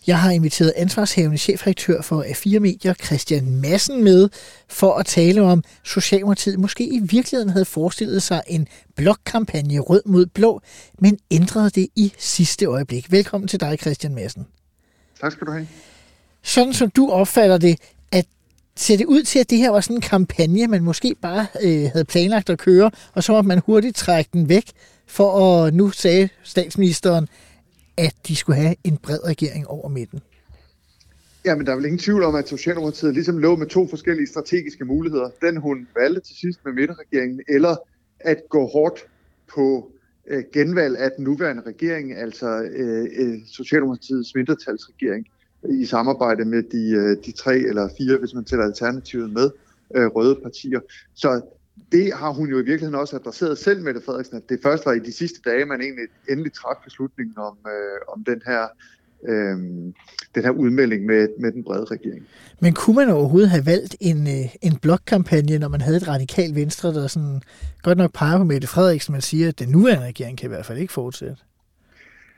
Jeg 0.07 0.21
har 0.21 0.31
inviteret 0.31 0.73
ansvarshavende 0.77 1.39
chefredaktør 1.39 2.03
for 2.03 2.23
A4 2.23 2.59
Medier, 2.59 2.95
Christian 2.95 3.61
Massen, 3.61 4.05
med 4.05 4.29
for 4.69 4.95
at 4.95 5.07
tale 5.07 5.43
om, 5.43 5.65
Socialdemokratiet 5.85 6.59
måske 6.59 6.85
i 6.85 6.99
virkeligheden 6.99 7.49
havde 7.49 7.65
forestillet 7.65 8.23
sig 8.23 8.43
en 8.47 8.69
blokkampagne 8.97 9.79
rød 9.79 10.03
mod 10.07 10.27
blå, 10.27 10.61
men 10.99 11.19
ændrede 11.31 11.71
det 11.71 11.89
i 11.97 12.13
sidste 12.19 12.65
øjeblik. 12.65 13.13
Velkommen 13.13 13.49
til 13.49 13.61
dig, 13.61 13.79
Christian 13.81 14.15
Massen. 14.15 14.47
Tak 15.21 15.33
skal 15.33 15.47
du 15.47 15.53
have. 15.53 15.69
Sådan 16.43 16.73
som 16.73 16.91
du 16.91 17.11
opfatter 17.11 17.59
det, 17.59 17.79
at 18.13 18.27
ser 18.77 18.97
det 18.97 19.07
ud 19.07 19.23
til, 19.23 19.39
at 19.39 19.51
det 19.51 19.59
her 19.59 19.71
var 19.71 19.81
sådan 19.81 19.97
en 19.97 20.01
kampagne, 20.01 20.67
man 20.67 20.83
måske 20.83 21.15
bare 21.23 21.47
øh, 21.63 21.91
havde 21.93 22.05
planlagt 22.05 22.51
at 22.51 22.59
køre, 22.59 22.91
og 23.15 23.25
så 23.25 23.33
måtte 23.33 23.49
man 23.49 23.63
hurtigt 23.67 23.97
trække 23.97 24.31
den 24.33 24.49
væk, 24.49 24.71
for 25.07 25.65
at 25.65 25.75
nu 25.75 25.91
sagde 25.91 26.29
statsministeren, 26.43 27.29
at 27.99 28.15
de 28.29 28.37
skulle 28.37 28.57
have 28.57 28.75
en 28.85 28.97
bred 28.97 29.25
regering 29.25 29.69
over 29.69 29.89
midten. 29.89 30.21
Ja, 31.45 31.55
men 31.57 31.67
der 31.67 31.73
er 31.73 31.77
vel 31.77 31.85
ingen 31.85 31.99
tvivl 31.99 32.23
om, 32.23 32.35
at 32.35 32.49
Socialdemokratiet 32.49 33.15
ligesom 33.15 33.39
lå 33.39 33.57
med 33.57 33.67
to 33.67 33.89
forskellige 33.89 34.27
strategiske 34.27 34.85
muligheder. 34.85 35.31
Den 35.43 35.57
hun 35.57 35.89
valgte 35.97 36.21
til 36.21 36.37
sidst 36.37 36.61
med 36.65 36.73
midterregeringen, 36.73 37.41
eller 37.49 37.77
at 38.21 38.39
gå 38.51 38.67
hårdt 38.67 39.07
på 39.55 39.93
øh, 40.27 40.45
genvalg 40.53 40.99
af 40.99 41.11
den 41.17 41.25
nuværende 41.25 41.63
regering, 41.67 42.19
altså 42.19 42.49
øh, 42.73 43.07
øh, 43.17 43.39
Socialdemokratiets 43.47 44.35
mindretalsregering, 44.35 45.27
i 45.71 45.85
samarbejde 45.85 46.45
med 46.45 46.63
de, 46.63 46.91
øh, 46.91 47.25
de 47.27 47.33
tre 47.33 47.57
eller 47.57 47.89
fire, 47.99 48.19
hvis 48.19 48.35
man 48.35 48.45
tæller 48.45 48.65
alternativet 48.65 49.33
med, 49.33 49.51
øh, 49.95 50.07
røde 50.07 50.39
partier. 50.43 50.81
Så 51.15 51.41
det 51.93 52.13
har 52.15 52.33
hun 52.33 52.49
jo 52.49 52.59
i 52.59 52.65
virkeligheden 52.65 52.95
også 52.95 53.17
adresseret 53.17 53.59
selv 53.59 53.83
med 53.83 53.95
det 53.95 54.03
Frederiksen, 54.05 54.37
at 54.37 54.49
det 54.49 54.59
først 54.63 54.87
var 54.87 54.93
i 54.93 54.99
de 54.99 55.13
sidste 55.13 55.41
dage, 55.51 55.65
man 55.65 55.81
egentlig 55.81 56.05
endelig 56.29 56.53
træf 56.53 56.77
beslutningen 56.85 57.39
om, 57.39 57.57
øh, 57.67 58.01
om 58.15 58.25
den 58.25 58.43
her 58.47 58.67
øh, 59.29 59.59
den 60.35 60.43
her 60.45 60.51
udmelding 60.51 61.07
med, 61.07 61.29
med 61.39 61.53
den 61.53 61.65
brede 61.65 61.85
regering. 61.85 62.27
Men 62.61 62.75
kunne 62.75 62.97
man 62.97 63.11
overhovedet 63.11 63.51
have 63.51 63.67
valgt 63.67 63.97
en, 64.01 64.27
øh, 64.27 64.57
en 64.63 64.77
blokkampagne, 64.77 65.59
når 65.59 65.69
man 65.69 65.81
havde 65.81 65.97
et 65.97 66.09
radikalt 66.09 66.55
venstre, 66.55 66.95
der 66.95 67.07
sådan 67.07 67.41
godt 67.83 67.99
nok 67.99 68.13
peger 68.15 68.39
på 68.39 68.45
Mette 68.45 68.69
Frederiksen, 68.69 69.13
man 69.13 69.21
siger, 69.21 69.49
at 69.49 69.59
den 69.59 69.69
nuværende 69.69 70.07
regering 70.07 70.39
kan 70.39 70.47
i 70.47 70.55
hvert 70.55 70.67
fald 70.67 70.79
ikke 70.79 70.93
fortsætte? 70.93 71.37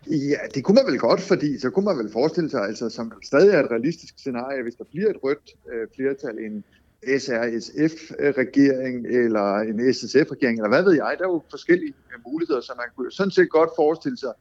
Ja, 0.06 0.38
det 0.54 0.64
kunne 0.64 0.74
man 0.74 0.92
vel 0.92 0.98
godt, 0.98 1.20
fordi 1.20 1.58
så 1.58 1.70
kunne 1.70 1.84
man 1.84 1.98
vel 1.98 2.12
forestille 2.12 2.50
sig, 2.50 2.62
altså 2.62 2.88
som 2.88 3.12
stadig 3.24 3.54
er 3.54 3.62
et 3.64 3.70
realistisk 3.70 4.14
scenarie, 4.18 4.62
hvis 4.62 4.74
der 4.74 4.84
bliver 4.90 5.10
et 5.10 5.16
rødt 5.24 5.50
øh, 5.72 5.86
flertal, 5.96 6.38
en, 6.38 6.64
SRSF-regering 7.06 9.06
eller 9.06 9.58
en 9.58 9.94
SSF-regering, 9.94 10.58
eller 10.58 10.68
hvad 10.68 10.82
ved 10.82 10.92
jeg. 10.92 11.14
Der 11.18 11.24
er 11.24 11.28
jo 11.28 11.42
forskellige 11.50 11.94
muligheder, 12.26 12.60
så 12.60 12.72
man 12.76 12.86
kunne 12.96 13.12
sådan 13.12 13.30
set 13.30 13.50
godt 13.50 13.70
forestille 13.76 14.18
sig 14.18 14.32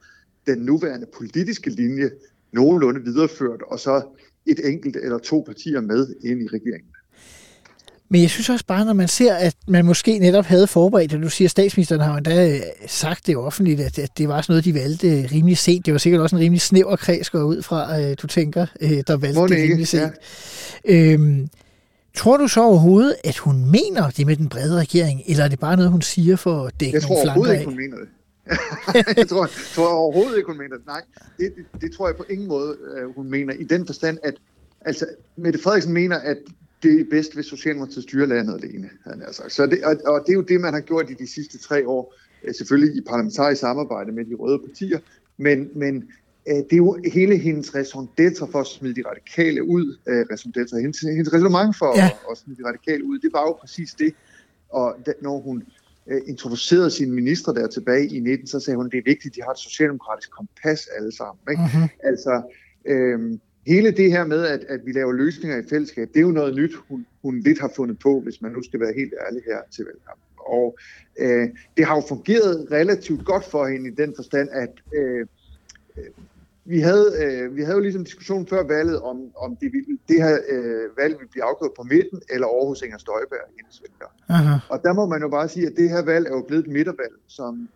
den 0.48 0.58
nuværende 0.58 1.08
politiske 1.18 1.70
linje 1.70 2.10
nogenlunde 2.52 3.04
videreført, 3.04 3.62
og 3.68 3.80
så 3.80 4.02
et 4.46 4.68
enkelt 4.68 4.96
eller 4.96 5.18
to 5.18 5.44
partier 5.48 5.82
med 5.82 6.16
ind 6.24 6.42
i 6.42 6.48
regeringen. 6.48 6.92
Men 8.12 8.22
jeg 8.22 8.30
synes 8.30 8.50
også 8.50 8.66
bare, 8.66 8.86
når 8.86 8.94
man 8.94 9.08
ser, 9.08 9.36
at 9.36 9.56
man 9.68 9.86
måske 9.86 10.20
netop 10.20 10.46
havde 10.46 10.68
forberedt, 10.68 11.14
og 11.14 11.22
du 11.22 11.30
siger, 11.30 11.48
at 11.48 11.52
statsministeren 11.52 12.02
har 12.02 12.18
endda 12.18 12.56
øh, 12.56 12.62
sagt 12.88 13.28
det 13.28 13.38
offentligt, 13.38 13.82
at, 13.82 14.00
at 14.00 14.18
det 14.18 14.28
var 14.28 14.42
sådan 14.42 14.54
noget, 14.54 14.66
de 14.66 14.74
valgte 14.74 15.30
rimelig 15.32 15.58
sent. 15.58 15.86
Det 15.86 15.94
var 15.94 15.98
sikkert 15.98 16.22
også 16.22 16.36
en 16.36 16.42
rimelig 16.42 16.62
snæver 16.62 16.96
kreds, 16.96 17.30
går 17.30 17.44
ud 17.44 17.62
fra, 17.62 18.02
øh, 18.02 18.16
du 18.22 18.28
tænker, 18.28 18.66
øh, 18.82 19.04
der 19.08 19.18
valgte 19.18 19.42
det 19.42 19.52
rimelig 19.52 19.88
sent. 19.88 20.14
Ja. 20.86 21.14
Øhm, 21.14 21.50
Tror 22.16 22.38
du 22.38 22.48
så 22.48 22.62
overhovedet, 22.62 23.16
at 23.24 23.38
hun 23.38 23.72
mener 23.72 24.10
det 24.10 24.26
med 24.26 24.36
den 24.36 24.50
brede 24.50 24.80
regering, 24.80 25.22
eller 25.28 25.44
er 25.44 25.48
det 25.48 25.60
bare 25.60 25.76
noget, 25.76 25.92
hun 25.92 26.02
siger 26.02 26.36
for 26.36 26.66
at 26.66 26.80
dække 26.80 26.96
jeg? 26.96 27.02
Jeg 27.02 27.08
tror 27.08 27.16
overhovedet 27.16 27.54
ikke, 27.54 27.66
hun 27.66 27.78
mener 27.78 27.98
det. 27.98 28.08
jeg 29.18 29.28
tror, 29.28 29.50
tror 29.76 29.88
overhovedet 29.88 30.38
ikke, 30.38 30.48
hun 30.48 30.58
mener 30.58 30.76
det. 30.78 30.86
Nej, 30.86 31.02
det, 31.38 31.54
det, 31.56 31.82
det 31.82 31.92
tror 31.92 32.08
jeg 32.08 32.16
på 32.16 32.26
ingen 32.30 32.48
måde, 32.48 32.78
uh, 33.06 33.16
hun 33.16 33.30
mener. 33.30 33.54
I 33.54 33.64
den 33.64 33.86
forstand, 33.86 34.18
at 34.24 34.34
altså, 34.82 35.06
Mette 35.36 35.60
Frederiksen 35.60 35.94
mener, 35.94 36.18
at 36.18 36.38
det 36.84 37.00
er 37.00 37.06
bedst, 37.10 37.34
hvis 37.34 37.46
Socialdemokratiet 37.46 38.04
styrer 38.04 38.26
landet 38.26 38.64
alene. 38.64 38.90
Han 39.04 39.24
sagt. 39.32 39.52
Så 39.52 39.66
det, 39.66 39.84
og, 39.84 39.96
og 40.06 40.24
det 40.26 40.32
er 40.32 40.36
jo 40.36 40.42
det, 40.42 40.62
man 40.62 40.74
har 40.74 40.82
gjort 40.82 41.10
i 41.10 41.14
de 41.14 41.28
sidste 41.28 41.58
tre 41.58 41.88
år. 41.88 42.14
Uh, 42.44 42.50
selvfølgelig 42.58 42.98
i 42.98 43.02
parlamentarisk 43.02 43.62
samarbejde 43.62 44.12
med 44.12 44.26
de 44.26 44.36
røde 44.36 44.60
partier. 44.68 45.00
Men, 45.38 45.70
men 45.76 45.96
Øh, 45.96 46.04
det 46.56 46.74
er 46.74 46.78
jo 46.78 46.98
hele 47.14 47.38
hendes 47.38 47.76
raison 47.76 48.10
d'etre 48.22 48.52
for 48.52 48.60
at 48.60 48.68
smide 48.68 48.96
de 48.96 49.04
radikale 49.10 49.64
ud, 49.64 49.98
øh, 50.08 50.26
raison 50.32 50.54
d'etre, 50.58 50.82
hendes, 50.82 51.00
hendes 51.00 51.34
resonemang 51.34 51.76
for 51.76 51.98
ja. 51.98 52.06
at, 52.06 52.18
at 52.32 52.38
smide 52.38 52.64
de 52.64 52.68
radikale 52.68 53.04
ud, 53.06 53.20
det 53.20 53.30
var 53.34 53.42
jo 53.42 53.54
præcis 53.62 53.94
det. 53.94 54.14
Og 54.70 54.96
da, 55.06 55.14
når 55.22 55.40
hun 55.40 55.64
øh, 56.08 56.22
introducerede 56.28 56.92
sine 56.92 57.12
ministre 57.12 57.54
der 57.54 57.68
tilbage 57.68 58.08
i 58.08 58.20
19, 58.20 58.48
så 58.48 58.60
sagde 58.60 58.78
hun, 58.78 58.90
det 58.90 58.98
er 58.98 59.02
vigtigt, 59.06 59.32
at 59.32 59.36
de 59.36 59.42
har 59.42 59.52
et 59.52 59.58
socialdemokratisk 59.58 60.32
kompas 60.32 60.88
alle 60.98 61.16
sammen. 61.16 61.42
Ikke? 61.52 61.64
Uh-huh. 61.64 61.88
Altså, 62.04 62.42
øh, 62.86 63.38
hele 63.68 63.92
det 63.92 64.12
her 64.12 64.26
med, 64.26 64.46
at, 64.46 64.60
at 64.70 64.80
vi 64.86 64.92
laver 64.92 65.12
løsninger 65.12 65.58
i 65.58 65.64
fællesskab, 65.70 66.08
det 66.08 66.18
er 66.18 66.22
jo 66.22 66.32
noget 66.32 66.56
nyt, 66.56 66.76
hun, 66.90 67.06
hun 67.22 67.40
lidt 67.40 67.60
har 67.60 67.72
fundet 67.76 68.00
på, 68.00 68.20
hvis 68.20 68.42
man 68.42 68.52
nu 68.52 68.64
skal 68.64 68.80
være 68.80 68.94
helt 68.96 69.14
ærlig 69.28 69.42
her 69.46 69.60
til 69.72 69.86
valgkampen. 69.86 70.26
Og 70.38 70.78
øh, 71.20 71.50
det 71.78 71.86
har 71.86 71.96
jo 71.96 72.04
fungeret 72.10 72.68
relativt 72.72 73.26
godt 73.26 73.46
for 73.46 73.68
hende 73.68 73.90
i 73.90 73.96
den 73.96 74.14
forstand, 74.16 74.50
at 74.52 74.74
øh, 74.96 75.26
vi 76.70 76.80
havde, 76.80 77.08
øh, 77.24 77.56
vi 77.56 77.62
havde 77.62 77.78
jo 77.78 77.82
ligesom 77.82 78.04
diskussion 78.04 78.48
før 78.48 78.64
valget, 78.68 79.02
om, 79.02 79.18
om 79.38 79.58
det, 79.62 79.72
det 80.10 80.18
her 80.24 80.38
øh, 80.54 80.98
valg 81.02 81.14
ville 81.20 81.32
blive 81.32 81.44
afgjort 81.44 81.72
på 81.78 81.84
midten, 81.84 82.22
eller 82.34 82.48
Aarhus 82.48 82.82
Inger 82.82 82.98
Støjberg, 82.98 83.46
hendes 83.58 83.82
vælger. 83.84 84.10
Og 84.70 84.78
der 84.84 84.94
må 84.94 85.06
man 85.06 85.22
jo 85.22 85.30
bare 85.30 85.50
sige, 85.50 85.68
at 85.68 85.74
det 85.78 85.90
her 85.90 86.02
valg 86.02 86.26
er 86.26 86.36
jo 86.40 86.46
blevet 86.48 86.66
et 86.66 86.72
midtervalg, 86.72 87.16
som 87.28 87.70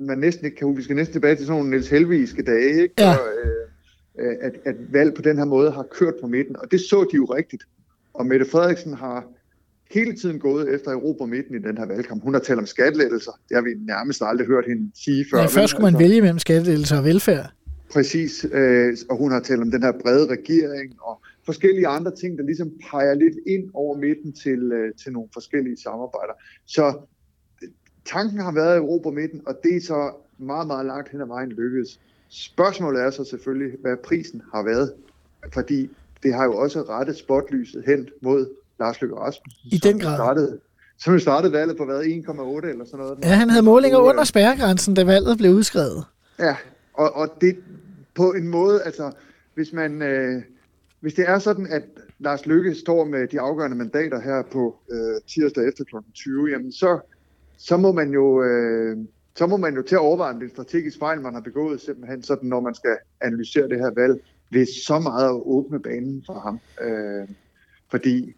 man 0.00 0.18
næsten 0.18 0.44
ikke 0.46 0.56
kan 0.56 0.76
Vi 0.76 0.82
skal 0.82 0.96
næsten 0.96 1.12
tilbage 1.12 1.36
til 1.36 1.46
sådan 1.46 1.58
nogle 1.58 1.70
Niels 1.70 1.88
Helvigiske 1.88 2.42
dage, 2.42 2.82
ikke? 2.82 2.94
Ja. 2.98 3.10
Og, 3.10 3.20
øh, 3.44 4.36
at, 4.40 4.54
at 4.64 4.76
valg 4.92 5.14
på 5.14 5.22
den 5.22 5.38
her 5.38 5.44
måde 5.44 5.70
har 5.70 5.82
kørt 5.82 6.14
på 6.20 6.26
midten. 6.26 6.56
Og 6.56 6.70
det 6.70 6.80
så 6.80 7.08
de 7.12 7.16
jo 7.16 7.24
rigtigt. 7.24 7.62
Og 8.14 8.26
Mette 8.26 8.46
Frederiksen 8.50 8.94
har 8.94 9.24
hele 9.90 10.12
tiden 10.16 10.38
gået 10.38 10.74
efter 10.74 10.90
Europa 10.92 11.24
midten 11.24 11.54
i 11.54 11.58
den 11.68 11.78
her 11.78 11.86
valgkamp. 11.86 12.22
Hun 12.22 12.34
har 12.34 12.40
talt 12.40 12.58
om 12.58 12.66
skattelettelser. 12.66 13.32
Det 13.48 13.54
har 13.54 13.62
vi 13.62 13.70
nærmest 13.86 14.22
aldrig 14.24 14.46
hørt 14.46 14.64
hende 14.66 14.90
sige 15.04 15.26
før. 15.30 15.38
Ja, 15.38 15.46
først 15.46 15.70
skulle 15.70 15.84
man 15.84 15.94
altså, 15.94 16.08
vælge 16.08 16.20
mellem 16.20 16.38
skattelettelser 16.38 16.98
og 16.98 17.04
velfærd. 17.04 17.52
Præcis, 17.92 18.46
øh, 18.52 18.96
og 19.10 19.16
hun 19.16 19.32
har 19.32 19.40
talt 19.40 19.60
om 19.60 19.70
den 19.70 19.82
her 19.82 19.92
brede 20.02 20.26
regering 20.26 20.96
og 21.00 21.20
forskellige 21.46 21.86
andre 21.86 22.14
ting, 22.16 22.38
der 22.38 22.44
ligesom 22.44 22.70
peger 22.90 23.14
lidt 23.14 23.36
ind 23.46 23.70
over 23.74 23.96
midten 23.96 24.32
til, 24.32 24.72
øh, 24.72 24.94
til 25.02 25.12
nogle 25.12 25.28
forskellige 25.32 25.76
samarbejder. 25.76 26.34
Så 26.66 27.00
tanken 28.04 28.38
har 28.40 28.52
været 28.52 28.76
Europa 28.76 29.10
midten, 29.10 29.40
og 29.46 29.54
det 29.62 29.76
er 29.76 29.80
så 29.80 30.12
meget, 30.38 30.66
meget 30.66 30.86
langt 30.86 31.08
hen 31.12 31.20
ad 31.20 31.26
vejen 31.26 31.48
lykkedes. 31.48 32.00
Spørgsmålet 32.28 33.02
er 33.02 33.10
så 33.10 33.24
selvfølgelig, 33.24 33.78
hvad 33.80 33.96
prisen 33.96 34.42
har 34.54 34.62
været, 34.62 34.92
fordi 35.52 35.90
det 36.22 36.34
har 36.34 36.44
jo 36.44 36.56
også 36.56 36.82
rettet 36.82 37.16
spotlyset 37.16 37.84
hen 37.86 38.08
mod 38.22 38.46
Lars 38.80 39.00
Løkke 39.00 39.16
Rasmussen. 39.16 39.62
I 39.72 39.76
den 39.76 40.00
grad. 40.00 40.16
Startede, 40.16 40.58
som 40.98 41.12
jo 41.12 41.18
startede 41.18 41.52
valget 41.52 41.76
på 41.76 41.84
hvad, 41.84 42.00
1,8 42.00 42.66
eller 42.66 42.84
sådan 42.84 42.98
noget. 42.98 43.18
Ja, 43.22 43.28
han 43.28 43.50
havde 43.50 43.62
målinger 43.62 43.98
under 43.98 44.24
spærregrænsen, 44.24 44.94
da 44.94 45.04
valget 45.04 45.38
blev 45.38 45.52
udskrevet. 45.52 46.04
Ja, 46.38 46.56
og, 46.98 47.12
og 47.14 47.28
det 47.40 47.58
på 48.14 48.32
en 48.32 48.48
måde, 48.48 48.82
altså 48.82 49.12
hvis 49.54 49.72
man, 49.72 50.02
øh, 50.02 50.42
hvis 51.00 51.14
det 51.14 51.28
er 51.28 51.38
sådan, 51.38 51.66
at 51.66 51.82
Lars 52.18 52.46
Lykke 52.46 52.74
står 52.74 53.04
med 53.04 53.28
de 53.28 53.40
afgørende 53.40 53.76
mandater 53.76 54.20
her 54.20 54.42
på 54.42 54.76
øh, 54.90 55.20
tirsdag 55.26 55.68
efter 55.68 55.84
kl. 55.84 55.96
20, 56.14 56.50
jamen 56.50 56.72
så, 56.72 57.00
så 57.56 57.76
må 57.76 57.92
man 57.92 58.10
jo 58.10 58.42
øh, 58.42 58.96
så 59.38 59.46
må 59.46 59.56
man 59.56 59.74
jo 59.74 59.82
til 59.82 59.94
at 59.94 60.00
overveje, 60.00 60.32
om 60.32 60.38
det 60.38 60.46
er 60.46 60.48
en 60.48 60.54
strategisk 60.54 60.98
fejl, 60.98 61.20
man 61.20 61.34
har 61.34 61.40
begået, 61.40 61.80
simpelthen 61.80 62.22
sådan, 62.22 62.48
når 62.48 62.60
man 62.60 62.74
skal 62.74 62.96
analysere 63.20 63.68
det 63.68 63.78
her 63.78 63.90
valg, 63.90 64.20
ved 64.50 64.66
så 64.86 64.98
meget 64.98 65.28
at 65.28 65.42
åbne 65.44 65.80
banen 65.80 66.22
for 66.26 66.40
ham. 66.40 66.60
Øh, 66.80 67.28
fordi 67.90 68.34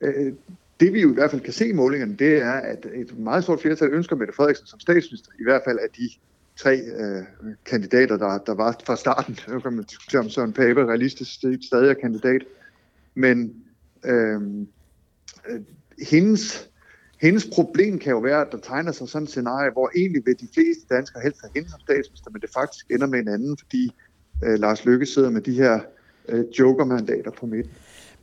øh, 0.00 0.32
det 0.80 0.92
vi 0.92 1.00
jo 1.00 1.10
i 1.10 1.14
hvert 1.14 1.30
fald 1.30 1.42
kan 1.42 1.52
se 1.52 1.68
i 1.68 1.72
målingerne, 1.72 2.16
det 2.16 2.36
er, 2.36 2.52
at 2.52 2.86
et 2.94 3.18
meget 3.18 3.42
stort 3.42 3.60
flertal 3.60 3.88
ønsker 3.92 4.16
Mette 4.16 4.34
Frederiksen 4.34 4.66
som 4.66 4.80
statsminister, 4.80 5.30
i 5.40 5.42
hvert 5.42 5.62
fald 5.64 5.78
af 5.78 5.90
de 5.98 6.10
tre 6.56 6.76
øh, 6.76 7.24
kandidater, 7.66 8.16
der, 8.16 8.38
der 8.38 8.54
var 8.54 8.80
fra 8.86 8.96
starten. 8.96 9.38
Nu 9.48 9.60
kan 9.60 9.72
man 9.72 9.84
diskutere, 9.84 10.20
om 10.20 10.28
Søren 10.28 10.52
Pape 10.52 10.86
realistisk 10.86 11.30
stadig 11.66 11.90
er 11.90 11.94
kandidat. 11.94 12.42
Men 13.14 13.54
øh, 14.04 14.40
øh, 15.48 15.60
hendes, 16.10 16.70
hendes 17.20 17.46
problem 17.54 17.98
kan 17.98 18.12
jo 18.12 18.18
være, 18.18 18.40
at 18.40 18.52
der 18.52 18.58
tegner 18.58 18.92
sig 18.92 19.08
sådan 19.08 19.24
et 19.24 19.30
scenarie, 19.30 19.70
hvor 19.72 19.90
egentlig 19.96 20.22
vil 20.26 20.40
de 20.40 20.48
fleste 20.54 20.94
danskere 20.94 21.22
helst 21.22 21.40
have 21.40 21.50
hende 21.54 21.70
som 21.70 21.80
statsminister, 21.80 22.30
men 22.30 22.40
det 22.40 22.50
faktisk 22.54 22.90
ender 22.90 23.06
med 23.06 23.18
en 23.18 23.28
anden, 23.28 23.56
fordi 23.58 23.94
øh, 24.44 24.58
Lars 24.58 24.84
Løkke 24.84 25.06
sidder 25.06 25.30
med 25.30 25.40
de 25.40 25.52
her 25.52 25.80
øh, 26.28 26.44
jokermandater 26.58 27.30
på 27.30 27.46
midten. 27.46 27.72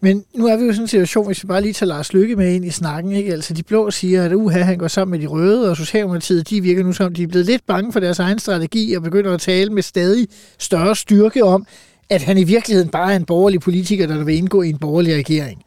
Men 0.04 0.26
nu 0.36 0.48
er 0.48 0.58
vi 0.58 0.64
jo 0.64 0.70
i 0.70 0.74
sådan 0.74 0.84
en 0.84 0.88
situation, 0.88 1.26
hvis 1.26 1.44
vi 1.44 1.48
bare 1.48 1.62
lige 1.62 1.74
tager 1.74 1.88
Lars 1.88 2.14
Lykke 2.14 2.36
med 2.36 2.54
ind 2.54 2.66
i 2.66 2.70
snakken, 2.70 3.12
ikke? 3.12 3.32
Altså 3.32 3.54
de 3.54 3.64
blå 3.64 3.92
siger, 3.92 4.26
at 4.26 4.34
uha, 4.34 4.60
han 4.60 4.78
går 4.78 4.88
sammen 4.88 5.12
med 5.12 5.20
de 5.20 5.32
røde, 5.32 5.70
og 5.70 5.78
Socialdemokratiet, 5.78 6.50
de 6.50 6.62
virker 6.62 6.84
nu 6.84 6.94
som, 6.94 7.14
de 7.14 7.24
er 7.24 7.28
blevet 7.28 7.46
lidt 7.46 7.66
bange 7.66 7.94
for 7.94 8.00
deres 8.00 8.20
egen 8.20 8.40
strategi, 8.40 8.94
og 8.94 9.04
begynder 9.04 9.34
at 9.34 9.42
tale 9.42 9.70
med 9.70 9.84
stadig 9.84 10.28
større 10.60 10.96
styrke 10.96 11.44
om, 11.44 11.66
at 12.10 12.22
han 12.22 12.38
i 12.38 12.44
virkeligheden 12.44 12.90
bare 12.90 13.12
er 13.12 13.16
en 13.16 13.26
borgerlig 13.26 13.60
politiker, 13.60 14.08
der 14.08 14.24
vil 14.24 14.36
indgå 14.36 14.62
i 14.62 14.70
en 14.70 14.78
borgerlig 14.78 15.16
regering. 15.16 15.64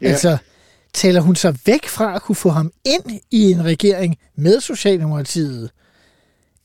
Ja. 0.00 0.08
Altså, 0.08 0.36
taler 0.92 1.20
hun 1.20 1.36
så 1.36 1.56
væk 1.66 1.86
fra 1.86 2.14
at 2.14 2.22
kunne 2.22 2.36
få 2.36 2.48
ham 2.48 2.72
ind 2.84 3.20
i 3.30 3.50
en 3.50 3.64
regering 3.64 4.16
med 4.36 4.60
Socialdemokratiet? 4.60 5.70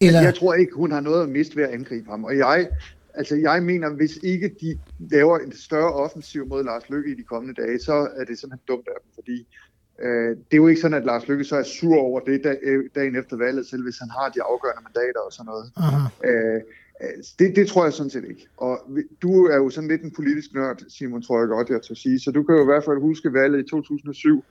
Eller? 0.02 0.22
Jeg 0.22 0.36
tror 0.36 0.54
ikke, 0.54 0.72
hun 0.76 0.92
har 0.92 1.00
noget 1.00 1.24
at 1.24 1.30
miste 1.30 1.56
ved 1.56 1.64
at 1.64 1.70
angribe 1.70 2.10
ham. 2.10 2.24
Og 2.24 2.38
jeg 2.38 2.68
Altså, 3.14 3.36
jeg 3.36 3.64
mener, 3.64 3.90
hvis 3.90 4.18
ikke 4.24 4.56
de 4.62 4.80
laver 5.00 5.38
en 5.38 5.52
større 5.52 5.94
offensiv 5.94 6.48
mod 6.48 6.64
Lars 6.64 6.90
Lykke 6.90 7.12
i 7.12 7.16
de 7.16 7.24
kommende 7.24 7.62
dage, 7.62 7.80
så 7.80 7.94
er 7.94 8.24
det 8.26 8.40
simpelthen 8.40 8.68
dumt 8.68 8.88
af 8.88 8.98
dem, 9.04 9.12
fordi 9.16 9.48
øh, 10.02 10.30
det 10.30 10.54
er 10.54 10.58
jo 10.58 10.68
ikke 10.68 10.82
sådan, 10.82 10.98
at 10.98 11.06
Lars 11.06 11.28
Lykke 11.28 11.44
så 11.44 11.56
er 11.56 11.64
sur 11.64 11.98
over 11.98 12.20
det 12.20 12.44
dag, 12.44 12.58
øh, 12.64 12.84
dagen 12.96 13.16
efter 13.16 13.38
valget, 13.38 13.68
selv 13.68 13.84
hvis 13.84 14.00
han 14.00 14.10
har 14.10 14.30
de 14.30 14.44
afgørende 14.44 14.84
mandater 14.84 15.20
og 15.20 15.34
sådan 15.34 15.52
noget. 15.52 15.72
Øh, 16.24 16.62
det, 17.40 17.56
det 17.56 17.68
tror 17.68 17.84
jeg 17.84 17.94
sådan 17.94 18.10
set 18.10 18.26
ikke. 18.30 18.48
Og 18.58 18.80
du 19.22 19.46
er 19.46 19.56
jo 19.56 19.70
sådan 19.70 19.90
lidt 19.90 20.02
en 20.02 20.12
politisk 20.12 20.54
nørd, 20.54 20.80
Simon, 20.90 21.22
tror 21.22 21.40
jeg 21.40 21.48
godt, 21.48 21.70
jeg 21.70 21.82
tør 21.82 21.96
sige. 21.96 22.20
Så 22.20 22.32
du 22.32 22.44
kan 22.44 22.56
jo 22.56 22.62
i 22.62 22.66
hvert 22.66 22.84
fald 22.84 23.02
huske 23.02 23.34
valget 23.34 23.66
i 23.66 23.70
2007, 23.70 24.44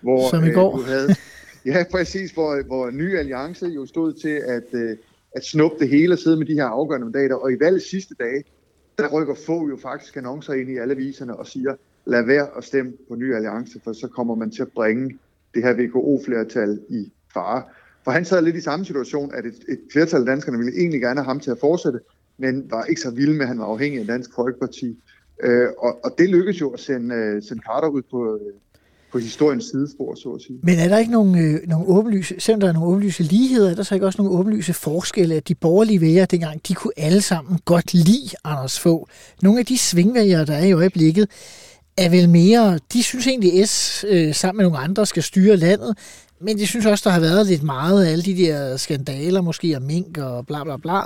hvor 0.00 0.30
Som 0.30 0.44
i 0.44 0.50
går. 0.50 0.72
Øh, 0.72 0.78
du 0.78 0.84
havde... 0.84 1.08
Ja, 1.66 1.84
præcis, 1.90 2.30
hvor, 2.30 2.62
hvor 2.66 2.90
Ny 2.90 3.18
Alliance 3.18 3.66
jo 3.66 3.86
stod 3.86 4.12
til 4.12 4.42
at... 4.46 4.64
Øh, 4.72 4.96
at 5.36 5.44
snuppe 5.44 5.78
det 5.78 5.88
hele 5.88 6.14
og 6.14 6.18
sidde 6.18 6.36
med 6.36 6.46
de 6.46 6.54
her 6.54 6.64
afgørende 6.64 7.04
mandater. 7.04 7.34
Og 7.34 7.52
i 7.52 7.56
valgets 7.60 7.90
sidste 7.90 8.14
dage, 8.14 8.44
der 8.98 9.08
rykker 9.08 9.34
få 9.34 9.68
jo 9.68 9.76
faktisk 9.76 10.16
annoncer 10.16 10.52
ind 10.52 10.70
i 10.70 10.76
alle 10.76 10.96
viserne 10.96 11.36
og 11.36 11.46
siger, 11.46 11.74
lad 12.04 12.22
være 12.22 12.48
at 12.56 12.64
stemme 12.64 12.92
på 13.08 13.14
Ny 13.14 13.34
Alliance, 13.34 13.80
for 13.84 13.92
så 13.92 14.08
kommer 14.08 14.34
man 14.34 14.50
til 14.50 14.62
at 14.62 14.72
bringe 14.74 15.18
det 15.54 15.62
her 15.62 15.72
VKO-flertal 15.72 16.80
i 16.88 17.12
fare. 17.34 17.62
For 18.04 18.10
han 18.10 18.24
sad 18.24 18.42
lidt 18.42 18.56
i 18.56 18.60
samme 18.60 18.84
situation, 18.84 19.34
at 19.34 19.46
et, 19.46 19.64
et 19.68 19.80
flertal 19.92 20.20
af 20.20 20.26
danskerne 20.26 20.58
ville 20.58 20.80
egentlig 20.80 21.00
gerne 21.00 21.20
have 21.20 21.26
ham 21.26 21.40
til 21.40 21.50
at 21.50 21.58
fortsætte, 21.60 22.00
men 22.38 22.70
var 22.70 22.84
ikke 22.84 23.00
så 23.00 23.10
vild 23.10 23.32
med, 23.32 23.40
at 23.40 23.48
han 23.48 23.58
var 23.58 23.64
afhængig 23.64 24.00
af 24.00 24.06
Dansk 24.06 24.30
Folkeparti. 24.34 24.98
Øh, 25.42 25.68
og, 25.78 26.04
og 26.04 26.10
det 26.18 26.28
lykkedes 26.28 26.60
jo 26.60 26.70
at 26.70 26.80
sende, 26.80 27.14
uh, 27.14 27.42
sende 27.42 27.62
Carter 27.62 27.88
ud 27.88 28.02
på, 28.10 28.34
øh, 28.34 28.52
på 29.12 29.18
historiens 29.18 29.64
sidespor, 29.64 30.14
så 30.14 30.28
at 30.28 30.42
sige. 30.42 30.58
Men 30.62 30.78
er 30.78 30.88
der 30.88 30.98
ikke 30.98 31.12
nogen, 31.12 31.38
øh, 31.38 31.60
nogen 31.68 31.84
åbenlyse, 31.88 32.34
selvom 32.38 32.60
der 32.60 32.68
er 32.68 32.72
nogle 32.72 32.88
åbenlyse 32.88 33.22
ligheder, 33.22 33.70
er 33.70 33.74
der 33.74 33.82
så 33.82 33.94
ikke 33.94 34.06
også 34.06 34.22
nogle 34.22 34.38
åbenlyse 34.38 34.72
forskelle, 34.72 35.34
at 35.34 35.48
de 35.48 35.54
borgerlige 35.54 36.00
vælgere 36.00 36.26
dengang, 36.26 36.60
de 36.68 36.74
kunne 36.74 36.92
alle 36.96 37.20
sammen 37.20 37.58
godt 37.64 37.94
lide 37.94 38.30
Anders 38.44 38.80
få. 38.80 39.08
Nogle 39.42 39.58
af 39.58 39.66
de 39.66 39.78
svingvælgere, 39.78 40.44
der 40.44 40.54
er 40.54 40.64
i 40.64 40.72
øjeblikket, 40.72 41.28
er 41.96 42.08
vel 42.08 42.28
mere, 42.28 42.78
de 42.92 43.02
synes 43.02 43.26
egentlig, 43.26 43.68
S 43.68 44.04
øh, 44.08 44.34
sammen 44.34 44.56
med 44.56 44.64
nogle 44.64 44.78
andre 44.78 45.06
skal 45.06 45.22
styre 45.22 45.56
landet, 45.56 45.98
men 46.40 46.58
de 46.58 46.66
synes 46.66 46.86
også, 46.86 47.02
der 47.04 47.10
har 47.10 47.20
været 47.20 47.46
lidt 47.46 47.62
meget 47.62 48.04
af 48.04 48.12
alle 48.12 48.24
de 48.24 48.36
der 48.36 48.76
skandaler, 48.76 49.40
måske 49.40 49.76
om 49.76 49.82
mink 49.82 50.18
og 50.18 50.46
bla 50.46 50.64
bla 50.64 50.76
bla. 50.76 51.00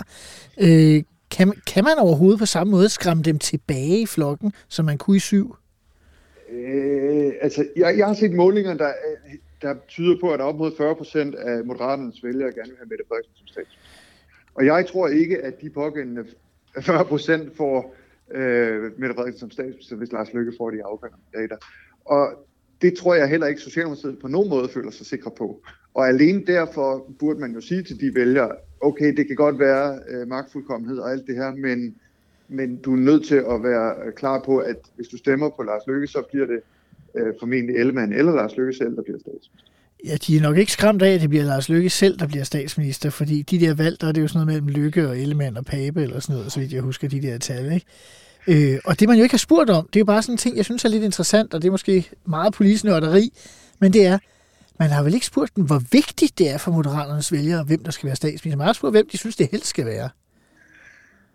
Øh, 0.61 1.03
kan, 1.31 1.53
kan 1.67 1.85
man 1.85 1.99
overhovedet 1.99 2.39
på 2.39 2.47
samme 2.47 2.71
måde 2.71 2.89
skræmme 2.89 3.23
dem 3.23 3.39
tilbage 3.39 4.01
i 4.01 4.07
flokken, 4.07 4.53
som 4.69 4.85
man 4.85 4.99
kunne 4.99 5.17
i 5.17 5.21
syv? 5.21 5.57
Øh, 6.53 7.33
altså, 7.41 7.67
jeg, 7.77 7.99
jeg 7.99 8.07
har 8.07 8.15
set 8.15 8.33
målinger, 8.33 8.75
der, 8.75 8.93
der 9.63 9.75
tyder 9.89 10.21
på, 10.21 10.33
at 10.33 10.41
op 10.41 10.57
mod 10.59 10.77
40 10.77 10.95
procent 10.97 11.35
af 11.35 11.65
moderaternes 11.65 12.25
vælgere 12.25 12.53
gerne 12.53 12.69
vil 12.69 12.77
have 12.79 12.89
Mette 12.89 13.05
Frederiksen 13.09 13.37
som 13.37 13.47
statsminister. 13.47 13.91
Og 14.55 14.67
jeg 14.67 14.87
tror 14.87 15.09
ikke, 15.09 15.39
at 15.43 15.61
de 15.61 15.71
pågældende 15.71 16.25
40 16.81 17.05
procent 17.05 17.57
får 17.57 17.95
øh, 18.31 18.83
Mette 18.83 19.15
Frederiksen 19.15 19.41
som 19.41 19.51
statsminister, 19.51 19.97
hvis 19.97 20.13
Lars 20.13 20.33
Løkke 20.33 20.53
får 20.59 20.71
de 20.71 20.85
afgørende 20.85 21.19
data. 21.35 21.55
Og 22.05 22.47
det 22.83 22.95
tror 22.97 23.15
jeg 23.15 23.29
heller 23.29 23.47
ikke, 23.47 23.61
Socialdemokratiet 23.61 24.19
på 24.19 24.29
nogen 24.29 24.51
måde 24.51 24.69
føler 24.69 24.91
sig 24.91 25.07
sikre 25.07 25.31
på. 25.39 25.63
Og 25.95 26.09
alene 26.09 26.47
derfor 26.47 27.13
burde 27.19 27.41
man 27.41 27.53
jo 27.53 27.61
sige 27.61 27.83
til 27.83 28.01
de 28.01 28.15
vælgere, 28.15 28.53
okay, 28.81 29.17
det 29.17 29.27
kan 29.27 29.37
godt 29.37 29.59
være 29.59 30.01
øh, 30.09 30.29
magtfuldkommenhed 30.29 30.99
og 30.99 31.11
alt 31.11 31.27
det 31.27 31.37
her, 31.37 31.55
men 31.55 31.97
men 32.51 32.77
du 32.77 32.93
er 32.93 32.97
nødt 32.97 33.27
til 33.27 33.35
at 33.35 33.63
være 33.63 33.95
øh, 34.07 34.13
klar 34.13 34.43
på, 34.47 34.59
at 34.59 34.77
hvis 34.97 35.09
du 35.09 35.17
stemmer 35.17 35.51
på 35.57 35.63
Lars 35.63 35.83
Løkke, 35.87 36.07
så 36.07 36.23
bliver 36.31 36.47
det 36.47 36.61
øh, 37.15 37.35
formentlig 37.41 37.77
Ellemann 37.77 38.13
eller 38.13 38.33
Lars 38.33 38.57
Løkke 38.57 38.73
selv, 38.73 38.97
der 38.97 39.03
bliver 39.03 39.19
statsminister. 39.19 39.71
Ja, 40.05 40.17
de 40.27 40.37
er 40.37 40.41
nok 40.41 40.57
ikke 40.57 40.73
skræmt 40.73 41.03
af, 41.03 41.15
at 41.15 41.21
det 41.21 41.29
bliver 41.29 41.45
Lars 41.45 41.69
Løkke 41.69 41.91
selv, 41.91 42.19
der 42.19 42.27
bliver 42.27 42.45
statsminister, 42.45 43.11
fordi 43.11 43.43
de 43.43 43.61
der 43.61 43.75
valg, 43.75 44.01
der 44.01 44.09
er 44.09 44.13
det 44.13 44.23
jo 44.23 44.29
sådan 44.29 44.47
noget 44.47 44.65
mellem 44.65 44.83
Løkke 44.83 45.09
og 45.09 45.19
Ellemann 45.19 45.57
og 45.57 45.65
Pape, 45.65 46.03
eller 46.03 46.21
sådan 46.21 46.37
noget, 46.37 46.53
så 46.53 46.61
vidt 46.61 46.73
jeg 46.73 46.83
husker 46.83 47.09
de 47.09 47.23
der 47.23 47.39
tal, 47.39 47.73
ikke? 47.73 47.87
Øh, 48.49 48.79
og 48.85 49.01
det 49.01 49.09
man 49.09 49.17
jo 49.17 49.23
ikke 49.23 49.33
har 49.33 49.39
spurgt 49.39 49.71
om, 49.71 49.87
det 49.87 49.97
er 49.97 50.01
jo 50.01 50.05
bare 50.05 50.23
sådan 50.23 50.35
en 50.35 50.39
ting, 50.39 50.57
jeg 50.57 50.65
synes 50.65 50.85
er 50.85 50.89
lidt 50.89 51.05
interessant, 51.05 51.55
og 51.55 51.63
det 51.63 51.69
er 51.69 51.73
måske 51.73 52.11
meget 52.27 52.53
politisk 52.55 52.85
nørderi, 52.85 53.33
men 53.79 53.93
det 53.93 54.07
er, 54.07 54.19
man 54.79 54.91
har 54.91 55.03
vel 55.03 55.15
ikke 55.15 55.27
spurgt 55.27 55.57
dem, 55.57 55.65
hvor 55.65 55.83
vigtigt 55.93 56.39
det 56.39 56.51
er 56.51 56.59
for 56.59 56.71
Moderaternes 56.71 57.33
vælgere, 57.33 57.65
hvem 57.65 57.85
der 57.85 57.91
skal 57.91 58.07
være 58.07 58.17
statsminister. 58.17 58.59
Man 58.59 58.67
har 58.67 58.73
spurgt, 58.73 58.95
hvem 58.95 59.09
de 59.13 59.17
synes, 59.17 59.37
det 59.37 59.49
helst 59.51 59.67
skal 59.67 59.87
være. 59.87 60.09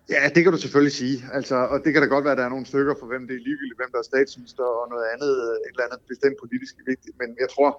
Ja, 0.10 0.22
det 0.36 0.44
kan 0.44 0.52
du 0.52 0.58
selvfølgelig 0.58 0.96
sige. 1.02 1.18
Altså, 1.38 1.56
og 1.56 1.78
det 1.84 1.94
kan 1.94 2.02
da 2.02 2.08
godt 2.08 2.26
være, 2.26 2.32
at 2.32 2.38
der 2.38 2.46
er 2.46 2.54
nogle 2.56 2.66
stykker 2.66 2.96
for, 3.00 3.08
hvem 3.12 3.28
det 3.28 3.36
er 3.36 3.44
ligegyldigt, 3.48 3.80
hvem 3.80 3.92
der 3.92 4.00
er 4.00 4.10
statsminister 4.14 4.64
og 4.64 4.86
noget 4.94 5.06
andet, 5.14 5.32
øh, 5.46 5.56
et 5.66 5.72
eller 5.74 5.86
andet 5.88 6.00
bestemt 6.08 6.38
politisk 6.44 6.74
vigtigt. 6.92 7.16
Men 7.22 7.30
jeg 7.44 7.50
tror, 7.56 7.70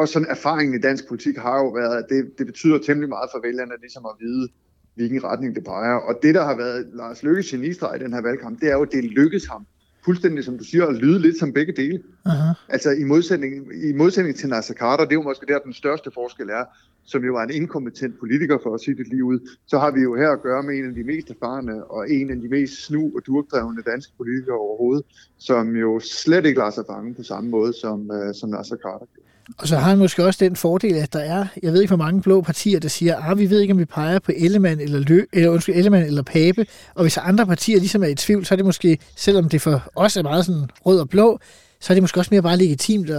også 0.00 0.12
sådan 0.12 0.30
erfaringen 0.36 0.74
i 0.78 0.82
dansk 0.88 1.08
politik 1.08 1.36
har 1.36 1.56
jo 1.62 1.68
været, 1.80 1.96
at 2.02 2.06
det, 2.12 2.38
det 2.38 2.46
betyder 2.46 2.78
temmelig 2.78 3.08
meget 3.08 3.28
for 3.32 3.40
vælgerne, 3.46 3.74
ligesom 3.80 4.04
at 4.06 4.14
vide, 4.24 4.48
hvilken 4.94 5.24
retning 5.24 5.54
det 5.56 5.64
peger. 5.64 5.96
Og 6.08 6.14
det, 6.22 6.34
der 6.34 6.44
har 6.44 6.56
været 6.56 6.90
Lars 6.92 7.22
Løkke 7.22 7.42
genistreg 7.50 8.00
i 8.00 8.04
den 8.04 8.12
her 8.12 8.22
valgkamp, 8.28 8.60
det 8.60 8.68
er 8.68 8.76
jo, 8.78 8.82
at 8.82 8.92
det 8.92 9.04
lykkedes 9.04 9.46
ham 9.46 9.66
fuldstændig, 10.04 10.44
som 10.44 10.58
du 10.58 10.64
siger, 10.64 10.86
at 10.86 10.94
lyde 10.94 11.18
lidt 11.18 11.38
som 11.38 11.52
begge 11.52 11.72
dele. 11.72 12.02
Uh-huh. 12.26 12.66
Altså 12.68 12.90
i 12.90 13.04
modsætning, 13.04 13.52
i 13.88 13.92
modsætning 13.92 14.36
til 14.36 14.48
Nasser 14.48 14.74
Carter, 14.74 15.04
det 15.04 15.12
er 15.12 15.14
jo 15.14 15.22
måske 15.22 15.46
der, 15.46 15.58
den 15.58 15.72
største 15.72 16.10
forskel 16.14 16.48
er, 16.48 16.64
som 17.04 17.24
jo 17.24 17.32
var 17.32 17.42
en 17.42 17.50
inkompetent 17.50 18.18
politiker, 18.18 18.58
for 18.62 18.74
at 18.74 18.80
sige 18.80 18.96
det 18.96 19.08
lige 19.08 19.24
ud, 19.24 19.38
så 19.66 19.78
har 19.78 19.90
vi 19.90 20.00
jo 20.00 20.16
her 20.16 20.30
at 20.30 20.42
gøre 20.42 20.62
med 20.62 20.74
en 20.74 20.88
af 20.88 20.94
de 20.94 21.04
mest 21.04 21.30
erfarne 21.30 21.84
og 21.84 22.10
en 22.10 22.30
af 22.30 22.36
de 22.36 22.48
mest 22.48 22.72
snu- 22.90 23.16
og 23.16 23.22
durkdrevne 23.26 23.82
danske 23.82 24.12
politikere 24.16 24.56
overhovedet, 24.56 25.04
som 25.38 25.76
jo 25.76 26.00
slet 26.00 26.46
ikke 26.46 26.58
lader 26.58 26.70
sig 26.70 26.84
fange 26.90 27.14
på 27.14 27.22
samme 27.22 27.50
måde, 27.50 27.72
som, 27.72 28.10
uh, 28.10 28.34
som 28.34 28.50
Nasser 28.50 28.76
Carter 28.76 29.06
gjorde. 29.14 29.27
Og 29.58 29.68
så 29.68 29.76
har 29.76 29.88
han 29.88 29.98
måske 29.98 30.24
også 30.24 30.44
den 30.44 30.56
fordel, 30.56 30.94
at 30.94 31.12
der 31.12 31.20
er, 31.20 31.46
jeg 31.62 31.72
ved 31.72 31.80
ikke 31.80 31.90
hvor 31.90 32.04
mange 32.04 32.22
blå 32.22 32.40
partier, 32.40 32.80
der 32.80 32.88
siger, 32.88 33.16
at 33.16 33.30
ah, 33.30 33.38
vi 33.38 33.50
ved 33.50 33.60
ikke, 33.60 33.72
om 33.72 33.78
vi 33.78 33.84
peger 33.84 34.18
på 34.18 34.32
Ellemann 34.36 34.80
eller, 34.80 34.98
Lø, 34.98 35.24
eller, 35.32 35.50
undskyld, 35.50 35.74
Ellemann 35.74 36.06
eller 36.06 36.22
Pape. 36.22 36.66
Og 36.94 37.02
hvis 37.02 37.16
andre 37.16 37.46
partier 37.46 37.78
ligesom 37.78 38.02
er 38.02 38.06
i 38.06 38.14
tvivl, 38.14 38.46
så 38.46 38.54
er 38.54 38.56
det 38.56 38.64
måske, 38.64 38.98
selvom 39.16 39.48
det 39.48 39.62
for 39.62 39.90
os 39.94 40.16
er 40.16 40.22
meget 40.22 40.46
sådan 40.46 40.70
rød 40.86 41.00
og 41.00 41.08
blå, 41.08 41.38
så 41.80 41.92
er 41.92 41.94
det 41.94 42.02
måske 42.02 42.20
også 42.20 42.28
mere 42.34 42.42
bare 42.42 42.56
legitimt, 42.56 43.10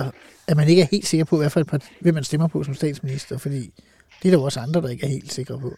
at 0.48 0.58
man 0.58 0.68
ikke 0.68 0.82
er 0.82 0.88
helt 0.92 1.08
sikker 1.08 1.26
på, 1.26 1.38
hvad 1.38 1.50
for 1.50 1.60
et 1.60 1.68
parti, 1.68 1.86
hvem 2.02 2.14
man 2.14 2.24
stemmer 2.24 2.48
på 2.48 2.64
som 2.64 2.74
statsminister, 2.74 3.38
fordi 3.38 3.74
det 4.24 4.28
er 4.28 4.30
der 4.30 4.38
jo 4.38 4.44
også 4.44 4.60
andre, 4.60 4.82
der 4.82 4.90
ikke 4.90 5.06
er 5.06 5.10
helt 5.10 5.34
sikre 5.34 5.60
på. 5.60 5.74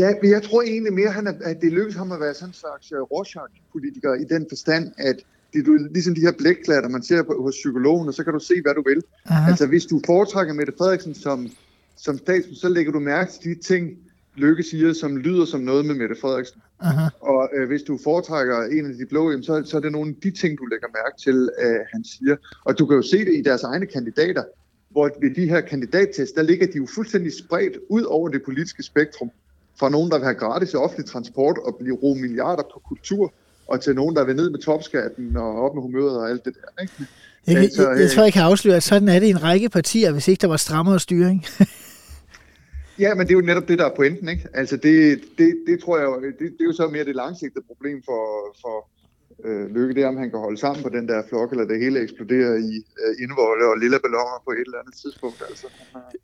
Ja, 0.00 0.10
men 0.22 0.30
jeg 0.30 0.42
tror 0.42 0.62
egentlig 0.62 0.92
mere, 0.92 1.14
at 1.44 1.56
det 1.62 1.72
lykkedes 1.72 1.96
ham 1.96 2.12
at 2.12 2.20
være 2.20 2.34
sådan 2.34 2.48
en 2.48 2.54
slags 2.54 2.92
øh, 2.92 3.00
Rorschach-politiker 3.00 4.14
i 4.14 4.24
den 4.24 4.46
forstand, 4.48 4.92
at 4.98 5.16
det 5.52 5.68
er 5.68 5.92
ligesom 5.92 6.14
de 6.14 6.20
her 6.20 6.32
blækklatter, 6.32 6.88
man 6.88 7.02
ser 7.02 7.22
på, 7.22 7.42
hos 7.42 7.54
psykologen, 7.54 8.08
og 8.08 8.14
så 8.14 8.24
kan 8.24 8.32
du 8.32 8.38
se, 8.38 8.54
hvad 8.62 8.74
du 8.74 8.82
vil. 8.86 9.02
Aha. 9.26 9.50
Altså, 9.50 9.66
hvis 9.66 9.84
du 9.84 10.00
foretrækker 10.06 10.54
Mette 10.54 10.72
Frederiksen 10.78 11.14
som, 11.14 11.48
som 11.96 12.18
statsminister, 12.18 12.68
så 12.68 12.74
lægger 12.74 12.92
du 12.92 13.00
mærke 13.00 13.32
til 13.32 13.50
de 13.50 13.62
ting, 13.62 13.98
Lykke 14.34 14.62
siger, 14.62 14.92
som 14.92 15.16
lyder 15.16 15.44
som 15.44 15.60
noget 15.60 15.86
med 15.86 15.94
Mette 15.94 16.16
Frederiksen. 16.20 16.60
Aha. 16.80 17.08
Og 17.20 17.50
øh, 17.54 17.68
hvis 17.68 17.82
du 17.82 17.98
foretrækker 18.04 18.62
en 18.62 18.86
af 18.86 18.94
de 18.94 19.06
blå, 19.06 19.42
så, 19.42 19.62
så 19.64 19.76
er 19.76 19.80
det 19.80 19.92
nogle 19.92 20.08
af 20.10 20.16
de 20.22 20.30
ting, 20.30 20.58
du 20.58 20.66
lægger 20.66 20.88
mærke 20.88 21.16
til, 21.24 21.50
øh, 21.62 21.80
han 21.92 22.04
siger. 22.04 22.36
Og 22.64 22.78
du 22.78 22.86
kan 22.86 22.96
jo 22.96 23.02
se 23.02 23.18
det 23.18 23.34
i 23.38 23.42
deres 23.42 23.62
egne 23.62 23.86
kandidater, 23.86 24.44
hvor 24.90 25.10
ved 25.20 25.34
de 25.34 25.48
her 25.48 25.60
kandidattest, 25.60 26.34
der 26.34 26.42
ligger 26.42 26.66
de 26.66 26.76
jo 26.76 26.86
fuldstændig 26.94 27.32
spredt 27.32 27.78
ud 27.88 28.02
over 28.02 28.28
det 28.28 28.42
politiske 28.42 28.82
spektrum. 28.82 29.30
Fra 29.78 29.88
nogen, 29.88 30.10
der 30.10 30.18
vil 30.18 30.24
have 30.24 30.34
gratis 30.34 30.74
offentlig 30.74 31.06
transport 31.06 31.58
og 31.58 31.76
blive 31.80 31.96
ro 31.96 32.14
milliarder 32.14 32.62
på 32.62 32.82
kultur, 32.88 33.32
og 33.70 33.80
til 33.80 33.94
nogen, 33.94 34.16
der 34.16 34.24
vil 34.24 34.36
ned 34.36 34.50
med 34.50 34.58
topskatten 34.58 35.36
og 35.36 35.62
op 35.62 35.74
med 35.74 35.82
humøret 35.82 36.18
og 36.18 36.30
alt 36.30 36.44
det 36.44 36.54
der. 36.54 36.82
Ikke? 36.82 36.94
Jeg, 37.46 37.54
jeg, 37.54 37.70
jeg, 37.76 38.00
jeg 38.00 38.10
tror, 38.10 38.22
jeg 38.22 38.32
kan 38.32 38.42
afsløre, 38.42 38.76
at 38.76 38.82
sådan 38.82 39.08
er 39.08 39.18
det 39.18 39.28
en 39.28 39.42
række 39.42 39.68
partier, 39.68 40.12
hvis 40.12 40.28
ikke 40.28 40.40
der 40.40 40.48
var 40.48 40.56
strammere 40.56 41.00
styring. 41.00 41.44
ja, 42.98 43.14
men 43.14 43.26
det 43.26 43.32
er 43.32 43.38
jo 43.38 43.46
netop 43.46 43.68
det, 43.68 43.78
der 43.78 43.86
er 43.86 43.94
pointen. 43.96 44.28
Ikke? 44.28 44.48
Altså 44.54 44.76
det, 44.76 45.20
det, 45.38 45.54
det 45.66 45.80
tror 45.80 45.98
jeg, 45.98 46.06
det, 46.22 46.38
det 46.38 46.60
er 46.60 46.64
jo 46.64 46.72
så 46.72 46.88
mere 46.88 47.04
det 47.04 47.16
langsigtede 47.16 47.64
problem 47.66 48.02
for, 48.04 48.56
for 48.60 48.88
øh, 49.44 49.74
Lykke, 49.74 49.94
det 49.94 50.04
om 50.06 50.16
han 50.16 50.30
kan 50.30 50.38
holde 50.38 50.58
sammen 50.58 50.82
på 50.82 50.88
den 50.88 51.08
der 51.08 51.22
flok, 51.28 51.50
eller 51.50 51.64
det 51.64 51.80
hele 51.80 52.00
eksploderer 52.00 52.54
i 52.54 52.74
øh, 53.02 53.22
indvolde 53.22 53.64
og 53.66 53.78
lille 53.78 53.98
balloner 54.04 54.42
på 54.44 54.50
et 54.50 54.66
eller 54.66 54.78
andet 54.78 54.94
tidspunkt. 55.02 55.42
Altså. 55.48 55.66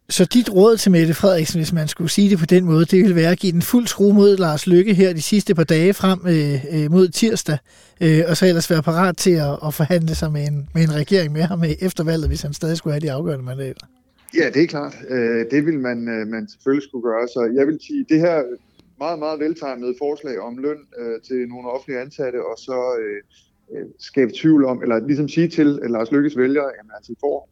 Så 0.08 0.24
dit 0.24 0.50
råd 0.54 0.76
til 0.76 0.92
Mette 0.92 1.14
Frederiksen, 1.14 1.58
hvis 1.58 1.72
man 1.72 1.88
skulle 1.88 2.10
sige 2.10 2.30
det 2.30 2.38
på 2.38 2.46
den 2.46 2.64
måde, 2.64 2.84
det 2.84 2.98
ville 3.02 3.16
være 3.16 3.30
at 3.30 3.38
give 3.38 3.52
den 3.52 3.62
fuld 3.62 3.86
skrue 3.86 4.14
mod 4.14 4.36
Lars 4.36 4.66
Lykke 4.66 4.94
her 4.94 5.12
de 5.12 5.22
sidste 5.22 5.54
par 5.54 5.64
dage 5.64 5.94
frem 5.94 6.20
øh, 6.26 6.64
øh, 6.74 6.90
mod 6.90 7.08
tirsdag, 7.08 7.58
øh, 8.00 8.22
og 8.28 8.36
så 8.36 8.46
ellers 8.46 8.70
være 8.70 8.82
parat 8.82 9.16
til 9.16 9.30
at, 9.30 9.58
at 9.66 9.74
forhandle 9.74 10.14
sig 10.14 10.32
med 10.32 10.46
en, 10.48 10.68
med 10.74 10.82
en 10.82 10.94
regering 10.94 11.32
med 11.32 11.42
ham 11.42 11.62
efter 11.80 12.04
valget, 12.04 12.28
hvis 12.28 12.42
han 12.42 12.52
stadig 12.52 12.76
skulle 12.76 12.94
have 12.94 13.00
de 13.00 13.12
afgørende 13.12 13.44
mandater. 13.44 13.86
Ja, 14.36 14.50
det 14.54 14.62
er 14.62 14.66
klart. 14.66 14.94
Øh, 15.08 15.44
det 15.50 15.66
vil 15.66 15.78
man, 15.78 16.08
øh, 16.08 16.26
man 16.26 16.48
selvfølgelig 16.48 16.88
skulle 16.88 17.02
gøre. 17.02 17.28
Så 17.28 17.52
jeg 17.54 17.66
vil 17.66 17.78
sige, 17.86 18.06
det 18.08 18.20
her 18.20 18.42
meget, 18.98 19.18
meget 19.18 19.40
veltegnede 19.40 19.94
forslag 19.98 20.40
om 20.40 20.58
løn 20.58 20.78
øh, 20.98 21.20
til 21.20 21.48
nogle 21.48 21.70
offentlige 21.70 22.00
ansatte, 22.00 22.46
og 22.46 22.58
så 22.58 22.96
øh, 23.00 23.78
øh, 23.78 23.86
skabe 23.98 24.32
tvivl 24.34 24.64
om, 24.64 24.82
eller 24.82 25.06
ligesom 25.06 25.28
sige 25.28 25.48
til 25.48 25.78
at 25.82 25.90
Lars 25.90 26.12
Lykkes 26.12 26.36
vælgere, 26.36 26.66
at 26.66 26.84
altså, 26.96 27.12
I 27.12 27.16
får 27.20 27.48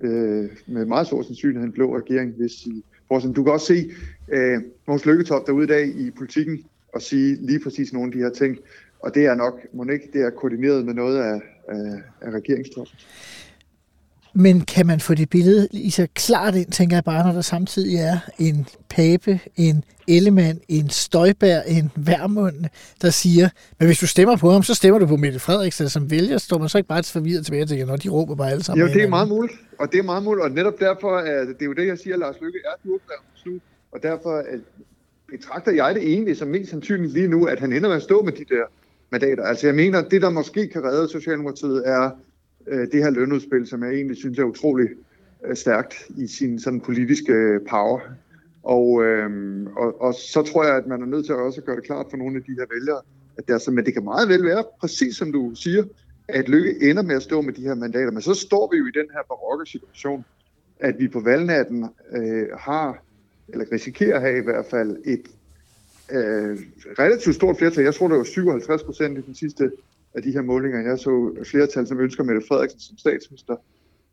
øh, 0.00 0.50
med 0.66 0.84
meget 0.84 1.06
stor 1.06 1.22
sandsynlighed 1.22 1.66
en 1.66 1.72
blå 1.72 1.96
regering, 1.96 2.32
hvis 2.32 2.66
I 2.66 2.84
får 3.08 3.18
sådan. 3.18 3.34
Du 3.34 3.42
kan 3.42 3.52
også 3.52 3.66
se 3.66 3.90
øh, 4.32 4.62
Måns 4.88 5.06
Lykketop 5.06 5.46
derude 5.46 5.64
i 5.64 5.68
dag 5.68 5.86
i 5.86 6.10
politikken 6.10 6.64
og 6.94 7.02
sige 7.02 7.34
lige 7.40 7.60
præcis 7.60 7.92
nogle 7.92 8.08
af 8.08 8.12
de 8.12 8.18
her 8.18 8.30
ting, 8.30 8.58
og 9.00 9.14
det 9.14 9.26
er 9.26 9.34
nok, 9.34 9.60
må 9.72 9.84
ikke, 9.84 10.08
det 10.12 10.22
er 10.22 10.30
koordineret 10.30 10.86
med 10.86 10.94
noget 10.94 11.18
af, 11.18 11.40
af, 11.68 12.02
af 12.20 12.30
regeringstoppen. 12.30 12.98
Men 14.34 14.60
kan 14.60 14.86
man 14.86 15.00
få 15.00 15.14
det 15.14 15.30
billede 15.30 15.68
lige 15.72 15.90
så 15.90 16.06
klart 16.14 16.54
ind, 16.54 16.72
tænker 16.72 16.96
jeg 16.96 17.04
bare, 17.04 17.26
når 17.26 17.32
der 17.32 17.40
samtidig 17.40 17.96
er 17.96 18.18
en 18.38 18.66
Pape, 18.88 19.40
en 19.56 19.84
Ellemann, 20.08 20.60
en 20.68 20.90
Støjbær, 20.90 21.60
en 21.60 21.90
Værmund, 21.96 22.64
der 23.02 23.10
siger, 23.10 23.48
men 23.78 23.86
hvis 23.86 23.98
du 23.98 24.06
stemmer 24.06 24.36
på 24.36 24.50
ham, 24.50 24.62
så 24.62 24.74
stemmer 24.74 24.98
du 24.98 25.06
på 25.06 25.16
Mette 25.16 25.38
Frederiksen 25.38 25.88
som 25.88 26.10
vælger, 26.10 26.38
står 26.38 26.58
man 26.58 26.68
så 26.68 26.78
ikke 26.78 26.88
bare 26.88 27.02
forvirret 27.02 27.44
tilbage 27.44 27.66
til, 27.66 27.86
når 27.86 27.96
de 27.96 28.08
råber 28.08 28.34
bare 28.34 28.50
alle 28.50 28.64
sammen. 28.64 28.86
Jo, 28.86 28.94
det 28.94 29.02
er 29.02 29.08
meget 29.08 29.28
muligt, 29.28 29.54
og 29.78 29.92
det 29.92 29.98
er 29.98 30.02
meget 30.02 30.22
muligt, 30.22 30.44
og 30.44 30.50
netop 30.50 30.80
derfor, 30.80 31.18
er 31.18 31.44
det 31.44 31.56
er 31.60 31.66
jo 31.66 31.72
det, 31.72 31.86
jeg 31.86 31.98
siger, 31.98 32.14
at 32.14 32.20
Lars 32.20 32.36
Lykke 32.40 32.58
er 32.64 32.88
durkrevet 32.88 33.60
og 33.92 34.02
derfor 34.02 34.36
at 34.36 34.60
betragter 35.30 35.72
jeg 35.72 35.94
det 35.94 36.02
egentlig 36.02 36.36
som 36.36 36.48
mest 36.48 36.70
sandsynligt 36.70 37.12
lige 37.12 37.28
nu, 37.28 37.44
at 37.44 37.60
han 37.60 37.72
ender 37.72 37.88
med 37.88 37.96
at 37.96 38.02
stå 38.02 38.22
med 38.22 38.32
de 38.32 38.44
der 38.54 38.64
mandater. 39.10 39.44
Altså 39.44 39.66
jeg 39.66 39.74
mener, 39.74 40.02
det 40.02 40.22
der 40.22 40.30
måske 40.30 40.68
kan 40.68 40.84
redde 40.84 41.08
Socialdemokratiet 41.08 41.82
er 41.86 42.10
Øh, 42.66 42.92
det 42.92 43.02
her 43.02 43.10
lønudspil, 43.10 43.66
som 43.66 43.82
jeg 43.82 43.92
egentlig 43.92 44.16
synes 44.16 44.38
er 44.38 44.44
utrolig 44.44 44.88
øh, 45.46 45.56
stærkt 45.56 45.94
i 46.16 46.26
sin 46.26 46.58
sådan 46.58 46.80
politiske 46.80 47.32
øh, 47.32 47.60
power. 47.68 48.00
Og, 48.62 49.04
øh, 49.04 49.30
og, 49.76 50.00
og 50.00 50.14
så 50.14 50.42
tror 50.42 50.64
jeg, 50.64 50.76
at 50.76 50.86
man 50.86 51.02
er 51.02 51.06
nødt 51.06 51.26
til 51.26 51.32
at 51.32 51.38
også 51.38 51.60
gøre 51.60 51.76
det 51.76 51.84
klart 51.84 52.06
for 52.10 52.16
nogle 52.16 52.36
af 52.36 52.42
de 52.42 52.52
her 52.52 52.66
vælgere, 52.74 53.00
at 53.38 53.48
det, 53.48 53.54
er, 53.54 53.70
men 53.70 53.84
det 53.84 53.94
kan 53.94 54.04
meget 54.04 54.28
vel 54.28 54.44
være, 54.44 54.64
præcis 54.80 55.16
som 55.16 55.32
du 55.32 55.52
siger, 55.54 55.84
at 56.28 56.48
Lykke 56.48 56.90
ender 56.90 57.02
med 57.02 57.16
at 57.16 57.22
stå 57.22 57.40
med 57.40 57.52
de 57.52 57.62
her 57.62 57.74
mandater. 57.74 58.10
Men 58.10 58.22
så 58.22 58.34
står 58.34 58.70
vi 58.72 58.78
jo 58.78 58.86
i 58.86 58.90
den 58.94 59.06
her 59.12 59.22
barokke 59.28 59.66
situation, 59.66 60.24
at 60.80 60.94
vi 60.98 61.08
på 61.08 61.20
valgnatten 61.20 61.88
øh, 62.12 62.46
har, 62.58 63.02
eller 63.48 63.64
risikerer 63.72 64.16
at 64.16 64.20
have 64.20 64.38
i 64.38 64.44
hvert 64.44 64.66
fald, 64.66 64.96
et 65.04 65.26
øh, 66.12 66.58
relativt 66.98 67.34
stort 67.34 67.56
flertal. 67.56 67.84
Jeg 67.84 67.94
tror, 67.94 68.08
det 68.08 68.18
var 68.18 68.24
57 68.24 68.82
procent 68.82 69.18
i 69.18 69.20
den 69.20 69.34
sidste 69.34 69.70
af 70.14 70.22
de 70.22 70.32
her 70.32 70.42
målinger. 70.42 70.80
Jeg 70.80 70.98
så 70.98 71.44
flertal, 71.50 71.86
som 71.86 72.00
ønsker 72.00 72.24
Mette 72.24 72.42
Frederiksen 72.48 72.80
som 72.80 72.98
statsminister, 72.98 73.56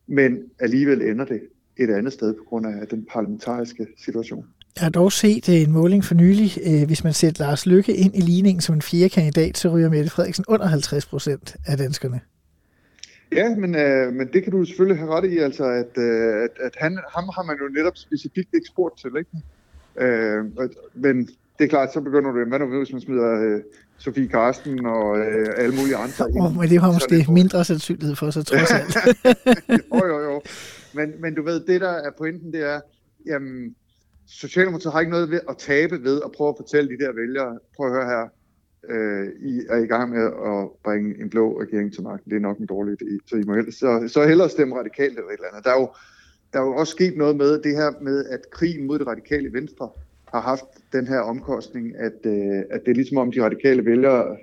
men 0.08 0.44
alligevel 0.60 1.02
ender 1.02 1.26
det 1.26 1.42
et 1.78 1.90
andet 1.90 2.14
sted 2.14 2.34
på 2.34 2.44
grund 2.44 2.68
af 2.68 2.88
den 2.88 3.06
parlamentariske 3.12 3.88
situation. 3.98 4.46
Jeg 4.76 4.84
har 4.84 4.90
dog 4.90 5.12
set 5.12 5.50
øh, 5.50 5.56
en 5.56 5.72
måling 5.72 6.04
for 6.04 6.16
nylig. 6.16 6.52
Øh, 6.68 6.88
hvis 6.88 7.04
man 7.04 7.14
sætter 7.14 7.46
Lars 7.46 7.66
Lykke 7.66 7.96
ind 7.96 8.16
i 8.16 8.22
ligningen 8.22 8.62
som 8.62 8.76
en 8.76 8.82
fjerde 8.82 9.10
kandidat, 9.10 9.58
så 9.58 9.70
ryger 9.70 9.90
Mette 9.90 10.10
Frederiksen 10.10 10.46
under 10.48 10.66
50 10.66 11.06
procent 11.06 11.56
af 11.66 11.78
danskerne. 11.78 12.20
Ja, 13.32 13.56
men, 13.56 13.76
øh, 13.76 14.14
men 14.14 14.28
det 14.34 14.44
kan 14.44 14.52
du 14.52 14.66
selvfølgelig 14.66 15.00
have 15.00 15.12
ret 15.12 15.32
i, 15.32 15.38
altså 15.38 15.64
at, 15.64 15.98
øh, 15.98 16.44
at, 16.44 16.50
at 16.60 16.76
han, 16.78 17.00
ham 17.16 17.30
har 17.36 17.44
man 17.44 17.58
jo 17.62 17.68
netop 17.68 17.98
specifikt 17.98 18.50
ikke 18.54 18.68
spurgt 18.68 19.00
til, 19.00 19.12
ikke? 19.18 19.32
Øh, 20.00 20.46
men 20.94 21.30
det 21.60 21.66
er 21.66 21.70
klart, 21.70 21.94
så 21.94 22.02
begynder 22.02 22.32
du, 22.32 22.46
hvad 22.46 22.60
nu 22.60 22.78
hvis 22.78 22.92
man 22.92 23.02
smider 23.02 23.42
øh, 23.44 23.62
Sofie 23.98 24.28
Karsten 24.28 24.86
og 24.86 25.20
øh, 25.20 25.48
alle 25.58 25.76
mulige 25.76 25.96
andre. 25.96 26.26
Oh, 26.26 26.56
men 26.56 26.70
det 26.70 26.82
har 26.82 26.92
måske 26.94 27.16
det 27.16 27.30
mindre 27.30 27.66
sandsynlighed 27.66 28.16
for 28.16 28.32
sig, 28.32 28.46
trods 28.46 28.72
alt. 28.72 28.96
jo, 29.94 30.08
jo, 30.08 30.20
jo. 30.20 30.42
Men, 30.94 31.14
men 31.22 31.36
du 31.36 31.44
ved, 31.44 31.60
det 31.60 31.82
der 31.82 31.90
er 31.90 32.12
pointen, 32.18 32.54
det 32.54 32.64
er, 32.74 32.80
jamen, 33.26 33.76
Socialdemokratiet 34.28 34.94
har 34.94 35.00
ikke 35.00 35.12
noget 35.12 35.32
ved 35.32 35.40
at 35.50 35.58
tabe 35.58 36.04
ved 36.04 36.22
at 36.26 36.32
prøve 36.32 36.50
at 36.50 36.56
fortælle 36.58 36.90
de 36.90 37.04
der 37.04 37.12
vælgere, 37.14 37.60
prøv 37.76 37.88
at 37.88 37.94
høre 37.94 38.06
her, 38.06 38.24
øh, 38.90 39.28
I 39.50 39.62
er 39.70 39.78
i 39.78 39.86
gang 39.86 40.10
med 40.10 40.26
at 40.26 40.70
bringe 40.84 41.22
en 41.22 41.30
blå 41.30 41.62
regering 41.62 41.94
til 41.94 42.04
magten. 42.04 42.32
Det 42.32 42.38
er 42.38 42.42
nok 42.42 42.58
en 42.58 42.66
dårlig 42.66 43.02
idé. 43.02 43.18
Så, 43.28 43.36
I 43.36 43.44
må 43.44 43.54
hellere, 43.56 43.72
så, 43.72 44.08
så 44.08 44.28
hellere 44.28 44.50
stemme 44.50 44.76
radikalt 44.80 45.18
eller 45.18 45.30
et 45.30 45.34
eller 45.34 45.48
andet. 45.52 45.66
Der 45.66 45.72
er, 45.72 45.80
jo, 45.80 45.90
der 46.54 46.60
er 46.60 46.64
jo 46.64 46.76
også 46.76 46.92
sket 46.92 47.18
noget 47.18 47.36
med 47.36 47.62
det 47.62 47.76
her 47.76 47.92
med, 48.02 48.26
at 48.26 48.40
krigen 48.52 48.88
mod 48.88 49.00
det 49.00 49.08
radikale 49.08 49.54
venstre 49.54 49.90
har 50.34 50.42
haft 50.42 50.66
den 50.94 51.08
her 51.08 51.20
omkostning, 51.20 51.96
at, 51.96 52.26
øh, 52.26 52.64
at 52.72 52.82
det 52.86 52.92
er 52.92 52.96
ligesom 52.96 53.18
om 53.18 53.32
de 53.32 53.44
radikale 53.44 53.86
vælgere, 53.86 54.38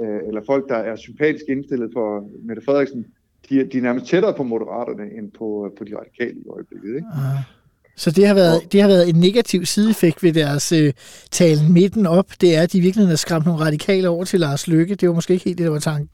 øh, 0.00 0.20
eller 0.26 0.40
folk, 0.46 0.68
der 0.68 0.76
er 0.76 0.96
sympatisk 0.96 1.44
indstillet 1.48 1.90
for 1.92 2.28
Mette 2.42 2.62
Frederiksen, 2.64 3.06
de, 3.48 3.64
de 3.72 3.78
er 3.78 3.82
nærmest 3.82 4.06
tættere 4.06 4.34
på 4.34 4.42
moderaterne 4.42 5.04
end 5.18 5.30
på, 5.30 5.74
på 5.78 5.84
de 5.84 5.96
radikale 5.96 6.38
i 6.40 6.48
øjeblikket. 6.48 6.88
Ikke? 6.96 7.06
Uh. 7.08 7.58
Så 7.96 8.10
det 8.10 8.26
har, 8.26 8.34
været, 8.34 8.72
det 8.72 8.80
har 8.80 8.88
været 8.88 9.08
en 9.08 9.14
negativ 9.14 9.64
sideeffekt 9.64 10.22
ved 10.22 10.32
deres 10.32 10.72
øh, 10.72 10.92
talen 11.30 11.72
midten 11.72 12.06
op. 12.06 12.26
Det 12.40 12.56
er, 12.56 12.62
at 12.62 12.72
de 12.72 12.80
virkelig 12.80 13.06
har 13.06 13.16
skræmt 13.16 13.46
nogle 13.46 13.64
radikale 13.64 14.08
over 14.08 14.24
til 14.24 14.40
Lars 14.40 14.68
Løkke. 14.68 14.94
Det 14.94 15.08
var 15.08 15.14
måske 15.14 15.32
ikke 15.32 15.44
helt 15.44 15.58
det, 15.58 15.64
der 15.64 15.70
var 15.70 15.78
tanken. 15.78 16.10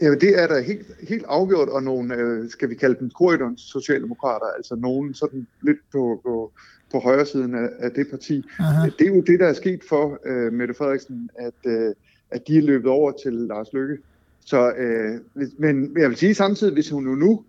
Ja, 0.00 0.10
det 0.10 0.42
er 0.42 0.46
der 0.46 0.60
helt, 0.60 0.86
helt 1.08 1.24
afgjort, 1.28 1.68
og 1.68 1.82
nogle, 1.82 2.14
øh, 2.14 2.50
skal 2.50 2.70
vi 2.70 2.74
kalde 2.74 2.96
dem 3.00 3.10
korridorens 3.10 3.60
socialdemokrater, 3.60 4.46
altså 4.56 4.74
nogen 4.74 5.14
sådan 5.14 5.46
lidt 5.62 5.78
på, 5.92 6.20
på, 6.24 6.52
på 6.96 7.00
højre 7.00 7.26
siden 7.26 7.54
af, 7.54 7.68
af 7.78 7.90
det 7.90 8.06
parti. 8.10 8.44
Aha. 8.58 8.90
Det 8.98 9.06
er 9.06 9.14
jo 9.14 9.20
det, 9.20 9.40
der 9.40 9.46
er 9.46 9.52
sket 9.52 9.80
for 9.88 10.18
øh, 10.26 10.52
Mette 10.52 10.74
Frederiksen, 10.74 11.30
at, 11.38 11.70
øh, 11.72 11.94
at 12.30 12.48
de 12.48 12.58
er 12.58 12.62
løbet 12.62 12.90
over 12.90 13.12
til 13.22 13.32
Lars 13.32 13.72
Løkke. 13.72 13.96
Så, 14.40 14.72
øh, 14.72 15.44
men 15.58 15.96
jeg 15.98 16.08
vil 16.08 16.16
sige 16.16 16.34
samtidig, 16.34 16.74
hvis 16.74 16.90
hun 16.90 17.04
nu, 17.04 17.14
nu 17.14 17.44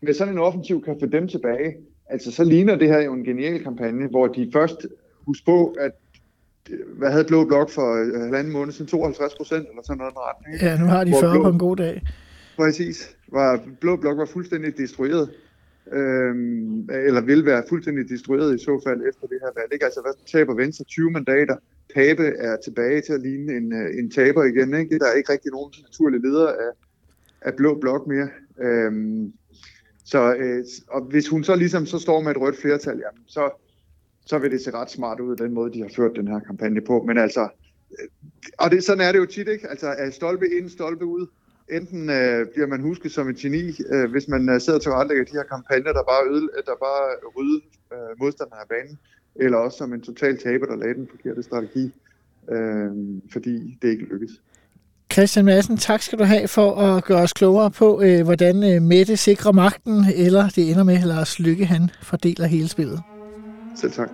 med 0.00 0.14
sådan 0.14 0.34
en 0.34 0.38
offensiv 0.38 0.84
kan 0.84 0.96
få 1.00 1.06
dem 1.06 1.28
tilbage, 1.28 1.76
altså 2.06 2.32
så 2.32 2.44
ligner 2.44 2.76
det 2.76 2.88
her 2.88 3.00
jo 3.00 3.12
en 3.12 3.24
genial 3.24 3.62
kampagne, 3.62 4.06
hvor 4.06 4.26
de 4.26 4.50
først 4.52 4.86
husk 5.26 5.44
på, 5.44 5.76
at 5.80 5.92
hvad 6.98 7.10
havde 7.10 7.24
Blå 7.24 7.44
Blok 7.44 7.70
for 7.70 8.14
øh, 8.14 8.20
halvanden 8.20 8.52
måned 8.52 8.72
siden? 8.72 8.86
52 8.86 9.34
procent 9.34 9.68
eller 9.68 9.82
sådan 9.82 9.98
noget 9.98 10.14
retning. 10.16 10.62
Ja, 10.62 10.78
nu 10.78 10.86
har 10.86 11.04
de 11.04 11.10
40 11.20 11.34
Blå, 11.34 11.42
på 11.42 11.48
en 11.48 11.58
god 11.58 11.76
dag. 11.76 12.02
Præcis. 12.56 13.16
Var, 13.32 13.60
Blå 13.80 13.96
Blok 13.96 14.18
var 14.18 14.26
fuldstændig 14.26 14.78
destrueret 14.78 15.30
øhm, 15.92 16.88
eller 16.90 17.20
vil 17.20 17.46
være 17.46 17.64
fuldstændig 17.68 18.08
destrueret 18.08 18.54
i 18.54 18.64
så 18.64 18.80
fald 18.86 19.00
efter 19.08 19.26
det 19.26 19.38
her 19.40 19.60
valg. 19.60 19.72
Ikke? 19.72 19.84
Altså, 19.84 20.00
hvad 20.00 20.12
taber 20.26 20.54
Venstre 20.54 20.84
20 20.84 21.10
mandater? 21.10 21.56
Pape 21.94 22.26
er 22.26 22.56
tilbage 22.64 23.00
til 23.00 23.12
at 23.12 23.20
ligne 23.20 23.56
en, 23.56 23.72
øh, 23.72 23.98
en 23.98 24.10
taber 24.10 24.44
igen. 24.44 24.74
Ikke? 24.74 24.98
Der 24.98 25.06
er 25.06 25.14
ikke 25.14 25.32
rigtig 25.32 25.50
nogen 25.52 25.72
naturlige 25.82 26.22
leder 26.22 26.48
af, 26.48 26.72
af 27.40 27.54
Blå 27.54 27.78
Blok 27.80 28.06
mere. 28.06 28.28
Øh, 28.60 28.92
så 30.04 30.34
øh, 30.34 30.64
og 30.88 31.02
hvis 31.02 31.28
hun 31.28 31.44
så 31.44 31.56
ligesom 31.56 31.86
så 31.86 31.98
står 31.98 32.20
med 32.20 32.30
et 32.30 32.40
rødt 32.40 32.56
flertal, 32.56 32.98
jamen, 32.98 33.24
så, 33.26 33.50
så 34.26 34.38
vil 34.38 34.50
det 34.50 34.60
se 34.60 34.70
ret 34.70 34.90
smart 34.90 35.20
ud, 35.20 35.36
den 35.36 35.54
måde, 35.54 35.72
de 35.72 35.80
har 35.80 35.90
ført 35.96 36.16
den 36.16 36.28
her 36.28 36.40
kampagne 36.40 36.80
på. 36.80 37.02
Men 37.02 37.18
altså, 37.18 37.48
øh, 37.90 38.08
og 38.58 38.70
det, 38.70 38.84
sådan 38.84 39.06
er 39.06 39.12
det 39.12 39.18
jo 39.18 39.26
tit, 39.26 39.48
ikke? 39.48 39.68
Altså, 39.68 39.86
er 39.86 40.10
stolpe 40.10 40.46
ind, 40.48 40.68
stolpe 40.68 41.04
ud 41.04 41.26
enten 41.70 42.10
øh, 42.10 42.46
bliver 42.52 42.66
man 42.66 42.80
husket 42.80 43.12
som 43.12 43.28
et 43.28 43.36
geni, 43.36 43.64
øh, 43.92 44.10
hvis 44.10 44.28
man 44.28 44.48
øh, 44.48 44.60
sidder 44.60 44.78
til 44.78 44.90
at 44.90 45.26
de 45.30 45.36
her 45.38 45.42
kampagner, 45.42 45.92
der 45.92 46.02
bare, 46.02 46.24
øde, 46.30 46.48
der 46.66 46.76
bare 46.86 47.04
rydde 47.36 47.60
øh, 47.92 48.20
modstanderne 48.20 48.60
af 48.60 48.68
banen, 48.68 48.98
eller 49.36 49.58
også 49.58 49.78
som 49.78 49.92
en 49.92 50.00
total 50.00 50.38
taber, 50.38 50.66
der 50.66 50.76
lagde 50.76 50.94
den 50.94 51.08
forkerte 51.10 51.42
strategi, 51.42 51.92
øh, 52.50 52.90
fordi 53.32 53.78
det 53.82 53.88
ikke 53.88 54.04
lykkes. 54.04 54.30
Christian 55.12 55.44
Madsen, 55.44 55.76
tak 55.76 56.02
skal 56.02 56.18
du 56.18 56.24
have 56.24 56.48
for 56.48 56.74
at 56.76 57.04
gøre 57.04 57.22
os 57.22 57.32
klogere 57.32 57.70
på, 57.70 58.02
øh, 58.02 58.24
hvordan 58.24 58.74
øh, 58.74 58.82
Mette 58.82 59.16
sikrer 59.16 59.52
magten, 59.52 60.04
eller 60.16 60.48
det 60.48 60.70
ender 60.70 60.84
med, 60.84 60.94
at 60.94 61.06
Lars 61.06 61.38
Lykke 61.38 61.64
han 61.64 61.90
fordeler 62.02 62.46
hele 62.46 62.68
spillet. 62.68 63.00
Selv 63.76 63.92
tak. 63.92 64.10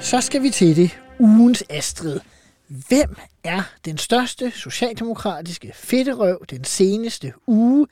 Så 0.00 0.20
skal 0.20 0.42
vi 0.42 0.50
til 0.50 0.76
det. 0.76 0.98
Ugens 1.18 1.64
Astrid. 1.70 2.20
Hvem 2.70 3.16
er 3.44 3.62
den 3.84 3.98
største 3.98 4.50
socialdemokratiske 4.50 5.72
fedterøv 5.74 6.44
den 6.50 6.64
seneste 6.64 7.32
uge? 7.46 7.86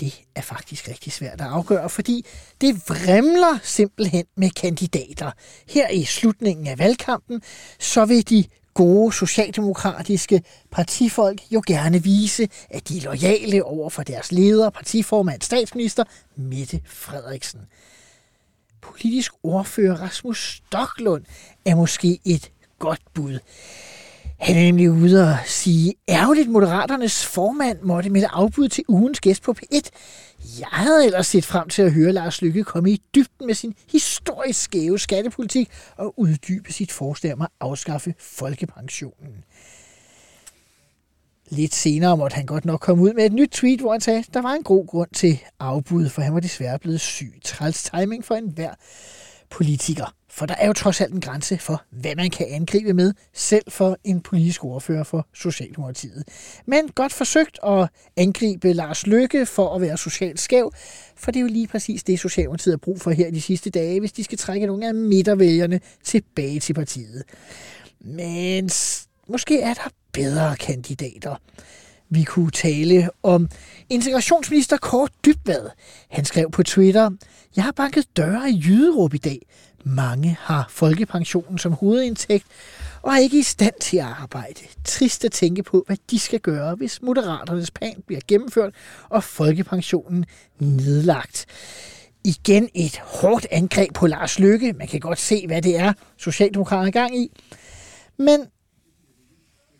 Det 0.00 0.20
er 0.34 0.42
faktisk 0.42 0.88
rigtig 0.88 1.12
svært 1.12 1.40
at 1.40 1.46
afgøre, 1.46 1.90
fordi 1.90 2.26
det 2.60 2.88
vrimler 2.88 3.58
simpelthen 3.62 4.24
med 4.36 4.50
kandidater. 4.50 5.30
Her 5.68 5.88
i 5.88 6.04
slutningen 6.04 6.66
af 6.66 6.78
valgkampen, 6.78 7.42
så 7.78 8.04
vil 8.04 8.28
de 8.30 8.44
gode 8.74 9.12
socialdemokratiske 9.12 10.42
partifolk 10.70 11.40
jo 11.50 11.62
gerne 11.66 12.02
vise, 12.02 12.48
at 12.70 12.88
de 12.88 12.98
er 12.98 13.02
lojale 13.02 13.64
over 13.64 13.90
for 13.90 14.02
deres 14.02 14.32
leder, 14.32 14.70
partiformand, 14.70 15.42
statsminister 15.42 16.04
Mette 16.36 16.80
Frederiksen. 16.84 17.60
Politisk 18.80 19.32
ordfører 19.42 19.96
Rasmus 19.96 20.62
Stoklund 20.66 21.24
er 21.64 21.74
måske 21.74 22.18
et 22.24 22.50
godt 22.82 23.00
bud. 23.14 23.38
Han 24.38 24.56
er 24.56 24.62
nemlig 24.62 24.90
ude 24.90 25.30
og 25.30 25.36
sige, 25.46 25.94
ærgerligt 26.08 26.50
Moderaternes 26.50 27.26
formand 27.26 27.78
måtte 27.82 28.10
melde 28.10 28.28
afbud 28.28 28.68
til 28.68 28.84
ugens 28.88 29.20
gæst 29.20 29.42
på 29.42 29.54
P1. 29.58 29.88
Jeg 30.58 30.68
havde 30.70 31.06
ellers 31.06 31.26
set 31.26 31.44
frem 31.44 31.68
til 31.68 31.82
at 31.82 31.92
høre 31.92 32.12
Lars 32.12 32.42
Lykke 32.42 32.64
komme 32.64 32.90
i 32.90 33.02
dybden 33.14 33.46
med 33.46 33.54
sin 33.54 33.74
historisk 33.92 34.60
skæve 34.60 34.98
skattepolitik 34.98 35.70
og 35.96 36.14
uddybe 36.18 36.72
sit 36.72 36.92
forslag 36.92 37.32
om 37.32 37.42
at 37.42 37.48
afskaffe 37.60 38.14
folkepensionen. 38.18 39.44
Lidt 41.48 41.74
senere 41.74 42.16
måtte 42.16 42.34
han 42.34 42.46
godt 42.46 42.64
nok 42.64 42.80
komme 42.80 43.02
ud 43.02 43.12
med 43.12 43.26
et 43.26 43.32
nyt 43.32 43.50
tweet, 43.50 43.80
hvor 43.80 43.92
han 43.92 44.00
sagde, 44.00 44.18
at 44.18 44.34
der 44.34 44.42
var 44.42 44.52
en 44.52 44.62
god 44.62 44.86
grund 44.86 45.10
til 45.14 45.38
afbud, 45.60 46.08
for 46.08 46.22
han 46.22 46.34
var 46.34 46.40
desværre 46.40 46.78
blevet 46.78 47.00
syg. 47.00 47.32
Træls 47.44 47.82
timing 47.82 48.24
for 48.24 48.34
enhver 48.34 48.74
politiker. 49.50 50.14
For 50.34 50.46
der 50.46 50.54
er 50.54 50.66
jo 50.66 50.72
trods 50.72 51.00
alt 51.00 51.14
en 51.14 51.20
grænse 51.20 51.58
for, 51.58 51.82
hvad 51.90 52.16
man 52.16 52.30
kan 52.30 52.46
angribe 52.50 52.92
med, 52.92 53.12
selv 53.34 53.64
for 53.68 53.96
en 54.04 54.20
politisk 54.20 54.64
ordfører 54.64 55.04
for 55.04 55.26
Socialdemokratiet. 55.34 56.24
Men 56.66 56.88
godt 56.88 57.12
forsøgt 57.12 57.58
at 57.66 57.88
angribe 58.16 58.72
Lars 58.72 59.06
Lykke 59.06 59.46
for 59.46 59.74
at 59.74 59.80
være 59.80 59.98
socialt 59.98 60.40
skæv, 60.40 60.72
for 61.16 61.30
det 61.30 61.38
er 61.38 61.42
jo 61.42 61.48
lige 61.48 61.66
præcis 61.66 62.02
det, 62.04 62.20
Socialdemokratiet 62.20 62.72
har 62.72 62.78
brug 62.78 63.00
for 63.00 63.10
her 63.10 63.30
de 63.30 63.40
sidste 63.40 63.70
dage, 63.70 64.00
hvis 64.00 64.12
de 64.12 64.24
skal 64.24 64.38
trække 64.38 64.66
nogle 64.66 64.88
af 64.88 64.94
midtervælgerne 64.94 65.80
tilbage 66.04 66.60
til 66.60 66.74
partiet. 66.74 67.22
Men 68.00 68.70
måske 69.28 69.60
er 69.60 69.74
der 69.74 69.88
bedre 70.12 70.56
kandidater. 70.56 71.36
Vi 72.10 72.22
kunne 72.22 72.50
tale 72.50 73.10
om 73.22 73.48
integrationsminister 73.90 74.76
Kort 74.76 75.10
Dybvad. 75.26 75.68
Han 76.10 76.24
skrev 76.24 76.50
på 76.50 76.62
Twitter, 76.62 77.10
jeg 77.56 77.64
har 77.64 77.72
banket 77.72 78.16
døre 78.16 78.50
i 78.50 78.62
Jyderup 78.66 79.14
i 79.14 79.18
dag. 79.18 79.38
Mange 79.84 80.36
har 80.40 80.66
folkepensionen 80.70 81.58
som 81.58 81.72
hovedindtægt 81.72 82.46
og 83.02 83.12
er 83.12 83.18
ikke 83.18 83.38
i 83.38 83.42
stand 83.42 83.74
til 83.80 83.96
at 83.96 84.04
arbejde. 84.04 84.60
Trist 84.84 85.24
at 85.24 85.32
tænke 85.32 85.62
på, 85.62 85.84
hvad 85.86 85.96
de 86.10 86.18
skal 86.18 86.40
gøre, 86.40 86.74
hvis 86.74 87.02
moderaternes 87.02 87.70
plan 87.70 88.02
bliver 88.06 88.20
gennemført 88.28 88.74
og 89.08 89.24
folkepensionen 89.24 90.24
nedlagt. 90.58 91.46
Igen 92.24 92.68
et 92.74 92.96
hårdt 92.98 93.46
angreb 93.50 93.94
på 93.94 94.06
Lars 94.06 94.38
Lykke. 94.38 94.72
Man 94.72 94.88
kan 94.88 95.00
godt 95.00 95.18
se, 95.18 95.46
hvad 95.46 95.62
det 95.62 95.76
er, 95.76 95.92
Socialdemokraterne 96.16 96.88
er 96.88 96.92
gang 96.92 97.18
i. 97.18 97.30
Men 98.18 98.40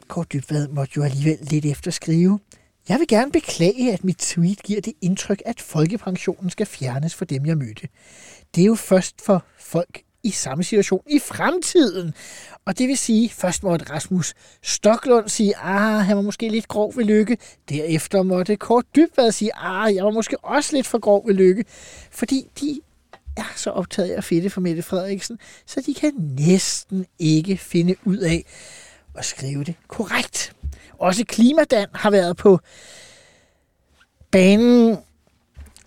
Kort 0.09 0.33
Dybvad 0.33 0.69
måtte 0.69 0.93
jo 0.97 1.03
alligevel 1.03 1.39
lidt 1.41 1.65
efter 1.65 1.91
skrive. 1.91 2.41
Jeg 2.89 2.99
vil 2.99 3.09
gerne 3.09 3.33
beklage, 3.33 3.93
at 3.93 4.05
mit 4.05 4.17
tweet 4.19 4.63
giver 4.63 4.81
det 4.81 4.93
indtryk, 5.01 5.43
at 5.47 5.61
folkepensionen 5.61 6.51
skal 6.51 6.67
fjernes 6.67 7.15
for 7.15 7.25
dem, 7.25 7.47
jeg 7.47 7.59
mødte. 7.59 7.89
Det 8.55 8.63
er 8.63 8.67
jo 8.67 8.75
først 8.75 9.21
for 9.21 9.45
folk 9.59 10.03
i 10.23 10.31
samme 10.31 10.65
situation 10.65 11.03
i 11.07 11.19
fremtiden. 11.19 12.15
Og 12.65 12.79
det 12.79 12.89
vil 12.89 12.99
sige, 12.99 13.29
først 13.29 13.63
måtte 13.63 13.91
Rasmus 13.91 14.35
Stoklund 14.63 15.29
sige, 15.29 15.57
ah, 15.57 16.05
han 16.05 16.17
var 16.17 16.23
måske 16.23 16.49
lidt 16.49 16.69
grov 16.69 16.97
ved 16.97 17.05
lykke. 17.05 17.39
Derefter 17.69 18.23
måtte 18.23 18.57
Kort 18.57 18.85
Dybvad 18.97 19.33
sige, 19.33 19.51
ah, 19.57 19.95
jeg 19.95 20.05
var 20.05 20.11
måske 20.11 20.39
også 20.39 20.77
lidt 20.77 20.87
for 20.87 20.99
grov 20.99 21.27
ved 21.27 21.35
lykke. 21.35 21.65
Fordi 22.11 22.47
de 22.61 22.81
er 23.37 23.53
så 23.57 23.71
optaget 23.71 24.11
af 24.11 24.17
at 24.17 24.25
fedte 24.25 24.51
for 24.51 24.61
Mette 24.61 24.83
Frederiksen, 24.83 25.39
så 25.67 25.81
de 25.87 25.95
kan 25.95 26.13
næsten 26.39 27.07
ikke 27.19 27.57
finde 27.57 27.97
ud 28.05 28.17
af, 28.17 28.45
at 29.19 29.25
skrive 29.25 29.65
det 29.65 29.75
korrekt. 29.89 30.53
Også 30.99 31.25
Klimadan 31.25 31.87
har 31.95 32.11
været 32.11 32.37
på 32.37 32.59
banen. 34.31 34.99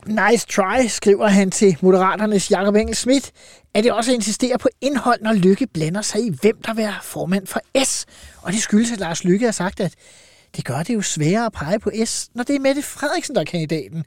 Nice 0.08 0.48
try, 0.48 0.88
skriver 0.88 1.28
han 1.28 1.52
til 1.52 1.78
Moderaternes 1.82 2.52
Jakob 2.52 2.76
Engel 2.76 2.96
Schmidt, 2.96 3.32
at 3.74 3.84
det 3.84 3.92
også 3.92 4.12
insisterer 4.14 4.58
på 4.58 4.70
indhold, 4.82 5.22
når 5.22 5.34
Lykke 5.34 5.68
blander 5.68 6.02
sig 6.02 6.22
i, 6.22 6.30
hvem 6.42 6.62
der 6.66 6.74
vil 6.74 6.84
være 6.84 6.94
formand 7.04 7.48
for 7.48 7.62
S. 7.86 8.06
Og 8.42 8.52
det 8.52 8.62
skyldes, 8.62 8.92
at 8.92 9.00
Lars 9.00 9.24
Lykke 9.24 9.46
har 9.46 9.52
sagt, 9.52 9.80
at 9.80 9.94
det 10.56 10.66
gør 10.66 10.84
det 10.84 10.94
jo 10.94 11.02
sværere 11.02 11.46
at 11.46 11.52
pege 11.52 11.80
på 11.80 11.92
S, 12.06 12.30
når 12.34 12.44
det 12.44 12.56
er 12.56 12.60
Mette 12.60 12.82
Frederiksen, 12.82 13.36
der 13.36 13.42
er 13.42 13.46
kandidaten. 13.46 14.04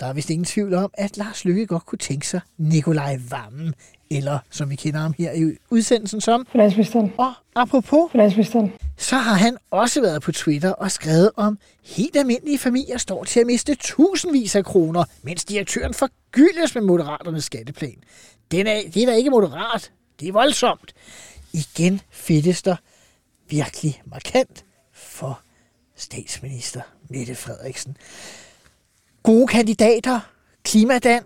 Der 0.00 0.06
er 0.06 0.12
vist 0.12 0.30
ingen 0.30 0.44
tvivl 0.44 0.74
om, 0.74 0.90
at 0.94 1.16
Lars 1.16 1.44
Lykke 1.44 1.66
godt 1.66 1.86
kunne 1.86 1.98
tænke 1.98 2.26
sig 2.26 2.40
Nikolaj 2.58 3.18
Vammen 3.30 3.74
eller 4.10 4.38
som 4.50 4.70
vi 4.70 4.76
kender 4.76 5.00
ham 5.00 5.14
her 5.18 5.32
i 5.32 5.56
udsendelsen 5.70 6.20
som. 6.20 6.46
Finansministeren. 6.52 7.12
Og 7.18 7.32
apropos, 7.54 8.12
Finansministeren. 8.12 8.72
så 8.96 9.16
har 9.16 9.34
han 9.34 9.56
også 9.70 10.00
været 10.00 10.22
på 10.22 10.32
Twitter 10.32 10.70
og 10.70 10.90
skrevet 10.90 11.30
om 11.36 11.58
helt 11.84 12.16
almindelige 12.16 12.58
familier 12.58 12.98
står 12.98 13.24
til 13.24 13.40
at 13.40 13.46
miste 13.46 13.74
tusindvis 13.74 14.56
af 14.56 14.64
kroner, 14.64 15.04
mens 15.22 15.44
direktøren 15.44 15.94
forgyldes 15.94 16.74
med 16.74 16.82
moderaternes 16.82 17.44
skatteplan. 17.44 17.96
Den 18.50 18.66
er, 18.66 18.82
det 18.94 19.02
er 19.02 19.06
da 19.06 19.12
ikke 19.12 19.30
moderat. 19.30 19.92
Det 20.20 20.28
er 20.28 20.32
voldsomt. 20.32 20.94
Igen 21.52 22.00
fedtes 22.10 22.62
der 22.62 22.76
virkelig 23.50 24.02
markant 24.04 24.64
for 24.92 25.40
statsminister 25.96 26.80
Mette 27.08 27.34
Frederiksen. 27.34 27.96
Gode 29.22 29.46
kandidater. 29.46 30.20
Klimadan 30.62 31.22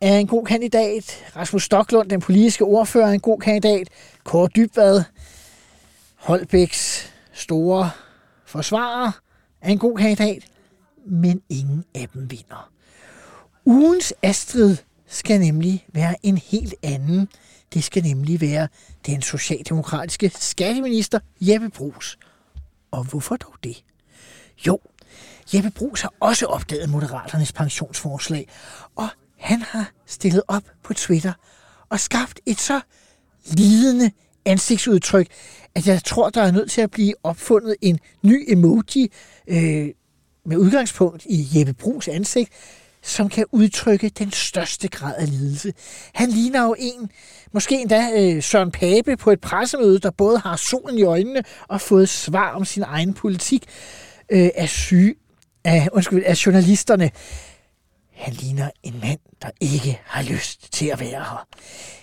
er 0.00 0.18
en 0.18 0.26
god 0.26 0.44
kandidat. 0.44 1.24
Rasmus 1.36 1.64
Stoklund, 1.64 2.10
den 2.10 2.20
politiske 2.20 2.64
ordfører, 2.64 3.06
er 3.06 3.12
en 3.12 3.20
god 3.20 3.40
kandidat. 3.40 3.88
Kåre 4.24 4.48
Dybvad, 4.56 5.02
Holbæks 6.14 7.12
store 7.32 7.90
forsvarer, 8.46 9.20
er 9.60 9.68
en 9.70 9.78
god 9.78 9.96
kandidat. 9.96 10.44
Men 11.06 11.42
ingen 11.48 11.84
af 11.94 12.08
dem 12.14 12.30
vinder. 12.30 12.70
Ugens 13.64 14.14
Astrid 14.22 14.76
skal 15.06 15.40
nemlig 15.40 15.86
være 15.92 16.14
en 16.22 16.38
helt 16.38 16.74
anden. 16.82 17.28
Det 17.74 17.84
skal 17.84 18.02
nemlig 18.02 18.40
være 18.40 18.68
den 19.06 19.22
socialdemokratiske 19.22 20.32
skatteminister 20.34 21.18
Jeppe 21.40 21.68
Brugs. 21.68 22.18
Og 22.90 23.04
hvorfor 23.04 23.36
dog 23.36 23.54
det? 23.64 23.84
Jo, 24.66 24.78
Jeppe 25.54 25.70
Brugs 25.70 26.00
har 26.00 26.12
også 26.20 26.46
opdaget 26.46 26.88
Moderaternes 26.88 27.52
pensionsforslag, 27.52 28.48
og 28.96 29.08
han 29.38 29.62
har 29.62 29.90
stillet 30.06 30.42
op 30.48 30.62
på 30.82 30.94
Twitter 30.94 31.32
og 31.88 32.00
skabt 32.00 32.40
et 32.46 32.60
så 32.60 32.80
lidende 33.44 34.10
ansigtsudtryk, 34.44 35.26
at 35.74 35.86
jeg 35.86 36.04
tror, 36.04 36.30
der 36.30 36.42
er 36.42 36.50
nødt 36.50 36.70
til 36.70 36.80
at 36.80 36.90
blive 36.90 37.14
opfundet 37.22 37.76
en 37.80 37.98
ny 38.22 38.44
emoji 38.48 39.12
øh, 39.48 39.88
med 40.46 40.56
udgangspunkt 40.56 41.26
i 41.28 41.48
Jeppe 41.54 41.72
Brugs 41.72 42.08
ansigt, 42.08 42.50
som 43.02 43.28
kan 43.28 43.44
udtrykke 43.52 44.08
den 44.08 44.32
største 44.32 44.88
grad 44.88 45.14
af 45.18 45.30
lidelse. 45.30 45.72
Han 46.14 46.30
ligner 46.30 46.62
jo 46.62 46.74
en, 46.78 47.10
måske 47.52 47.80
endda 47.80 48.10
øh, 48.16 48.42
Søren 48.42 48.70
Pape 48.70 49.16
på 49.16 49.30
et 49.30 49.40
pressemøde, 49.40 49.98
der 49.98 50.10
både 50.10 50.38
har 50.38 50.56
solen 50.56 50.98
i 50.98 51.02
øjnene 51.02 51.42
og 51.68 51.80
fået 51.80 52.08
svar 52.08 52.50
om 52.50 52.64
sin 52.64 52.82
egen 52.82 53.14
politik 53.14 53.64
øh, 54.30 54.50
af 54.54 54.68
syge, 54.68 55.14
af, 55.64 55.88
undskyld, 55.92 56.22
af 56.24 56.46
journalisterne. 56.46 57.10
Han 58.24 58.34
ligner 58.34 58.70
en 58.82 59.00
mand, 59.00 59.18
der 59.42 59.50
ikke 59.60 60.00
har 60.04 60.22
lyst 60.22 60.72
til 60.72 60.86
at 60.86 61.00
være 61.00 61.10
her. 61.10 61.46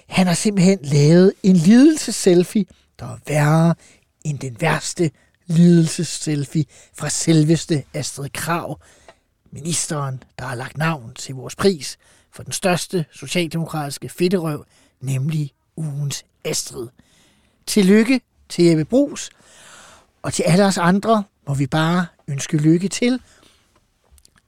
Han 0.08 0.28
har 0.28 0.34
simpelthen 0.34 0.80
lavet 0.82 1.34
en 1.44 1.56
lidelseselfie, 1.56 2.66
der 3.00 3.06
er 3.06 3.18
værre 3.28 3.76
end 4.24 4.40
den 4.40 4.58
værste 4.60 5.12
lidelseselfie 5.46 6.66
fra 6.94 7.10
selveste 7.10 7.84
Astrid 7.94 8.30
Krav, 8.30 8.80
ministeren, 9.52 10.24
der 10.40 10.46
har 10.46 10.56
lagt 10.56 10.78
navn 10.78 11.14
til 11.14 11.36
vores 11.36 11.56
pris 11.56 11.98
for 12.32 12.44
den 12.44 12.52
største 12.52 13.06
socialdemokratiske 13.12 14.10
fedterøv, 14.10 14.66
nemlig 15.00 15.52
ugens 15.76 16.26
Astrid. 16.46 16.88
Tillykke 17.66 18.22
til 18.50 18.66
Jeppe 18.66 18.86
Brugs, 18.86 19.30
og 20.22 20.34
til 20.34 20.44
alle 20.44 20.66
os 20.66 20.78
andre 20.78 21.24
må 21.48 21.54
vi 21.54 21.68
bare 21.68 22.06
ønske 22.28 22.58
lykke 22.58 22.88
til, 22.88 23.20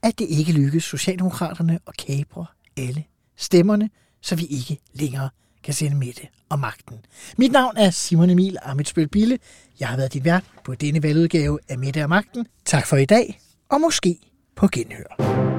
at 0.03 0.19
det 0.19 0.25
ikke 0.29 0.51
lykkes 0.51 0.83
Socialdemokraterne 0.83 1.79
at 1.87 1.97
kapre 1.97 2.45
alle 2.77 3.03
stemmerne, 3.37 3.89
så 4.21 4.35
vi 4.35 4.45
ikke 4.45 4.77
længere 4.93 5.29
kan 5.63 5.73
sende 5.73 5.97
Mette 5.97 6.21
og 6.49 6.59
magten. 6.59 6.95
Mit 7.37 7.51
navn 7.51 7.77
er 7.77 7.89
Simon 7.89 8.29
Emil 8.29 8.57
Amitsbøl 8.61 9.07
Bille. 9.07 9.39
Jeg 9.79 9.87
har 9.87 9.97
været 9.97 10.13
dit 10.13 10.25
vært 10.25 10.43
på 10.65 10.75
denne 10.75 11.03
valgudgave 11.03 11.59
af 11.69 11.77
Mette 11.77 12.03
og 12.03 12.09
magten. 12.09 12.47
Tak 12.65 12.87
for 12.87 12.97
i 12.97 13.05
dag, 13.05 13.39
og 13.69 13.81
måske 13.81 14.17
på 14.55 14.67
genhør. 14.71 15.52